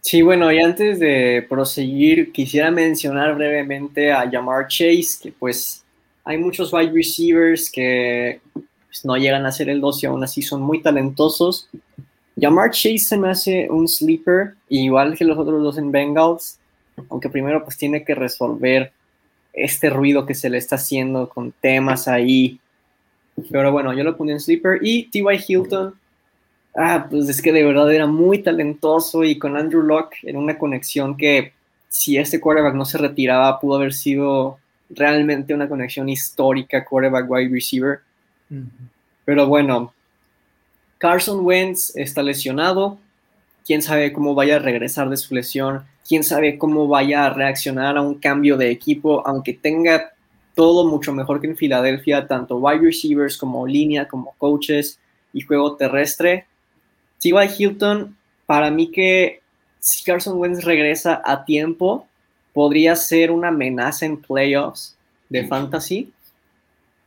Sí, 0.00 0.22
bueno, 0.22 0.50
y 0.50 0.60
antes 0.60 1.00
de 1.00 1.44
proseguir, 1.48 2.32
quisiera 2.32 2.70
mencionar 2.70 3.34
brevemente 3.34 4.10
a 4.10 4.30
Jamar 4.30 4.68
Chase, 4.68 5.18
que 5.20 5.32
pues 5.32 5.84
hay 6.24 6.38
muchos 6.38 6.72
wide 6.72 6.92
receivers 6.92 7.70
que 7.70 8.40
pues, 8.54 9.04
no 9.04 9.16
llegan 9.16 9.44
a 9.44 9.52
ser 9.52 9.68
el 9.68 9.80
2 9.80 10.02
y 10.02 10.06
aún 10.06 10.22
así 10.24 10.40
son 10.40 10.62
muy 10.62 10.80
talentosos. 10.80 11.68
Jamar 12.40 12.70
Chase 12.70 12.98
se 12.98 13.16
me 13.18 13.30
hace 13.30 13.68
un 13.68 13.88
sleeper, 13.88 14.54
igual 14.68 15.16
que 15.18 15.24
los 15.24 15.36
otros 15.36 15.62
dos 15.62 15.76
en 15.76 15.90
Bengals, 15.90 16.58
aunque 17.10 17.28
primero 17.28 17.64
pues 17.64 17.76
tiene 17.76 18.04
que 18.04 18.14
resolver 18.14 18.92
este 19.52 19.90
ruido 19.90 20.24
que 20.24 20.34
se 20.34 20.48
le 20.48 20.58
está 20.58 20.76
haciendo 20.76 21.28
con 21.28 21.52
temas 21.52 22.06
ahí. 22.06 22.60
Pero 23.50 23.72
bueno, 23.72 23.92
yo 23.92 24.04
lo 24.04 24.16
puse 24.16 24.32
en 24.32 24.40
sleeper. 24.40 24.78
Y 24.82 25.04
T.Y. 25.04 25.44
Hilton, 25.46 25.94
ah, 26.76 27.06
pues 27.10 27.28
es 27.28 27.42
que 27.42 27.52
de 27.52 27.64
verdad 27.64 27.92
era 27.92 28.06
muy 28.06 28.38
talentoso 28.42 29.24
y 29.24 29.38
con 29.38 29.56
Andrew 29.56 29.82
Locke 29.82 30.16
en 30.22 30.36
una 30.36 30.58
conexión 30.58 31.16
que 31.16 31.52
si 31.88 32.16
este 32.16 32.40
quarterback 32.40 32.74
no 32.74 32.84
se 32.84 32.98
retiraba 32.98 33.58
pudo 33.58 33.76
haber 33.76 33.94
sido 33.94 34.58
realmente 34.90 35.54
una 35.54 35.68
conexión 35.68 36.08
histórica 36.08 36.84
quarterback 36.84 37.30
wide 37.30 37.50
receiver. 37.50 38.00
Pero 39.24 39.46
bueno, 39.46 39.92
Carson 40.98 41.44
Wentz 41.44 41.94
está 41.96 42.22
lesionado. 42.22 42.98
Quién 43.66 43.82
sabe 43.82 44.12
cómo 44.12 44.34
vaya 44.34 44.56
a 44.56 44.60
regresar 44.60 45.10
de 45.10 45.16
su 45.16 45.34
lesión. 45.34 45.84
Quién 46.06 46.24
sabe 46.24 46.56
cómo 46.56 46.88
vaya 46.88 47.26
a 47.26 47.30
reaccionar 47.30 47.98
a 47.98 48.00
un 48.00 48.14
cambio 48.14 48.56
de 48.56 48.70
equipo, 48.70 49.26
aunque 49.26 49.52
tenga 49.52 50.12
todo 50.58 50.84
mucho 50.84 51.12
mejor 51.12 51.40
que 51.40 51.46
en 51.46 51.56
Filadelfia, 51.56 52.26
tanto 52.26 52.56
wide 52.56 52.80
receivers 52.80 53.36
como 53.36 53.64
línea, 53.64 54.08
como 54.08 54.34
coaches 54.38 54.98
y 55.32 55.42
juego 55.42 55.76
terrestre. 55.76 56.46
T.Y. 57.20 57.48
Hilton, 57.56 58.16
para 58.44 58.68
mí 58.68 58.90
que 58.90 59.40
si 59.78 60.02
Carson 60.02 60.36
Wentz 60.36 60.64
regresa 60.64 61.22
a 61.24 61.44
tiempo, 61.44 62.08
podría 62.52 62.96
ser 62.96 63.30
una 63.30 63.48
amenaza 63.48 64.04
en 64.04 64.16
playoffs 64.16 64.96
de 65.28 65.46
fantasy 65.46 66.12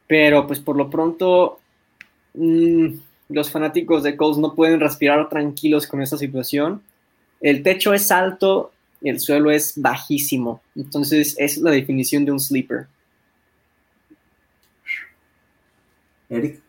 pero 0.07 0.47
pues 0.47 0.59
por 0.59 0.77
lo 0.77 0.89
pronto 0.89 1.59
mm, 2.35 2.85
los 3.29 3.51
fanáticos 3.51 4.03
de 4.03 4.15
Colts 4.15 4.37
no 4.37 4.55
pueden 4.55 4.79
respirar 4.79 5.27
tranquilos 5.27 5.87
con 5.87 6.01
esta 6.01 6.17
situación. 6.17 6.81
El 7.41 7.63
techo 7.63 7.93
es 7.93 8.11
alto 8.11 8.71
y 9.01 9.09
el 9.09 9.19
suelo 9.19 9.51
es 9.51 9.73
bajísimo. 9.75 10.61
Entonces 10.75 11.35
es 11.37 11.57
la 11.57 11.71
definición 11.71 12.23
de 12.23 12.31
un 12.31 12.39
sleeper. 12.39 12.87
Eric. 16.31 16.61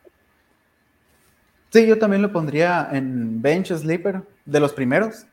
Sí, 1.71 1.87
yo 1.87 1.99
también 1.99 2.21
lo 2.21 2.33
pondría 2.33 2.89
en 2.93 3.41
bench 3.41 3.73
sleeper, 3.73 4.23
de 4.45 4.61
los 4.61 4.75
primeros. 4.75 5.25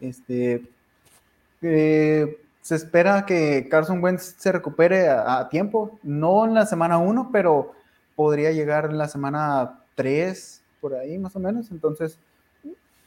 Este, 0.00 0.64
eh, 1.62 2.40
se 2.60 2.74
espera 2.74 3.24
que 3.24 3.68
Carson 3.70 4.02
Wentz 4.02 4.34
se 4.38 4.50
recupere 4.50 5.08
a, 5.08 5.48
tiempo, 5.48 5.98
no 6.02 6.44
en 6.44 6.54
la 6.54 6.66
semana 6.66 6.98
1, 6.98 7.30
pero 7.32 7.72
podría 8.16 8.50
llegar 8.50 8.86
en 8.86 8.98
la 8.98 9.06
semana 9.06 9.80
3, 9.94 10.62
por 10.80 10.94
ahí 10.94 11.18
más 11.18 11.36
o 11.36 11.38
menos. 11.38 11.70
Entonces, 11.70 12.18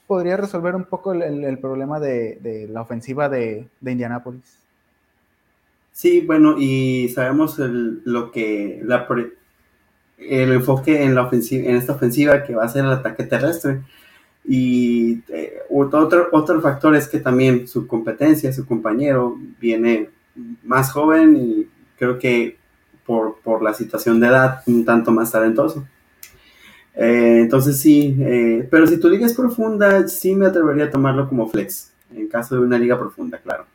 podría 0.08 0.38
resolver 0.38 0.76
un 0.76 0.86
poco 0.86 1.12
el, 1.12 1.58
problema 1.60 2.00
de, 2.00 2.70
la 2.72 2.82
ofensiva 2.82 3.28
de, 3.28 3.68
de, 3.82 3.92
Indianápolis. 3.92 4.60
Sí, 5.92 6.22
bueno, 6.22 6.56
y 6.58 7.10
sabemos 7.10 7.60
lo 7.60 8.32
que 8.32 8.82
el 10.20 10.52
enfoque 10.54 11.04
en 11.04 11.16
la 11.16 11.24
ofensiva, 11.24 11.70
en 11.70 11.76
esta 11.76 11.94
ofensiva 11.94 12.44
que 12.44 12.56
va 12.56 12.66
a 12.66 12.70
ser 12.70 12.86
el 12.86 12.92
ataque 12.92 13.24
terrestre. 13.24 13.82
Y 14.46 15.22
eh, 15.30 15.60
otro, 15.70 16.30
otro 16.32 16.62
factor 16.62 16.96
es 16.96 17.08
que 17.08 17.20
también 17.20 17.68
su 17.68 17.88
competencia, 17.88 18.52
su 18.52 18.66
compañero, 18.66 19.38
viene 19.60 20.10
más 20.64 20.92
joven 20.92 21.38
y 21.38 21.68
creo 21.98 22.18
que 22.18 22.58
por, 23.06 23.40
por 23.44 23.62
la 23.62 23.74
situación 23.74 24.20
de 24.20 24.28
edad 24.28 24.62
un 24.66 24.86
tanto 24.86 25.12
más 25.12 25.32
talentoso. 25.32 25.86
Eh, 26.96 27.40
entonces 27.42 27.80
sí, 27.80 28.16
eh, 28.20 28.68
pero 28.70 28.88
si 28.88 29.00
tu 29.00 29.10
liga 29.10 29.26
es 29.26 29.34
profunda, 29.34 30.08
sí 30.08 30.36
me 30.36 30.48
atrevería 30.48 30.86
a 30.86 30.92
tomarlo 30.92 31.30
como 31.30 31.50
flex, 31.50 31.92
en 32.14 32.28
caso 32.28 32.56
de 32.56 32.62
una 32.62 32.78
liga 32.78 33.00
profunda, 33.00 33.38
claro. 33.38 33.66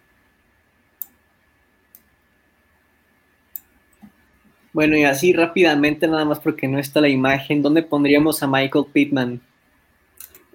Bueno, 4.75 4.97
y 4.97 5.05
así 5.05 5.33
rápidamente, 5.33 6.09
nada 6.09 6.25
más 6.25 6.41
porque 6.41 6.67
no 6.67 6.81
está 6.81 7.01
la 7.01 7.09
imagen, 7.09 7.63
¿dónde 7.63 7.85
pondríamos 7.85 8.43
a 8.43 8.49
Michael 8.49 8.87
Pittman? 8.93 9.41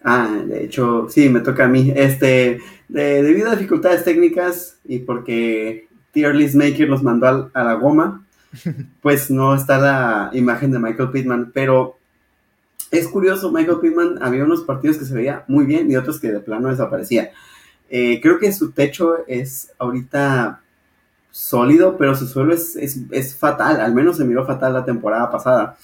Ah, 0.04 0.42
de 0.46 0.66
hecho, 0.66 1.08
sí, 1.10 1.30
me 1.30 1.40
toca 1.40 1.64
a 1.64 1.68
mí. 1.70 1.94
Este, 1.96 2.60
debido 2.90 3.50
a 3.50 3.56
dificultades 3.56 4.04
técnicas 4.04 4.78
y 4.84 5.00
porque 5.00 5.88
Tier 6.12 6.36
List 6.36 6.56
Maker 6.56 6.90
los 6.90 7.02
mandó 7.02 7.50
a, 7.54 7.64
la 7.64 7.74
goma, 7.76 8.26
pues 9.02 9.32
no 9.32 9.56
está 9.56 9.78
la 9.78 10.30
imagen 10.34 10.72
de 10.72 10.80
Michael 10.80 11.12
Pittman, 11.12 11.52
pero 11.54 11.98
es 12.92 13.08
curioso, 13.08 13.54
Michael 13.54 13.80
Pittman 13.82 14.22
había 14.22 14.44
unos 14.44 14.64
partidos 14.64 14.98
que 14.98 15.06
se 15.06 15.14
veía 15.14 15.46
muy 15.48 15.66
bien 15.66 15.90
y 15.90 15.96
otros 15.96 16.20
que 16.20 16.30
de 16.30 16.42
plano 16.42 16.68
desaparecía. 16.68 17.32
Eh, 17.90 18.20
creo 18.22 18.38
que 18.38 18.52
su 18.52 18.72
techo 18.72 19.26
es 19.28 19.72
ahorita 19.80 20.62
sólido, 21.32 21.98
pero 21.98 22.16
su 22.16 22.28
suelo 22.28 22.54
es, 22.54 22.76
es, 22.76 23.36
fatal, 23.36 23.80
al 23.82 23.94
menos 23.94 24.18
se 24.18 24.26
miró 24.26 24.46
fatal 24.46 24.74
la 24.74 24.86
temporada 24.86 25.30
pasada. 25.30 25.78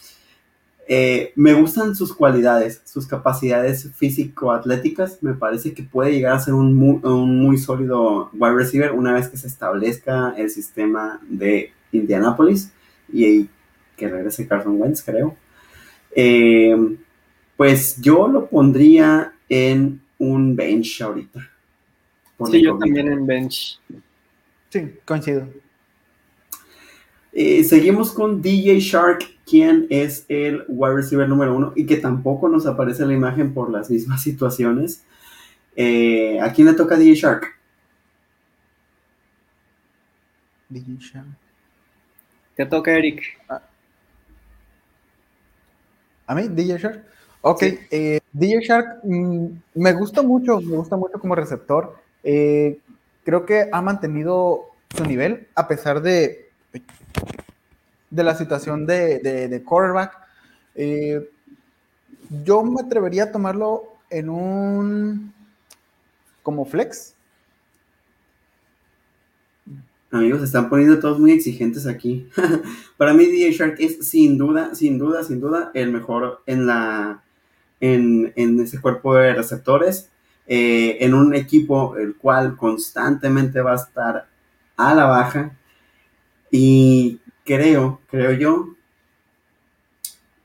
Eh, 0.87 1.31
me 1.35 1.53
gustan 1.53 1.95
sus 1.95 2.13
cualidades, 2.13 2.81
sus 2.85 3.07
capacidades 3.07 3.91
físico-atléticas. 3.95 5.19
Me 5.21 5.33
parece 5.33 5.73
que 5.73 5.83
puede 5.83 6.11
llegar 6.11 6.35
a 6.35 6.39
ser 6.39 6.53
un 6.53 6.75
muy, 6.75 7.57
sólido 7.57 8.29
wide 8.33 8.55
receiver 8.55 8.91
una 8.91 9.13
vez 9.13 9.27
que 9.27 9.37
se 9.37 9.47
establezca 9.47 10.33
el 10.37 10.49
sistema 10.49 11.19
de 11.27 11.71
Indianapolis 11.91 12.71
y 13.11 13.49
que 13.97 14.09
regrese 14.09 14.47
Carson 14.47 14.79
Wentz, 14.79 15.01
creo. 15.03 15.35
Eh, 16.15 16.97
pues 17.57 17.99
yo 18.01 18.27
lo 18.27 18.47
pondría 18.47 19.33
en 19.49 20.01
un 20.17 20.55
bench 20.55 21.01
ahorita. 21.01 21.49
Sí, 22.51 22.61
yo 22.61 22.77
también 22.77 23.11
en 23.11 23.25
bench. 23.25 23.79
Sí, 24.75 24.93
coincido. 25.05 25.47
Eh, 27.31 27.63
seguimos 27.63 28.11
con 28.11 28.41
DJ 28.41 28.81
Shark, 28.81 29.23
quien 29.45 29.87
es 29.89 30.25
el 30.27 30.65
wide 30.67 30.95
receiver 30.95 31.29
número 31.29 31.55
uno 31.55 31.71
y 31.77 31.85
que 31.85 31.95
tampoco 31.95 32.49
nos 32.49 32.65
aparece 32.65 33.05
la 33.05 33.13
imagen 33.13 33.53
por 33.53 33.71
las 33.71 33.89
mismas 33.89 34.21
situaciones. 34.23 35.01
Eh, 35.77 36.41
¿A 36.41 36.51
quién 36.51 36.67
le 36.67 36.73
toca 36.73 36.97
DJ 36.97 37.15
Shark? 37.15 37.45
DJ 40.67 40.97
Shark. 40.99 41.27
Te 42.57 42.65
toca 42.65 42.91
Eric. 42.91 43.23
Ah. 43.47 43.61
¿A 46.27 46.35
mí? 46.35 46.49
DJ 46.49 46.77
Shark. 46.79 47.05
Ok, 47.39 47.63
eh, 47.91 48.19
DJ 48.33 48.59
Shark 48.59 48.99
mm, 49.05 49.45
me 49.75 49.93
gusta 49.93 50.21
mucho, 50.21 50.59
me 50.59 50.75
gusta 50.75 50.97
mucho 50.97 51.17
como 51.17 51.33
receptor. 51.33 51.95
Creo 53.25 53.45
que 53.45 53.67
ha 53.71 53.81
mantenido 53.81 54.67
su 54.95 55.03
nivel 55.03 55.49
a 55.55 55.67
pesar 55.67 56.01
de 56.01 56.45
de 58.15 58.23
la 58.23 58.35
situación 58.35 58.85
de, 58.85 59.19
de, 59.19 59.63
quarterback. 59.63 60.17
Eh, 60.73 61.29
yo 62.43 62.63
me 62.63 62.81
atrevería 62.81 63.25
a 63.25 63.31
tomarlo 63.31 63.83
en 64.09 64.29
un 64.29 65.33
como 66.41 66.65
flex. 66.65 67.13
Amigos, 70.11 70.39
se 70.39 70.45
están 70.45 70.69
poniendo 70.69 70.99
todos 70.99 71.19
muy 71.19 71.31
exigentes 71.31 71.85
aquí. 71.85 72.29
Para 72.97 73.13
mí, 73.13 73.25
DJ 73.25 73.51
Shark 73.51 73.75
es 73.79 74.07
sin 74.07 74.37
duda, 74.37 74.73
sin 74.75 74.97
duda, 74.97 75.23
sin 75.23 75.41
duda 75.41 75.71
el 75.73 75.91
mejor 75.91 76.41
en 76.45 76.67
la 76.67 77.21
en, 77.81 78.31
ese 78.61 78.79
cuerpo 78.79 79.15
de 79.15 79.33
receptores. 79.33 80.09
Eh, 80.47 80.97
en 80.99 81.15
un 81.15 81.33
equipo 81.33 81.97
el 81.97 82.15
cual 82.15 82.55
constantemente 82.55 83.61
va 83.61 83.73
a 83.73 83.75
estar 83.75 84.27
a 84.77 84.93
la 84.93 85.05
baja. 85.05 85.55
Y 86.51 87.19
creo, 87.43 88.01
creo 88.07 88.31
yo, 88.33 88.75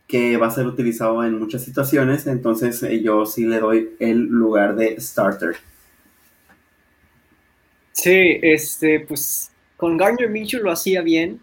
que 0.07 0.37
va 0.37 0.49
a 0.49 0.51
ser 0.51 0.67
utilizado 0.67 1.23
en 1.25 1.39
muchas 1.39 1.63
situaciones. 1.65 2.27
Entonces, 2.27 2.83
eh, 2.83 3.03
yo 3.03 3.27
sí 3.27 3.45
le 3.45 3.61
doy 3.61 3.91
el 4.01 4.19
lugar 4.21 4.75
de 4.75 5.01
starter. 5.01 5.57
Sí, 7.93 8.39
este, 8.43 9.01
pues 9.01 9.51
con 9.77 9.97
Gardner 9.97 10.31
Minshew 10.31 10.63
lo 10.63 10.73
hacía 10.73 11.03
bien 11.03 11.41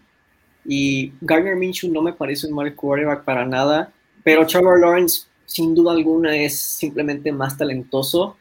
y 0.64 1.12
Gardner 1.20 1.56
Minshew 1.56 1.92
no 1.92 2.02
me 2.02 2.12
parece 2.12 2.46
un 2.48 2.54
mal 2.54 2.74
quarterback 2.74 3.24
para 3.24 3.46
nada, 3.46 3.92
pero 4.24 4.46
Trevor 4.46 4.80
Lawrence 4.80 5.22
sin 5.46 5.74
duda 5.74 5.92
alguna 5.92 6.36
es 6.36 6.60
simplemente 6.60 7.32
más 7.32 7.56
talentoso 7.56 8.36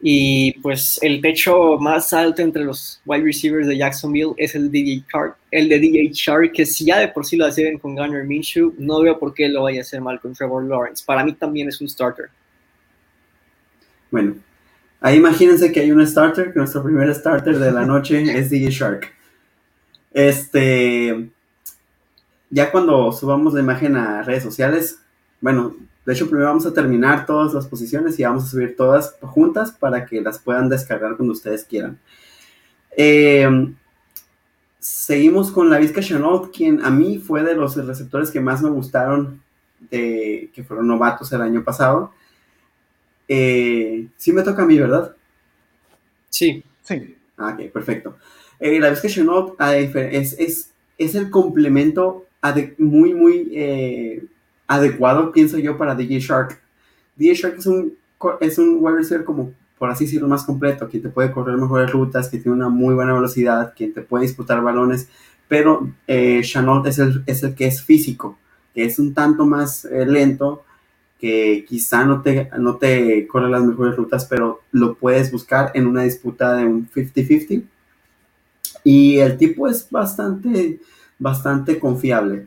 y 0.00 0.52
pues 0.60 0.98
el 1.02 1.20
techo 1.20 1.76
más 1.78 2.12
alto 2.12 2.42
entre 2.42 2.64
los 2.64 3.00
wide 3.04 3.24
receivers 3.24 3.66
de 3.66 3.76
Jacksonville 3.76 4.32
es 4.36 4.54
el, 4.54 4.70
DJ 4.70 5.04
el 5.50 5.68
de 5.68 5.78
DJ 5.78 6.10
Shark, 6.12 6.52
que 6.52 6.66
si 6.66 6.84
ya 6.84 6.98
de 6.98 7.08
por 7.08 7.26
sí 7.26 7.36
lo 7.36 7.46
hacen 7.46 7.78
con 7.78 7.94
Gardner 7.94 8.24
Minshew, 8.24 8.74
no 8.78 9.02
veo 9.02 9.18
por 9.18 9.34
qué 9.34 9.48
lo 9.48 9.64
vaya 9.64 9.80
a 9.80 9.82
hacer 9.82 10.00
mal 10.00 10.20
con 10.20 10.34
Trevor 10.34 10.64
Lawrence. 10.64 11.04
Para 11.04 11.24
mí 11.24 11.32
también 11.32 11.68
es 11.68 11.80
un 11.80 11.88
starter. 11.88 12.30
Bueno, 14.10 14.36
Ahí 15.00 15.16
imagínense 15.16 15.70
que 15.70 15.80
hay 15.80 15.92
un 15.92 16.04
starter, 16.04 16.52
que 16.52 16.58
nuestro 16.58 16.82
primer 16.82 17.14
starter 17.14 17.58
de 17.58 17.70
la 17.70 17.86
noche 17.86 18.22
es 18.38 18.50
DJ 18.50 18.70
Shark. 18.70 19.12
Este, 20.12 21.30
ya 22.50 22.70
cuando 22.70 23.12
subamos 23.12 23.54
la 23.54 23.60
imagen 23.60 23.96
a 23.96 24.22
redes 24.22 24.42
sociales, 24.42 25.00
bueno, 25.40 25.76
de 26.08 26.14
hecho 26.14 26.26
primero 26.26 26.48
vamos 26.48 26.64
a 26.64 26.72
terminar 26.72 27.26
todas 27.26 27.52
las 27.52 27.66
posiciones 27.66 28.18
y 28.18 28.22
vamos 28.22 28.44
a 28.44 28.46
subir 28.46 28.74
todas 28.74 29.14
juntas 29.20 29.72
para 29.72 30.06
que 30.06 30.22
las 30.22 30.38
puedan 30.38 30.70
descargar 30.70 31.18
cuando 31.18 31.34
ustedes 31.34 31.64
quieran. 31.64 31.98
Em, 32.96 33.76
seguimos 34.78 35.50
con 35.50 35.68
la 35.68 35.76
Vizca 35.76 36.00
Chanot, 36.00 36.50
quien 36.50 36.82
a 36.82 36.88
mí 36.88 37.18
fue 37.18 37.42
de 37.42 37.54
los 37.54 37.76
receptores 37.76 38.30
que 38.30 38.40
más 38.40 38.62
me 38.62 38.70
gustaron, 38.70 39.42
de, 39.90 40.48
que 40.54 40.64
fueron 40.64 40.86
novatos 40.86 41.30
el 41.32 41.42
año 41.42 41.62
pasado. 41.62 42.14
Eh, 43.28 44.08
sí 44.16 44.32
me 44.32 44.40
toca 44.40 44.62
a 44.62 44.66
mí, 44.66 44.78
¿verdad? 44.78 45.14
Sí. 46.30 46.64
Sí. 46.84 47.16
Ah, 47.36 47.54
ok, 47.54 47.70
perfecto. 47.70 48.16
Eh, 48.58 48.80
la 48.80 48.98
que 48.98 49.08
Chenault 49.10 49.60
es, 49.60 50.32
es, 50.38 50.72
es, 50.96 51.14
el 51.14 51.28
complemento 51.28 52.24
muy, 52.78 53.12
muy 53.12 53.50
eh, 53.52 54.24
adecuado, 54.68 55.32
pienso 55.32 55.58
yo, 55.58 55.76
para 55.76 55.96
DJ 55.96 56.20
Shark. 56.20 56.60
DJ 57.16 57.34
Shark 57.34 57.58
es 57.58 57.66
un, 57.66 57.94
es 58.40 58.58
un 58.58 58.76
wide 58.78 58.98
receiver 58.98 59.24
como, 59.24 59.52
por 59.78 59.90
así 59.90 60.04
decirlo, 60.04 60.28
más 60.28 60.44
completo, 60.44 60.88
quien 60.88 61.02
te 61.02 61.08
puede 61.08 61.32
correr 61.32 61.56
mejores 61.56 61.90
rutas, 61.90 62.28
que 62.28 62.38
tiene 62.38 62.56
una 62.56 62.68
muy 62.68 62.94
buena 62.94 63.14
velocidad, 63.14 63.72
quien 63.74 63.92
te 63.92 64.02
puede 64.02 64.26
disputar 64.26 64.62
balones, 64.62 65.08
pero 65.48 65.90
eh, 66.06 66.42
Chenault 66.42 66.86
es 66.86 66.98
el, 66.98 67.24
es 67.26 67.42
el 67.42 67.54
que 67.54 67.66
es 67.66 67.82
físico, 67.82 68.38
que 68.74 68.84
es 68.84 68.98
un 68.98 69.14
tanto 69.14 69.46
más 69.46 69.86
eh, 69.86 70.06
lento, 70.06 70.64
que 71.18 71.64
quizá 71.66 72.04
no 72.04 72.22
te, 72.22 72.48
no 72.58 72.76
te 72.76 73.26
corre 73.26 73.50
las 73.50 73.64
mejores 73.64 73.96
rutas, 73.96 74.26
pero 74.26 74.60
lo 74.70 74.94
puedes 74.94 75.32
buscar 75.32 75.72
en 75.74 75.86
una 75.86 76.02
disputa 76.02 76.54
de 76.54 76.64
un 76.64 76.88
50-50. 76.88 77.64
Y 78.84 79.18
el 79.18 79.36
tipo 79.36 79.66
es 79.66 79.88
bastante, 79.90 80.78
bastante 81.18 81.80
confiable. 81.80 82.46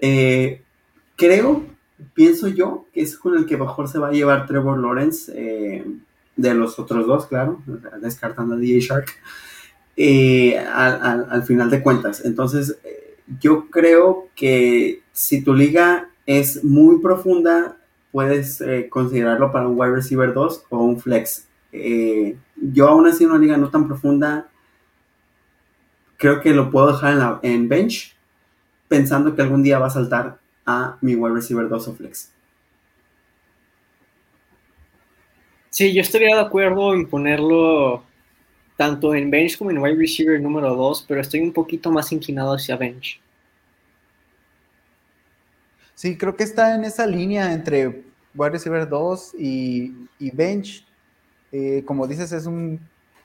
Eh, 0.00 0.62
creo, 1.18 1.66
pienso 2.14 2.48
yo, 2.48 2.86
que 2.94 3.02
es 3.02 3.18
con 3.18 3.36
el 3.36 3.44
que 3.44 3.58
mejor 3.58 3.88
se 3.88 3.98
va 3.98 4.08
a 4.08 4.12
llevar 4.12 4.46
Trevor 4.46 4.78
Lawrence, 4.78 5.30
eh, 5.34 5.84
de 6.36 6.54
los 6.54 6.78
otros 6.78 7.06
dos, 7.06 7.26
claro, 7.26 7.60
descartando 8.00 8.54
a 8.54 8.58
DJ 8.58 8.80
Shark, 8.80 9.10
eh, 9.96 10.56
al, 10.56 11.26
al, 11.28 11.42
final 11.42 11.68
de 11.68 11.82
cuentas. 11.82 12.24
Entonces, 12.24 12.78
yo 13.40 13.68
creo 13.68 14.28
que 14.34 15.02
si 15.12 15.42
tu 15.42 15.52
liga 15.52 16.08
es 16.24 16.62
muy 16.64 17.00
profunda, 17.00 17.76
puedes 18.12 18.60
eh, 18.60 18.88
considerarlo 18.88 19.52
para 19.52 19.68
un 19.68 19.78
wide 19.78 19.92
receiver 19.92 20.32
2 20.32 20.66
o 20.70 20.78
un 20.78 21.00
flex. 21.00 21.46
Eh, 21.72 22.36
yo 22.56 22.88
aún 22.88 23.06
así 23.06 23.24
en 23.24 23.30
una 23.30 23.38
liga 23.38 23.56
no 23.56 23.70
tan 23.70 23.86
profunda, 23.86 24.48
creo 26.16 26.40
que 26.40 26.52
lo 26.52 26.70
puedo 26.70 26.88
dejar 26.88 27.40
en, 27.42 27.68
bench, 27.68 28.16
pensando 28.88 29.34
que 29.34 29.42
algún 29.42 29.62
día 29.62 29.78
va 29.78 29.86
a 29.86 29.90
saltar 29.90 30.38
a 30.68 30.98
mi 31.00 31.14
wide 31.14 31.34
receiver 31.34 31.66
2 31.66 31.88
o 31.88 31.94
flex. 31.94 32.30
Sí, 35.70 35.94
yo 35.94 36.02
estaría 36.02 36.34
de 36.34 36.42
acuerdo 36.42 36.92
en 36.92 37.08
ponerlo 37.08 38.02
tanto 38.76 39.14
en 39.14 39.30
bench 39.30 39.56
como 39.56 39.70
en 39.70 39.78
wide 39.78 39.96
receiver 39.96 40.38
número 40.40 40.74
2, 40.74 41.06
pero 41.08 41.22
estoy 41.22 41.40
un 41.40 41.54
poquito 41.54 41.90
más 41.90 42.12
inclinado 42.12 42.52
hacia 42.52 42.76
bench. 42.76 43.18
Sí, 45.94 46.18
creo 46.18 46.36
que 46.36 46.44
está 46.44 46.74
en 46.74 46.84
esa 46.84 47.06
línea 47.06 47.54
entre 47.54 48.04
wide 48.34 48.50
receiver 48.50 48.86
2 48.86 49.36
y, 49.38 50.30
bench. 50.34 50.86
Eh, 51.50 51.82
como 51.86 52.06
dices, 52.06 52.30
es 52.32 52.44
un, 52.44 52.78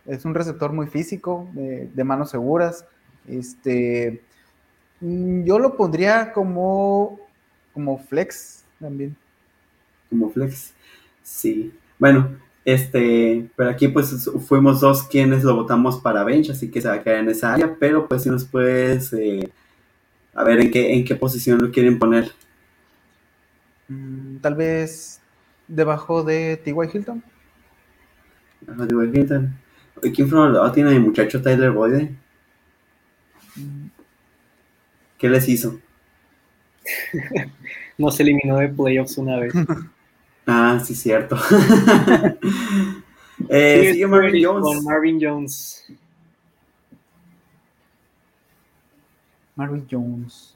es 0.06 0.24
un 0.24 0.34
receptor 0.34 0.72
muy 0.72 0.88
físico, 0.88 1.50
de 1.54 2.04
manos 2.06 2.30
seguras. 2.30 2.86
Este, 3.28 4.24
mm, 5.02 5.44
yo 5.44 5.60
lo 5.60 5.76
pondría 5.76 6.32
como, 6.32 7.20
como 7.74 7.98
flex 7.98 8.64
también. 8.80 9.16
Como 10.10 10.30
flex, 10.30 10.74
sí. 11.24 11.74
Bueno, 11.98 12.38
este, 12.66 13.50
pero 13.56 13.70
aquí 13.70 13.88
pues 13.88 14.30
fuimos 14.48 14.80
dos 14.82 15.04
quienes 15.04 15.44
lo 15.44 15.56
votamos 15.56 16.00
para 16.00 16.24
bench, 16.24 16.52
así 16.52 16.70
que 16.70 16.82
se 16.82 16.88
va 16.88 16.96
a 16.96 17.04
quedar 17.04 17.20
en 17.20 17.30
esa 17.30 17.54
área, 17.54 17.76
pero 17.78 18.08
pues 18.08 18.24
si 18.24 18.30
nos 18.30 18.46
puedes, 18.46 19.12
eh, 19.14 19.52
a 20.34 20.44
ver 20.44 20.62
en 20.62 20.72
qué, 20.72 20.94
en 20.94 21.04
qué 21.04 21.16
posición 21.16 21.62
lo 21.62 21.72
quieren 21.72 22.00
poner. 22.00 22.32
Mm, 23.90 24.38
tal 24.38 24.56
vez 24.56 25.20
debajo 25.68 26.24
de 26.24 26.58
T.Y. 26.58 26.74
Hilton. 26.94 27.24
Debajo 28.62 28.86
de 28.86 29.08
T.Y. 29.08 29.20
Hilton. 29.20 29.60
¿Quién 30.14 30.30
fue 30.30 30.48
el 30.48 30.72
tiene 30.74 30.92
el 30.92 31.00
muchacho 31.00 31.42
Tyler 31.42 31.72
Boyd? 31.72 32.10
Mm. 33.56 33.88
¿Qué 35.18 35.30
les 35.30 35.48
hizo? 35.48 35.80
Nos 37.98 38.20
eliminó 38.20 38.58
de 38.58 38.70
playoffs 38.70 39.18
una 39.18 39.40
vez. 39.40 39.54
ah, 40.48 40.82
sí, 40.84 40.96
cierto. 40.96 41.36
eh, 43.50 43.92
sigue 43.94 44.08
Marvin 44.08 44.44
Jones. 44.44 44.64
Con 44.64 44.84
Marvin 44.84 45.20
Jones. 45.22 45.94
Marvin 49.56 49.88
Jones. 49.90 50.56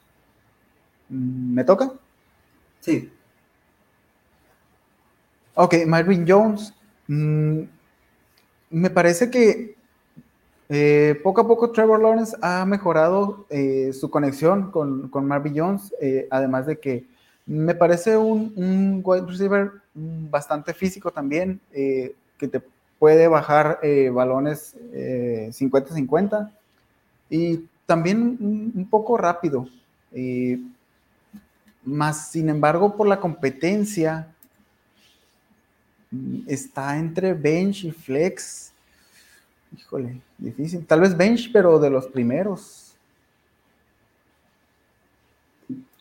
Mm, 1.10 1.54
¿Me 1.54 1.64
toca? 1.64 1.94
Sí. 2.82 3.12
Ok, 5.54 5.76
Marvin 5.86 6.26
Jones. 6.28 6.74
Mm, 7.08 7.62
me 8.70 8.90
parece 8.90 9.30
que 9.30 9.77
eh, 10.70 11.20
poco 11.24 11.42
a 11.42 11.48
poco 11.48 11.72
Trevor 11.72 12.02
Lawrence 12.02 12.36
ha 12.42 12.66
mejorado 12.66 13.46
eh, 13.50 13.92
su 13.94 14.10
conexión 14.10 14.72
con, 14.72 15.10
Marvin 15.26 15.58
Jones, 15.58 15.94
eh, 16.02 16.28
además 16.30 16.66
de 16.66 16.80
que 16.80 17.06
me 17.46 17.74
parece 17.74 18.18
un, 18.18 18.52
un 18.58 19.02
wide 19.04 19.26
receiver 19.26 19.72
bastante 19.94 20.74
físico 20.74 21.12
también, 21.12 21.62
que 21.72 22.48
te 22.52 22.62
puede 23.00 23.28
bajar 23.30 23.80
balones 24.12 24.76
50-50 24.92 26.52
y 27.30 27.62
también 27.86 28.38
un 28.40 28.88
poco 28.90 29.18
rápido. 29.18 29.66
más, 31.86 32.32
sin 32.32 32.50
embargo, 32.50 32.98
por 32.98 33.08
la 33.08 33.22
competencia 33.22 34.28
está 36.48 36.98
entre 36.98 37.34
bench 37.34 37.86
y 37.86 37.92
flex. 37.92 38.74
Híjole, 39.76 40.22
difícil. 40.38 40.86
Tal 40.86 41.02
vez 41.02 41.16
bench, 41.18 41.52
pero 41.52 41.80
de 41.80 41.90
los 41.90 42.08
primeros. 42.08 42.96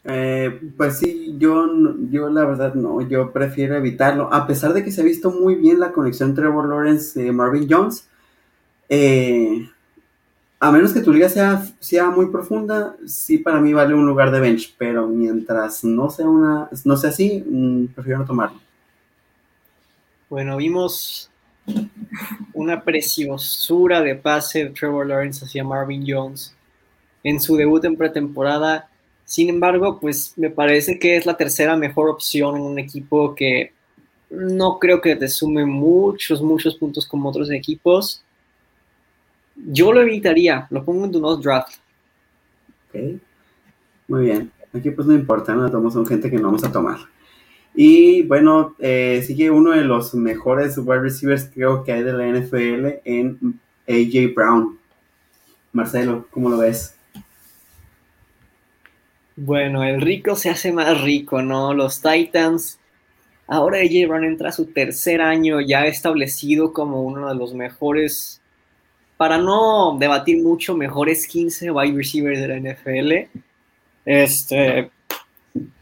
Eh, 0.09 0.61
pues 0.77 0.99
sí, 0.99 1.35
yo, 1.37 1.67
yo 2.11 2.29
la 2.29 2.45
verdad 2.45 2.75
no, 2.75 3.01
yo 3.01 3.33
prefiero 3.33 3.75
evitarlo. 3.75 4.33
A 4.33 4.47
pesar 4.47 4.73
de 4.73 4.85
que 4.85 4.93
se 4.93 5.01
ha 5.01 5.05
visto 5.05 5.33
muy 5.33 5.57
bien 5.57 5.81
la 5.81 5.93
conexión 5.93 6.35
Trevor 6.35 6.69
Lawrence 6.69 7.27
y 7.27 7.33
Marvin 7.33 7.67
Jones, 7.69 8.09
eh, 8.89 9.69
a 10.61 10.71
menos 10.71 10.93
que 10.93 11.01
tu 11.01 11.13
liga 11.13 11.29
sea, 11.29 11.61
sea 11.81 12.09
muy 12.11 12.27
profunda, 12.27 12.97
sí 13.05 13.39
para 13.39 13.61
mí 13.61 13.73
vale 13.73 13.95
un 13.95 14.07
lugar 14.07 14.31
de 14.31 14.41
bench, 14.41 14.77
pero 14.79 15.09
mientras 15.09 15.83
no 15.83 16.09
sea 16.09 16.27
una, 16.29 16.69
no 16.85 16.97
sea 16.97 17.11
así, 17.11 17.45
mm, 17.45 17.87
prefiero 17.87 18.21
no 18.21 18.25
tomarlo. 18.27 18.61
Bueno, 20.31 20.57
vimos 20.57 21.31
Una 22.53 22.83
preciosura 22.83 24.01
de 24.01 24.15
pase 24.15 24.65
de 24.65 24.71
Trevor 24.71 25.07
Lawrence 25.07 25.45
hacia 25.45 25.65
Marvin 25.65 26.05
Jones 26.07 26.55
en 27.23 27.41
su 27.41 27.57
debut 27.57 27.85
en 27.85 27.97
pretemporada. 27.97 28.89
Sin 29.25 29.49
embargo, 29.49 29.99
pues 30.01 30.33
me 30.37 30.51
parece 30.51 30.99
que 30.99 31.17
es 31.17 31.27
la 31.27 31.37
tercera 31.37 31.77
mejor 31.77 32.09
opción 32.09 32.57
en 32.57 32.63
un 32.63 32.79
equipo 32.79 33.35
que 33.35 33.73
no 34.31 34.79
creo 34.79 35.01
que 35.01 35.17
te 35.17 35.29
sume 35.29 35.67
muchos, 35.67 36.43
muchos 36.43 36.77
puntos 36.77 37.07
como 37.07 37.29
otros 37.29 37.51
equipos. 37.51 38.23
Yo 39.57 39.93
lo 39.93 40.03
evitaría, 40.03 40.67
lo 40.71 40.85
pongo 40.85 41.05
en 41.05 41.13
tu 41.13 41.21
not 41.21 41.43
draft. 41.43 41.75
Ok, 42.89 43.21
muy 44.09 44.27
bien. 44.27 44.53
Aquí 44.73 44.91
pues 44.91 45.07
no 45.07 45.15
importa, 45.15 45.55
no 45.55 45.71
tomamos 45.71 45.95
son 45.95 46.07
gente 46.07 46.31
que 46.31 46.37
no 46.37 46.45
vamos 46.45 46.65
a 46.65 46.71
tomar. 46.71 46.99
Y 47.79 48.23
bueno, 48.23 48.75
eh, 48.79 49.23
sigue 49.27 49.51
uno 49.51 49.73
de 49.73 49.85
los 49.85 50.15
mejores 50.15 50.79
wide 50.79 51.01
receivers 51.01 51.51
creo 51.53 51.85
que 51.85 51.93
hay 51.93 52.03
de 52.03 52.13
la 52.15 52.27
NFL 52.27 53.01
en 53.05 53.61
AJ 53.87 54.35
Brown. 54.35 54.79
Marcelo, 55.73 56.27
¿cómo 56.31 56.49
lo 56.49 56.57
ves? 56.57 56.97
Bueno, 59.37 59.85
el 59.85 60.01
rico 60.01 60.35
se 60.37 60.49
hace 60.49 60.73
más 60.73 61.03
rico, 61.03 61.43
¿no? 61.43 61.75
Los 61.75 62.01
Titans. 62.01 62.79
Ahora 63.47 63.81
AJ 63.81 64.09
Brown 64.09 64.25
entra 64.25 64.49
a 64.49 64.53
su 64.53 64.65
tercer 64.65 65.21
año 65.21 65.61
ya 65.61 65.85
establecido 65.87 66.73
como 66.73 67.03
uno 67.03 67.29
de 67.29 67.35
los 67.35 67.53
mejores, 67.53 68.41
para 69.19 69.37
no 69.37 69.99
debatir 70.01 70.43
mucho, 70.43 70.75
mejores 70.75 71.27
15 71.27 71.71
wide 71.71 71.95
receivers 71.95 72.41
de 72.41 72.49
la 72.49 72.59
NFL. 72.59 73.39
Este, 74.07 74.91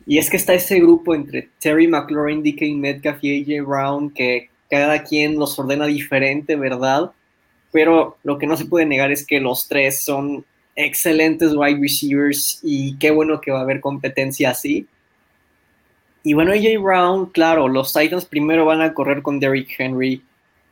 y 0.06 0.18
es 0.18 0.28
que 0.28 0.36
está 0.36 0.54
ese 0.54 0.80
grupo 0.80 1.14
entre 1.14 1.48
Terry 1.58 1.88
McLaurin, 1.88 2.42
DK 2.42 2.74
Metcalf 2.76 3.22
y 3.22 3.40
AJ 3.40 3.66
Brown, 3.66 4.10
que 4.10 4.50
cada 4.70 5.02
quien 5.02 5.36
los 5.36 5.58
ordena 5.58 5.86
diferente, 5.86 6.56
¿verdad? 6.56 7.12
Pero 7.72 8.18
lo 8.22 8.38
que 8.38 8.46
no 8.46 8.56
se 8.56 8.66
puede 8.66 8.86
negar 8.86 9.10
es 9.10 9.26
que 9.26 9.40
los 9.40 9.66
tres 9.68 10.02
son 10.02 10.44
excelentes 10.76 11.54
wide 11.54 11.80
receivers 11.80 12.60
y 12.62 12.96
qué 12.98 13.10
bueno 13.10 13.40
que 13.40 13.50
va 13.50 13.60
a 13.60 13.62
haber 13.62 13.80
competencia 13.80 14.50
así. 14.50 14.86
Y 16.22 16.34
bueno, 16.34 16.52
AJ 16.52 16.80
Brown, 16.82 17.26
claro, 17.26 17.68
los 17.68 17.92
Titans 17.92 18.24
primero 18.24 18.64
van 18.64 18.80
a 18.80 18.94
correr 18.94 19.22
con 19.22 19.40
Derrick 19.40 19.74
Henry 19.78 20.22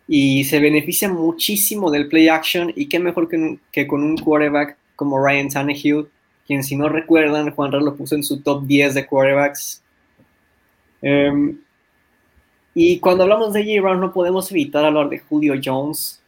y 0.09 0.45
se 0.45 0.61
beneficia 0.61 1.09
muchísimo 1.09 1.91
del 1.91 2.09
play 2.09 2.28
action 2.28 2.72
y 2.74 2.87
qué 2.89 2.99
mejor 2.99 3.28
que, 3.28 3.59
que 3.70 3.87
con 3.87 4.03
un 4.03 4.16
quarterback 4.16 4.76
como 4.97 5.24
Ryan 5.24 5.49
Tannehill, 5.49 6.09
quien 6.47 6.62
si 6.62 6.76
no 6.76 6.88
recuerdan, 6.88 7.51
Juan 7.51 7.70
lo 7.70 7.97
puso 7.97 8.14
en 8.14 8.22
su 8.22 8.40
top 8.40 8.64
10 8.66 8.95
de 8.95 9.07
quarterbacks. 9.07 9.82
Em, 11.01 11.59
y 12.74 12.99
cuando 13.01 13.24
hablamos 13.24 13.53
de 13.53 13.61
AJ 13.61 13.82
Brown 13.82 14.01
no 14.01 14.12
podemos 14.12 14.51
evitar 14.51 14.84
hablar 14.84 15.09
de 15.09 15.18
Julio 15.18 15.55
Jones, 15.62 16.22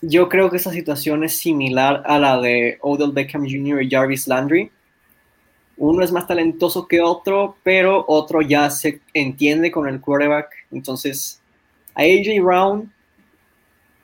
yo 0.00 0.28
creo 0.28 0.50
que 0.50 0.58
esa 0.58 0.70
situación 0.70 1.24
es 1.24 1.36
similar 1.36 2.02
a 2.06 2.18
la 2.18 2.40
de 2.40 2.78
Odell 2.82 3.12
Beckham 3.12 3.42
Jr. 3.42 3.82
y 3.82 3.90
Jarvis 3.90 4.28
Landry. 4.28 4.70
Uno 5.76 6.04
es 6.04 6.12
más 6.12 6.26
talentoso 6.26 6.86
que 6.86 7.00
otro, 7.00 7.56
pero 7.62 8.04
otro 8.06 8.42
ya 8.42 8.70
se 8.70 9.00
entiende 9.12 9.72
con 9.72 9.88
el 9.88 10.00
quarterback. 10.00 10.48
Entonces, 10.70 11.40
a 11.94 12.02
AJ 12.02 12.42
Brown 12.42 12.92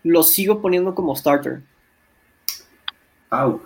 lo 0.02 0.22
sigo 0.22 0.60
poniendo 0.60 0.94
como 0.94 1.14
starter. 1.14 1.60
Wow. 3.30 3.60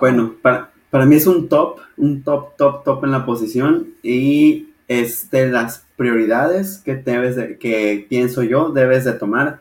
Bueno, 0.00 0.34
para, 0.40 0.72
para 0.94 1.06
mí 1.06 1.16
es 1.16 1.26
un 1.26 1.48
top, 1.48 1.80
un 1.96 2.22
top, 2.22 2.56
top, 2.56 2.84
top 2.84 3.02
en 3.02 3.10
la 3.10 3.26
posición 3.26 3.94
y 4.00 4.68
es 4.86 5.28
de 5.28 5.48
las 5.48 5.84
prioridades 5.96 6.78
que 6.84 6.94
debes 6.94 7.34
de, 7.34 7.58
que 7.58 8.06
pienso 8.08 8.44
yo 8.44 8.68
debes 8.68 9.04
de 9.04 9.14
tomar 9.14 9.58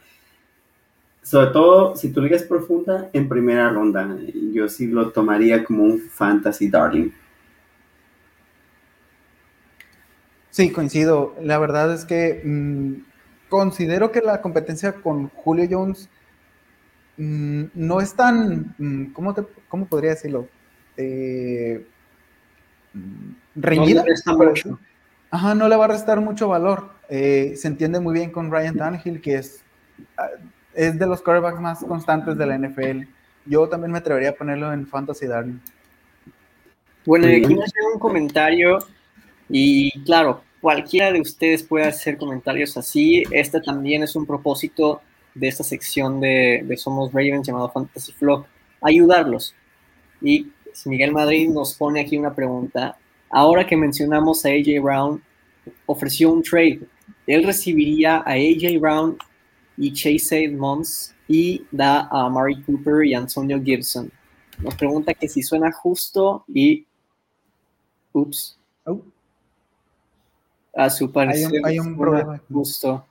sobre 1.24 1.48
todo 1.48 1.96
si 1.96 2.12
tu 2.12 2.22
liga 2.22 2.36
es 2.36 2.44
profunda 2.44 3.10
en 3.14 3.28
primera 3.28 3.68
ronda, 3.70 4.16
yo 4.52 4.70
sí 4.70 4.86
lo 4.86 5.10
tomaría 5.10 5.64
como 5.64 5.86
un 5.86 6.00
fantasy 6.02 6.70
darling. 6.70 7.10
Sí, 10.52 10.72
coincido. 10.72 11.34
La 11.42 11.58
verdad 11.58 11.92
es 11.96 12.06
que 12.06 12.44
mm, 12.46 13.50
considero 13.50 14.12
que 14.12 14.22
la 14.22 14.40
competencia 14.40 14.94
con 14.94 15.30
Julio 15.30 15.68
Jones 15.68 16.12
mm, 17.18 17.64
no 17.74 18.02
es 18.02 18.14
tan, 18.14 18.76
mm, 18.78 19.14
¿cómo, 19.14 19.34
cómo 19.68 19.88
podría 19.88 20.12
decirlo? 20.12 20.48
Eh, 20.98 21.86
reñida. 23.56 24.04
No 24.26 24.80
Ajá, 25.32 25.56
no 25.56 25.68
le 25.68 25.76
va 25.76 25.86
a 25.86 25.88
restar 25.90 26.22
mucho 26.22 26.48
valor. 26.48 26.92
Eh, 27.10 27.54
se 27.58 27.68
entiende 27.68 28.00
muy 28.00 28.14
bien 28.14 28.32
con 28.32 28.52
Ryan 28.52 28.78
Tannehill, 28.78 29.22
que 29.22 29.36
es 29.36 29.62
ah, 30.18 30.28
es 30.74 30.98
de 30.98 31.08
los 31.08 31.22
quarterbacks 31.22 31.60
más 31.60 31.84
constantes 31.84 32.38
de 32.38 32.46
la 32.46 32.58
NFL. 32.58 33.04
Yo 33.46 33.68
también 33.68 33.92
me 33.92 33.98
atrevería 33.98 34.30
a 34.30 34.34
ponerlo 34.34 34.72
en 34.72 34.88
Fantasy 34.88 35.28
Darling. 35.28 35.60
Bueno, 37.06 37.28
aquí 37.28 37.56
me 37.56 37.64
hacer 37.64 37.82
un 37.94 38.00
comentario 38.00 38.80
y 39.50 39.92
claro, 40.04 40.42
cualquiera 40.62 41.12
de 41.12 41.20
ustedes 41.20 41.64
puede 41.64 41.86
hacer 41.86 42.18
comentarios 42.18 42.78
así. 42.78 43.24
Este 43.32 43.60
también 43.60 44.04
es 44.04 44.16
un 44.16 44.26
propósito 44.26 45.02
de 45.36 45.48
esta 45.48 45.64
sección 45.64 46.22
de, 46.22 46.66
Somos 46.78 47.12
Ravens 47.12 47.46
llamado 47.46 47.70
Fantasy 47.70 48.14
Flow, 48.14 48.46
ayudarlos. 48.82 49.54
Y 50.22 50.52
Miguel 50.86 51.12
Madrid 51.12 51.50
nos 51.50 51.74
pone 51.76 52.02
aquí 52.02 52.18
una 52.18 52.34
pregunta. 52.34 52.98
Ahora 53.30 53.66
que 53.66 53.78
mencionamos 53.78 54.46
a 54.46 54.50
AJ 54.50 54.82
Brown, 54.82 55.24
ofreció 55.86 56.32
un 56.32 56.44
trade. 56.44 56.82
¿Él 57.26 57.44
recibiría 57.44 58.18
a 58.18 58.34
AJ 58.34 58.80
Brown 58.80 59.18
y 59.78 59.94
Chase 59.94 60.46
Edmonds 60.46 61.14
y 61.28 61.66
da 61.72 62.08
a 62.12 62.30
Mari 62.30 62.62
Cooper 62.64 63.06
y 63.06 63.14
Antonio 63.14 63.62
Gibson. 63.62 64.12
Nos 64.60 64.76
pregunta 64.76 65.14
que 65.14 65.28
si 65.28 65.42
suena 65.42 65.72
justo 65.72 66.46
y. 66.54 66.86
Ups. 68.12 68.58
Oh. 68.86 69.02
A 70.76 70.90
su 70.90 71.12
parecer. 71.12 71.62
Hay 71.66 71.80
un, 71.80 71.98
problema. 71.98 72.42
Justo. 72.52 73.06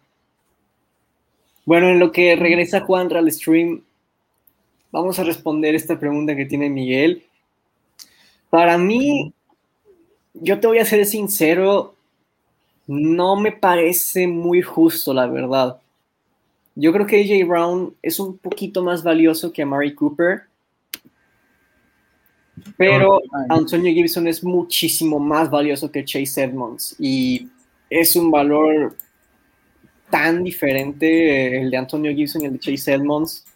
Bueno, 1.64 1.88
en 1.88 1.98
lo 1.98 2.10
que 2.12 2.36
regresa 2.36 2.80
Juan 2.80 3.12
al 3.12 3.30
stream, 3.30 3.82
vamos 4.90 5.18
a 5.18 5.24
responder 5.24 5.74
esta 5.74 5.98
pregunta 5.98 6.36
que 6.36 6.46
tiene 6.46 6.68
Miguel. 6.68 7.24
Para 8.52 8.76
mí, 8.76 9.32
yo 10.34 10.60
te 10.60 10.66
voy 10.66 10.76
a 10.76 10.84
ser 10.84 11.06
sincero, 11.06 11.94
no 12.86 13.34
me 13.34 13.50
parece 13.50 14.26
muy 14.26 14.60
justo, 14.60 15.14
la 15.14 15.26
verdad. 15.26 15.80
Yo 16.74 16.92
creo 16.92 17.06
que 17.06 17.22
AJ 17.22 17.48
Brown 17.48 17.96
es 18.02 18.20
un 18.20 18.36
poquito 18.36 18.82
más 18.82 19.02
valioso 19.02 19.50
que 19.54 19.62
Amari 19.62 19.94
Cooper, 19.94 20.42
pero 22.76 23.22
Antonio 23.48 23.90
Gibson 23.90 24.28
es 24.28 24.44
muchísimo 24.44 25.18
más 25.18 25.50
valioso 25.50 25.90
que 25.90 26.04
Chase 26.04 26.42
Edmonds 26.42 26.94
y 26.98 27.48
es 27.88 28.14
un 28.16 28.30
valor 28.30 28.94
tan 30.10 30.44
diferente 30.44 31.58
el 31.62 31.70
de 31.70 31.76
Antonio 31.78 32.14
Gibson 32.14 32.42
y 32.42 32.44
el 32.44 32.52
de 32.52 32.58
Chase 32.58 32.92
Edmonds. 32.92 33.46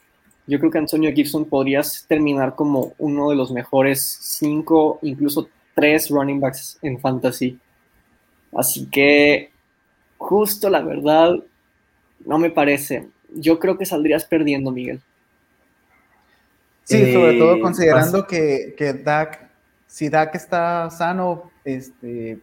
Yo 0.46 0.58
creo 0.58 0.70
que 0.70 0.78
Antonio 0.78 1.12
Gibson 1.12 1.44
podría 1.44 1.82
terminar 2.06 2.54
como 2.54 2.92
uno 2.98 3.30
de 3.30 3.36
los 3.36 3.50
mejores 3.50 4.18
cinco, 4.20 4.98
incluso 5.02 5.48
tres 5.74 6.08
running 6.08 6.40
backs 6.40 6.78
en 6.82 7.00
fantasy. 7.00 7.58
Así 8.56 8.86
que, 8.86 9.50
justo 10.16 10.70
la 10.70 10.82
verdad, 10.82 11.34
no 12.24 12.38
me 12.38 12.50
parece. 12.50 13.08
Yo 13.34 13.58
creo 13.58 13.76
que 13.76 13.84
saldrías 13.84 14.24
perdiendo, 14.24 14.70
Miguel. 14.70 15.00
Sí, 16.84 17.12
sobre 17.12 17.36
todo 17.38 17.56
eh, 17.56 17.60
considerando 17.60 18.26
que, 18.26 18.74
que 18.78 18.92
Dak, 18.92 19.50
si 19.88 20.08
Dak 20.08 20.34
está 20.36 20.88
sano, 20.90 21.50
este, 21.64 22.38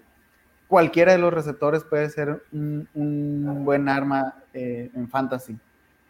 cualquiera 0.68 1.14
de 1.14 1.20
los 1.20 1.34
receptores 1.34 1.84
puede 1.86 2.10
ser 2.10 2.44
un, 2.52 3.62
buen 3.64 3.88
arma 3.88 4.36
eh, 4.54 4.90
en 4.94 5.08
fantasy. 5.08 5.58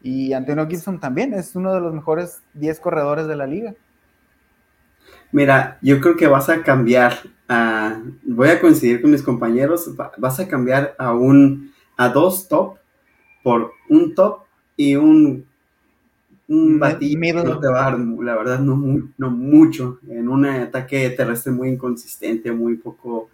Y 0.03 0.33
Antonio 0.33 0.67
Gibson 0.67 0.99
también 0.99 1.33
es 1.33 1.55
uno 1.55 1.73
de 1.73 1.79
los 1.79 1.93
mejores 1.93 2.41
10 2.53 2.79
corredores 2.81 3.25
de 3.25 3.37
la 3.37 3.47
liga. 3.47 3.73
Mira, 5.31 5.79
yo 5.81 5.99
creo 6.01 6.17
que 6.17 6.27
vas 6.27 6.49
a 6.49 6.61
cambiar, 6.61 7.13
a, 7.47 8.01
voy 8.23 8.49
a 8.49 8.59
coincidir 8.59 9.01
con 9.01 9.11
mis 9.11 9.23
compañeros, 9.23 9.89
vas 10.17 10.39
a 10.39 10.47
cambiar 10.47 10.93
a 10.99 11.13
un, 11.13 11.71
a 11.97 12.09
dos 12.09 12.47
top 12.47 12.77
por 13.41 13.71
un 13.89 14.13
top 14.13 14.41
y 14.75 14.95
un, 14.95 15.45
un 16.47 16.79
batido 16.79 17.43
no 17.43 17.59
te 17.59 17.67
va 17.67 17.87
a 17.87 17.91
dar, 17.91 17.99
la 17.99 18.35
verdad, 18.35 18.59
no, 18.59 19.09
no 19.17 19.31
mucho. 19.31 19.99
En 20.07 20.27
un 20.27 20.45
ataque 20.45 21.09
terrestre 21.11 21.51
muy 21.51 21.69
inconsistente, 21.69 22.51
muy 22.51 22.75
poco 22.75 23.29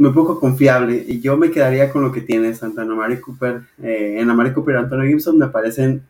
muy 0.00 0.12
poco 0.12 0.40
confiable. 0.40 1.04
Y 1.06 1.20
yo 1.20 1.36
me 1.36 1.50
quedaría 1.50 1.92
con 1.92 2.02
lo 2.02 2.10
que 2.10 2.22
tiene 2.22 2.54
Santana 2.54 2.94
Mari 2.94 3.20
Cooper. 3.20 3.62
Eh, 3.82 4.16
en 4.18 4.30
Amari 4.30 4.52
Cooper 4.52 4.74
y 4.74 4.78
Antonio 4.78 5.06
Gibson 5.06 5.38
me 5.38 5.48
parecen 5.48 6.02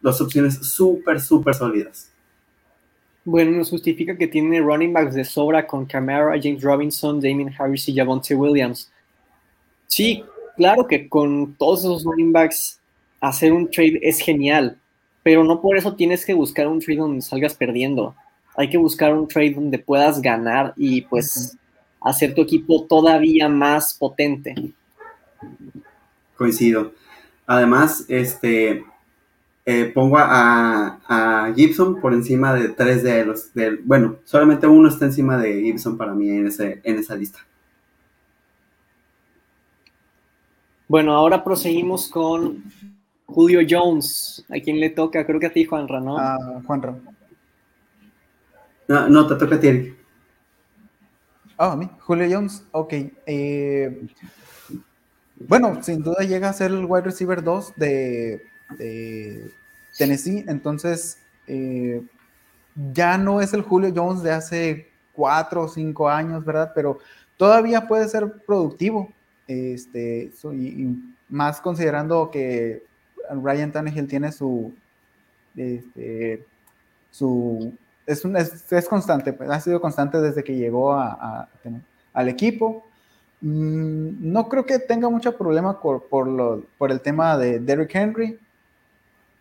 dos 0.00 0.20
opciones 0.20 0.54
súper, 0.54 1.20
súper 1.20 1.54
sólidas. 1.54 2.10
Bueno, 3.24 3.52
nos 3.52 3.70
justifica 3.70 4.16
que 4.16 4.26
tiene 4.26 4.60
running 4.60 4.92
backs 4.92 5.14
de 5.14 5.24
sobra 5.24 5.66
con 5.66 5.86
Camara, 5.86 6.38
James 6.42 6.62
Robinson, 6.62 7.20
Damien 7.20 7.54
Harris 7.56 7.88
y 7.88 7.94
Javonte 7.94 8.34
Williams. 8.34 8.90
Sí, 9.86 10.24
claro 10.56 10.86
que 10.86 11.08
con 11.08 11.54
todos 11.54 11.80
esos 11.80 12.04
running 12.04 12.32
backs 12.32 12.80
hacer 13.20 13.52
un 13.52 13.70
trade 13.70 14.00
es 14.02 14.18
genial, 14.20 14.78
pero 15.22 15.44
no 15.44 15.60
por 15.60 15.76
eso 15.76 15.94
tienes 15.94 16.24
que 16.24 16.34
buscar 16.34 16.66
un 16.66 16.80
trade 16.80 16.98
donde 16.98 17.22
salgas 17.22 17.54
perdiendo. 17.54 18.14
Hay 18.56 18.70
que 18.70 18.78
buscar 18.78 19.14
un 19.14 19.28
trade 19.28 19.54
donde 19.54 19.78
puedas 19.78 20.20
ganar 20.20 20.74
y 20.76 21.02
pues 21.02 21.56
hacer 22.04 22.34
tu 22.34 22.42
equipo 22.42 22.84
todavía 22.84 23.48
más 23.48 23.94
potente. 23.94 24.54
Coincido. 26.36 26.92
Además, 27.46 28.04
este, 28.08 28.84
eh, 29.64 29.90
pongo 29.94 30.16
a, 30.18 31.52
Gibson 31.56 32.00
por 32.00 32.12
encima 32.12 32.54
de 32.54 32.68
tres 32.68 33.02
de 33.02 33.24
los, 33.24 33.50
bueno, 33.84 34.16
solamente 34.24 34.66
uno 34.66 34.88
está 34.88 35.06
encima 35.06 35.38
de 35.38 35.62
Gibson 35.62 35.96
para 35.96 36.14
mí 36.14 36.28
en, 36.28 36.46
ese, 36.46 36.80
en 36.84 36.98
esa 36.98 37.16
lista. 37.16 37.40
Bueno, 40.86 41.14
ahora 41.14 41.42
proseguimos 41.42 42.08
con 42.08 42.62
Julio 43.26 43.60
Jones. 43.68 44.44
¿A 44.50 44.60
quién 44.60 44.78
le 44.80 44.90
toca? 44.90 45.24
Creo 45.24 45.40
que 45.40 45.46
a 45.46 45.52
ti, 45.52 45.64
Juanra, 45.64 46.00
¿no? 46.00 46.18
A 46.18 46.60
Juanra. 46.66 46.94
No, 48.86 49.08
no, 49.08 49.26
te 49.26 49.34
toca 49.36 49.56
a 49.56 49.60
ti, 49.60 49.68
Eric. 49.68 50.03
Ah, 51.56 51.72
a 51.72 51.76
mí. 51.76 51.88
Julio 52.00 52.26
Jones, 52.30 52.64
ok. 52.72 52.92
Eh, 53.26 54.06
bueno, 55.36 55.82
sin 55.82 56.02
duda 56.02 56.24
llega 56.24 56.48
a 56.48 56.52
ser 56.52 56.70
el 56.70 56.84
wide 56.84 57.02
receiver 57.02 57.42
2 57.42 57.74
de, 57.76 58.42
Tennessee, 59.96 60.44
entonces 60.48 61.18
eh, 61.46 62.02
ya 62.92 63.18
no 63.18 63.40
es 63.40 63.52
el 63.52 63.62
Julio 63.62 63.92
Jones 63.94 64.22
de 64.22 64.32
hace 64.32 64.88
cuatro 65.12 65.62
o 65.62 65.68
cinco 65.68 66.08
años, 66.08 66.44
¿verdad? 66.44 66.72
Pero 66.74 66.98
todavía 67.36 67.86
puede 67.86 68.08
ser 68.08 68.42
productivo, 68.46 69.12
este, 69.46 70.32
y, 70.52 70.88
más 71.28 71.60
considerando 71.60 72.30
que 72.30 72.84
Ryan 73.30 73.72
Tannehill 73.72 74.06
tiene 74.06 74.32
su, 74.32 74.74
este, 75.56 76.44
su, 77.10 77.72
es, 78.06 78.72
es, 78.72 78.88
constante, 78.88 79.32
pues, 79.32 79.48
ha 79.50 79.60
sido 79.60 79.80
constante 79.80 80.20
desde 80.20 80.44
que 80.44 80.56
llegó 80.56 80.92
al 80.94 82.28
equipo. 82.28 82.86
Mm, 83.40 84.32
no 84.32 84.48
creo 84.48 84.64
que 84.64 84.78
tenga 84.78 85.08
mucho 85.08 85.36
problema 85.36 85.80
por, 85.80 86.08
por, 86.08 86.90
el 86.90 87.00
tema 87.00 87.36
de 87.36 87.60
Derrick 87.60 87.94
Henry, 87.94 88.38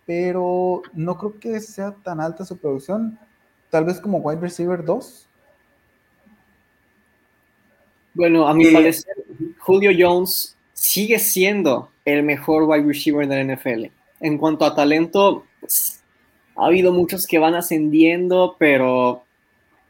pero 0.06 0.82
no 0.94 1.18
creo 1.18 1.40
que 1.40 1.60
sea 1.60 1.92
tan 1.92 2.20
alta 2.20 2.46
su 2.46 2.58
producción. 2.58 3.18
Tal 3.70 3.86
vez 3.86 4.00
como 4.00 4.20
wide 4.20 4.42
receiver 4.42 4.84
2. 4.84 5.28
Bueno, 8.14 8.48
a 8.48 8.54
mi 8.54 8.72
parecer, 8.72 9.16
Julio 9.60 9.92
Jones 9.98 10.56
sigue 10.74 11.18
siendo 11.18 11.90
el 12.06 12.24
mejor 12.24 12.64
wide 12.64 12.86
receiver 12.86 13.28
de 13.28 13.44
la 13.44 13.56
NFL. 13.56 13.86
En 14.20 14.38
cuanto 14.38 14.66
a 14.66 14.76
talento, 14.76 15.46
ha 16.56 16.66
habido 16.66 16.92
muchos 16.92 17.28
que 17.28 17.40
van 17.40 17.56
ascendiendo, 17.56 18.56
pero 18.60 19.24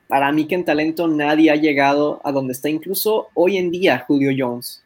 para 0.07 0.31
mí 0.31 0.45
que 0.45 0.55
en 0.55 0.65
talento 0.65 1.07
nadie 1.07 1.51
ha 1.51 1.55
llegado 1.55 2.21
a 2.23 2.31
donde 2.31 2.53
está 2.53 2.69
incluso 2.69 3.29
hoy 3.33 3.57
en 3.57 3.71
día 3.71 4.03
Julio 4.07 4.31
Jones. 4.37 4.83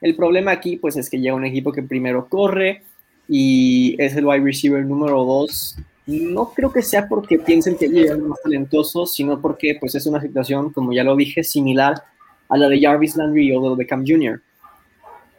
El 0.00 0.16
problema 0.16 0.52
aquí 0.52 0.76
pues 0.76 0.96
es 0.96 1.08
que 1.08 1.20
llega 1.20 1.34
un 1.34 1.44
equipo 1.44 1.72
que 1.72 1.82
primero 1.82 2.28
corre 2.28 2.82
y 3.28 3.96
es 3.98 4.16
el 4.16 4.26
wide 4.26 4.44
receiver 4.44 4.84
número 4.84 5.24
2. 5.24 5.76
No 6.06 6.52
creo 6.52 6.72
que 6.72 6.82
sea 6.82 7.08
porque 7.08 7.38
piensen 7.38 7.76
que 7.76 7.88
llega 7.88 8.16
más 8.16 8.40
talentoso, 8.42 9.06
sino 9.06 9.40
porque 9.40 9.76
pues 9.78 9.94
es 9.94 10.06
una 10.06 10.20
situación, 10.20 10.72
como 10.72 10.92
ya 10.92 11.04
lo 11.04 11.14
dije, 11.14 11.44
similar 11.44 12.02
a 12.48 12.56
la 12.56 12.68
de 12.68 12.80
Jarvis 12.80 13.16
Landry 13.16 13.48
y 13.48 13.56
Odell 13.56 13.76
Beckham 13.76 14.04
Jr. 14.06 14.40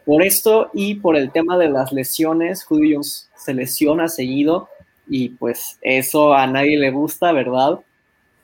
Por 0.04 0.22
esto 0.22 0.70
y 0.74 0.96
por 0.96 1.16
el 1.16 1.30
tema 1.30 1.56
de 1.56 1.68
las 1.68 1.92
lesiones, 1.92 2.64
Julio 2.64 2.96
Jones 2.96 3.30
se 3.36 3.54
lesiona 3.54 4.08
seguido 4.08 4.68
y 5.06 5.30
pues 5.30 5.78
eso 5.82 6.34
a 6.34 6.46
nadie 6.46 6.78
le 6.78 6.90
gusta, 6.90 7.32
¿verdad? 7.32 7.80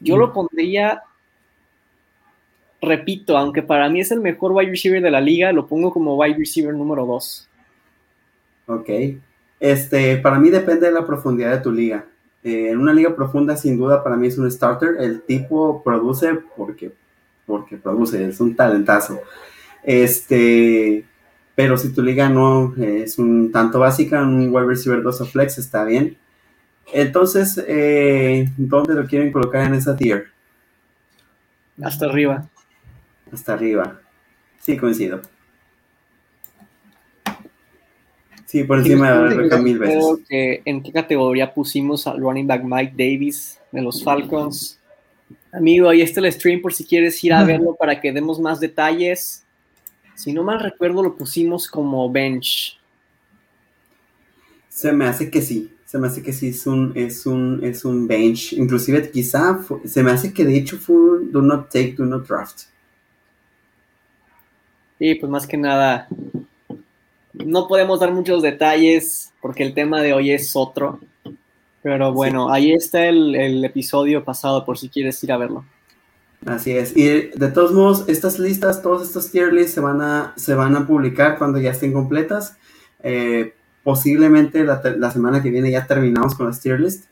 Yo 0.00 0.16
lo 0.16 0.32
pondría, 0.32 1.02
repito, 2.80 3.36
aunque 3.36 3.62
para 3.62 3.88
mí 3.88 4.00
es 4.00 4.10
el 4.10 4.20
mejor 4.20 4.52
wide 4.52 4.70
receiver 4.70 5.02
de 5.02 5.10
la 5.10 5.20
liga, 5.20 5.52
lo 5.52 5.66
pongo 5.66 5.92
como 5.92 6.16
wide 6.16 6.36
receiver 6.38 6.74
número 6.74 7.04
2. 7.06 7.48
Ok. 8.66 8.88
Este, 9.58 10.16
para 10.16 10.38
mí 10.38 10.48
depende 10.48 10.86
de 10.86 10.92
la 10.92 11.06
profundidad 11.06 11.52
de 11.52 11.60
tu 11.60 11.70
liga. 11.70 12.06
Eh, 12.42 12.70
en 12.70 12.78
una 12.78 12.94
liga 12.94 13.14
profunda, 13.14 13.56
sin 13.56 13.76
duda, 13.76 14.02
para 14.02 14.16
mí 14.16 14.26
es 14.28 14.38
un 14.38 14.50
starter. 14.50 14.96
El 15.00 15.22
tipo 15.22 15.82
produce 15.82 16.38
porque, 16.56 16.92
porque 17.46 17.76
produce, 17.76 18.26
es 18.26 18.40
un 18.40 18.56
talentazo. 18.56 19.20
Este, 19.82 21.04
pero 21.54 21.76
si 21.76 21.92
tu 21.92 22.02
liga 22.02 22.28
no 22.28 22.74
es 22.76 23.18
un 23.18 23.52
tanto 23.52 23.80
básica, 23.80 24.22
un 24.22 24.48
wide 24.54 24.66
receiver 24.66 25.02
2 25.02 25.20
o 25.20 25.26
flex 25.26 25.58
está 25.58 25.84
bien. 25.84 26.16
Entonces, 26.92 27.62
eh, 27.66 28.48
¿dónde 28.56 28.94
lo 28.94 29.06
quieren 29.06 29.32
colocar 29.32 29.66
en 29.66 29.74
esa 29.74 29.96
tier? 29.96 30.28
Hasta 31.82 32.06
arriba. 32.06 32.48
Hasta 33.32 33.54
arriba. 33.54 34.00
Sí, 34.60 34.76
coincido. 34.76 35.22
Sí, 38.46 38.64
por 38.64 38.78
encima 38.78 39.12
de 39.12 39.58
mil 39.60 39.78
veces. 39.78 40.04
¿En 40.28 40.82
qué 40.82 40.92
categoría 40.92 41.54
pusimos 41.54 42.06
al 42.06 42.20
running 42.20 42.46
back 42.46 42.64
Mike 42.64 42.94
Davis 42.96 43.60
de 43.70 43.80
los 43.80 44.02
Falcons? 44.02 44.78
Amigo, 45.52 45.88
ahí 45.88 46.02
está 46.02 46.20
el 46.20 46.32
stream 46.32 46.60
por 46.60 46.74
si 46.74 46.84
quieres 46.84 47.22
ir 47.22 47.32
a 47.32 47.44
verlo 47.44 47.76
para 47.76 48.00
que 48.00 48.12
demos 48.12 48.40
más 48.40 48.58
detalles. 48.58 49.44
Si 50.16 50.32
no 50.32 50.42
mal 50.42 50.58
recuerdo, 50.58 51.02
lo 51.02 51.16
pusimos 51.16 51.68
como 51.68 52.10
bench. 52.10 52.78
Se 54.68 54.92
me 54.92 55.06
hace 55.06 55.30
que 55.30 55.40
sí 55.40 55.72
se 55.90 55.98
me 55.98 56.06
hace 56.06 56.22
que 56.22 56.32
sí 56.32 56.50
es 56.50 56.68
un, 56.68 56.92
es 56.94 57.26
un, 57.26 57.64
es 57.64 57.84
un 57.84 58.06
bench. 58.06 58.52
Inclusive 58.52 59.10
quizá 59.10 59.58
se 59.84 60.04
me 60.04 60.12
hace 60.12 60.32
que 60.32 60.44
de 60.44 60.56
hecho 60.56 60.78
fue 60.78 60.94
un 60.94 61.32
do 61.32 61.42
not 61.42 61.68
take, 61.68 61.96
do 61.98 62.06
not 62.06 62.28
draft. 62.28 62.60
Sí, 65.00 65.16
pues 65.16 65.28
más 65.28 65.48
que 65.48 65.56
nada, 65.56 66.06
no 67.32 67.66
podemos 67.66 67.98
dar 67.98 68.12
muchos 68.12 68.40
detalles 68.40 69.32
porque 69.42 69.64
el 69.64 69.74
tema 69.74 70.00
de 70.00 70.12
hoy 70.12 70.30
es 70.30 70.54
otro. 70.54 71.00
Pero 71.82 72.12
bueno, 72.12 72.52
ahí 72.52 72.72
está 72.72 73.06
el, 73.06 73.34
el, 73.34 73.64
episodio 73.64 74.22
pasado 74.22 74.64
por 74.64 74.78
si 74.78 74.88
quieres 74.90 75.20
ir 75.24 75.32
a 75.32 75.38
verlo. 75.38 75.64
Así 76.46 76.70
es. 76.70 76.96
Y 76.96 77.30
de 77.34 77.48
todos 77.48 77.72
modos, 77.72 78.04
estas 78.06 78.38
listas, 78.38 78.80
todos 78.80 79.02
estos 79.08 79.32
tier 79.32 79.52
lists 79.52 79.72
se 79.72 79.80
van 79.80 80.00
a, 80.02 80.34
se 80.36 80.54
van 80.54 80.76
a 80.76 80.86
publicar 80.86 81.36
cuando 81.36 81.58
ya 81.58 81.72
estén 81.72 81.92
completas. 81.92 82.56
Eh, 83.02 83.54
posiblemente 83.82 84.64
la, 84.64 85.10
semana 85.10 85.42
que 85.42 85.50
viene 85.50 85.70
ya 85.70 85.86
terminamos 85.86 86.34
con 86.34 86.46
las 86.46 86.60
tier 86.60 86.80
list. 86.80 87.06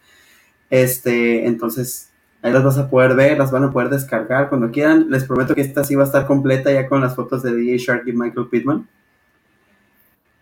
Este, 0.70 1.46
entonces, 1.46 2.10
ahí 2.42 2.52
las 2.52 2.64
vas 2.64 2.78
a 2.78 2.90
poder 2.90 3.14
ver, 3.14 3.38
las 3.38 3.50
van 3.50 3.64
a 3.64 3.72
poder 3.72 3.88
descargar 3.88 4.48
cuando 4.48 4.70
quieran. 4.70 5.10
Les 5.10 5.24
prometo 5.24 5.54
que 5.54 5.62
esta 5.62 5.84
sí 5.84 5.94
va 5.94 6.04
a 6.04 6.06
estar 6.06 6.26
completa 6.26 6.72
ya 6.72 6.88
con 6.88 7.00
las 7.00 7.16
fotos 7.16 7.42
de 7.42 7.54
DJ 7.54 7.78
Shark 7.78 8.08
y 8.08 8.12
Michael 8.12 8.48
Pittman. 8.48 8.86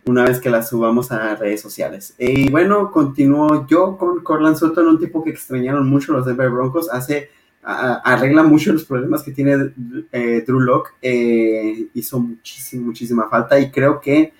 Una 0.06 0.24
vez 0.24 0.38
que 0.38 0.50
las 0.50 0.68
subamos 0.68 1.10
a 1.10 1.34
redes 1.34 1.60
sociales. 1.60 2.14
Y 2.18 2.48
bueno, 2.50 2.92
continúo 2.92 3.66
yo 3.66 3.96
con 3.96 4.22
Corland 4.22 4.56
Sutton, 4.56 4.86
un 4.86 5.00
tipo 5.00 5.24
que 5.24 5.30
extrañaron 5.30 5.88
mucho 5.88 6.12
los 6.12 6.26
Denver 6.26 6.48
Broncos. 6.48 6.88
Hace, 6.92 7.30
arregla 7.62 8.44
mucho 8.44 8.72
los 8.72 8.84
problemas 8.84 9.24
que 9.24 9.32
tiene 9.32 9.72
eh, 10.12 10.44
Drew 10.46 10.60
Locke. 10.60 10.90
Eh, 11.02 11.88
hizo 11.94 12.20
muchísima, 12.20 12.86
muchísima 12.86 13.28
falta 13.28 13.58
y 13.58 13.72
creo 13.72 14.00
que 14.00 14.32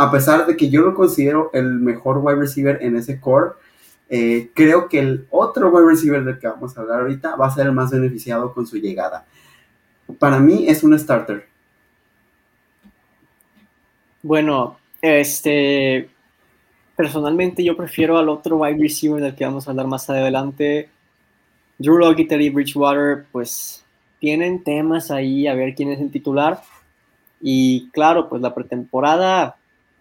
a 0.00 0.10
pesar 0.10 0.46
de 0.46 0.56
que 0.56 0.70
yo 0.70 0.80
lo 0.80 0.94
considero 0.94 1.50
el 1.52 1.74
mejor 1.74 2.20
wide 2.22 2.38
receiver 2.38 2.78
en 2.80 2.96
ese 2.96 3.20
core, 3.20 3.50
eh, 4.08 4.48
creo 4.54 4.88
que 4.88 4.98
el 4.98 5.26
otro 5.28 5.68
wide 5.68 5.90
receiver 5.90 6.24
del 6.24 6.38
que 6.38 6.46
vamos 6.46 6.74
a 6.74 6.80
hablar 6.80 7.00
ahorita 7.00 7.36
va 7.36 7.46
a 7.46 7.50
ser 7.50 7.66
el 7.66 7.72
más 7.72 7.90
beneficiado 7.90 8.54
con 8.54 8.66
su 8.66 8.78
llegada. 8.78 9.26
Para 10.18 10.38
mí 10.38 10.66
es 10.66 10.82
un 10.82 10.98
starter. 10.98 11.46
Bueno, 14.22 14.78
este, 15.02 16.08
personalmente 16.96 17.62
yo 17.62 17.76
prefiero 17.76 18.16
al 18.16 18.30
otro 18.30 18.56
wide 18.56 18.80
receiver 18.80 19.20
del 19.20 19.34
que 19.34 19.44
vamos 19.44 19.68
a 19.68 19.72
hablar 19.72 19.86
más 19.86 20.08
adelante. 20.08 20.88
Drew 21.76 21.98
Lockett 21.98 22.32
y 22.32 22.48
Bridgewater, 22.48 23.26
pues 23.30 23.84
tienen 24.18 24.64
temas 24.64 25.10
ahí 25.10 25.46
a 25.46 25.52
ver 25.52 25.74
quién 25.74 25.90
es 25.90 26.00
el 26.00 26.10
titular. 26.10 26.62
Y 27.38 27.90
claro, 27.90 28.30
pues 28.30 28.40
la 28.40 28.54
pretemporada 28.54 29.56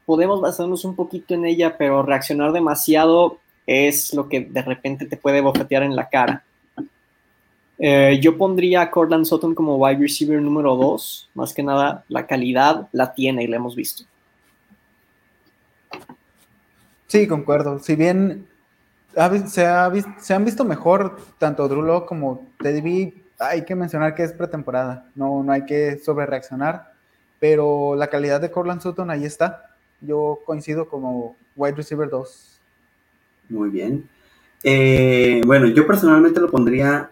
podemos 0.10 0.42
basarnos 0.42 0.86
un 0.86 0.96
poquito 0.96 1.36
en 1.36 1.46
ella, 1.46 1.78
pero 1.78 2.02
reaccionar 2.02 2.52
demasiado 2.52 3.38
es 3.68 4.12
lo 4.16 4.28
que 4.28 4.40
de 4.40 4.64
repente 4.64 5.06
te 5.06 5.18
puede 5.18 5.40
bofetear 5.40 5.84
en 5.84 5.96
la 5.96 6.10
cara. 6.10 6.44
Eh, 7.78 8.20
yo 8.20 8.36
pondría 8.36 8.82
a 8.82 8.90
Cortland 8.90 9.26
Sutton 9.26 9.54
como 9.54 9.78
wide 9.78 10.00
receiver 10.00 10.42
número 10.42 10.76
2. 10.76 11.30
Más 11.36 11.54
que 11.54 11.62
nada, 11.62 12.06
la 12.08 12.26
calidad 12.26 12.88
la 12.92 13.14
tiene 13.14 13.44
y 13.44 13.48
la 13.48 13.58
hemos 13.58 13.76
visto. 13.76 14.04
Sí, 17.06 17.28
concuerdo. 17.28 17.78
Si 17.78 17.96
bien 17.96 18.48
se, 19.46 19.64
han 19.64 20.44
visto 20.44 20.66
mejor 20.66 21.22
tanto 21.38 21.68
Drew 21.68 22.08
como 22.08 22.48
Teddy 22.64 22.82
B, 22.82 23.14
hay 23.38 23.64
que 23.64 23.76
mencionar 23.76 24.16
que 24.16 24.24
es 24.24 24.34
pretemporada. 24.34 25.06
No, 25.14 25.44
no 25.44 25.52
hay 25.52 25.68
que 25.68 26.00
sobre 26.00 26.26
reaccionar. 26.26 26.94
Pero 27.40 27.96
la 27.96 28.08
calidad 28.08 28.42
de 28.42 28.50
Cortland 28.50 28.82
Sutton 28.82 29.12
ahí 29.12 29.24
está 29.24 29.69
yo 30.02 30.40
coincido 30.46 30.88
como 30.88 31.36
wide 31.56 31.76
receiver 31.76 32.10
2. 32.10 32.60
Muy 33.50 33.70
bien. 33.70 34.08
Eh, 34.64 35.42
bueno, 35.46 35.68
yo 35.68 35.88
personalmente 35.88 36.40
lo 36.40 36.50
pondría 36.50 37.12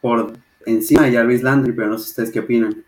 por 0.00 0.32
encima 0.66 1.02
de 1.04 1.12
Jarvis 1.12 1.42
Landry, 1.42 1.72
pero 1.72 1.88
no 1.88 1.98
sé 1.98 2.10
ustedes 2.10 2.30
qué 2.30 2.40
opinan. 2.40 2.84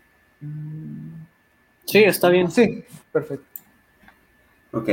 Sí, 1.85 2.03
está 2.03 2.29
bien. 2.29 2.49
Sí, 2.51 2.83
perfecto. 3.11 3.45
Ok. 4.71 4.89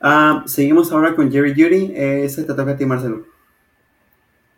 Ah, 0.00 0.44
seguimos 0.46 0.92
ahora 0.92 1.14
con 1.14 1.30
Jerry 1.30 1.54
Judy. 1.54 1.92
ese 1.94 2.44
te 2.44 2.54
toca 2.54 2.72
a 2.72 2.76
ti, 2.76 2.84
Marcelo. 2.84 3.26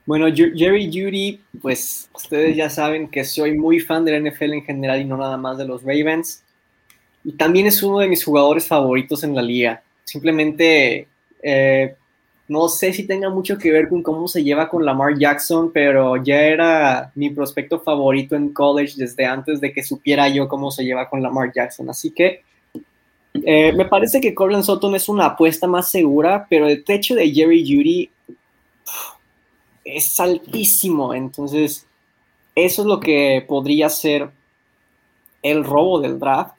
Bueno, 0.05 0.27
Jerry 0.33 0.87
Judy, 0.87 1.41
pues 1.61 2.09
ustedes 2.15 2.57
ya 2.57 2.71
saben 2.71 3.09
que 3.09 3.25
soy 3.25 3.59
muy 3.59 3.81
fan 3.81 4.05
de 4.05 4.13
la 4.13 4.31
NFL 4.31 4.53
en 4.53 4.65
general 4.65 5.01
y 5.01 5.05
no 5.05 5.17
nada 5.17 5.37
más 5.37 5.59
de 5.59 5.67
los 5.67 5.83
Ravens. 5.83 6.45
Y 7.27 7.33
también 7.33 7.67
es 7.67 7.83
uno 7.83 7.99
de 7.99 8.07
mis 8.07 8.25
jugadores 8.25 8.69
favoritos 8.69 9.25
en 9.25 9.35
la 9.35 9.43
liga. 9.43 9.83
Simplemente 10.05 11.09
eh, 11.43 11.97
no 12.47 12.69
sé 12.69 12.93
si 12.93 13.05
tenga 13.05 13.29
mucho 13.31 13.59
que 13.59 13.73
ver 13.73 13.89
con 13.89 14.01
cómo 14.01 14.29
se 14.29 14.45
lleva 14.45 14.69
con 14.69 14.85
Lamar 14.85 15.19
Jackson, 15.19 15.73
pero 15.73 16.23
ya 16.23 16.41
era 16.43 17.11
mi 17.17 17.31
prospecto 17.31 17.81
favorito 17.81 18.37
en 18.37 18.53
college 18.53 18.95
desde 18.97 19.25
antes 19.25 19.61
de 19.61 19.73
que 19.73 19.83
supiera 19.83 20.29
yo 20.29 20.47
cómo 20.47 20.71
se 20.71 20.85
lleva 20.85 21.11
con 21.11 21.21
Lamar 21.21 21.53
Jackson. 21.53 21.91
Así 21.91 22.13
que 22.13 22.45
eh, 23.35 23.73
me 23.73 23.87
parece 23.87 24.21
que 24.21 24.33
Cortland 24.33 24.63
Sutton 24.63 24.95
es 24.95 25.09
una 25.09 25.27
apuesta 25.27 25.67
más 25.67 25.91
segura, 25.91 26.47
pero 26.49 26.69
el 26.69 26.85
techo 26.85 27.17
de 27.17 27.29
Jerry 27.29 27.65
Judy 27.67 28.11
es 29.85 30.21
altísimo. 30.21 31.13
Entonces, 31.13 31.85
eso 32.55 32.83
es 32.83 32.87
lo 32.87 33.01
que 33.01 33.45
podría 33.49 33.89
ser 33.89 34.31
el 35.43 35.65
robo 35.65 36.01
del 36.01 36.21
draft 36.21 36.56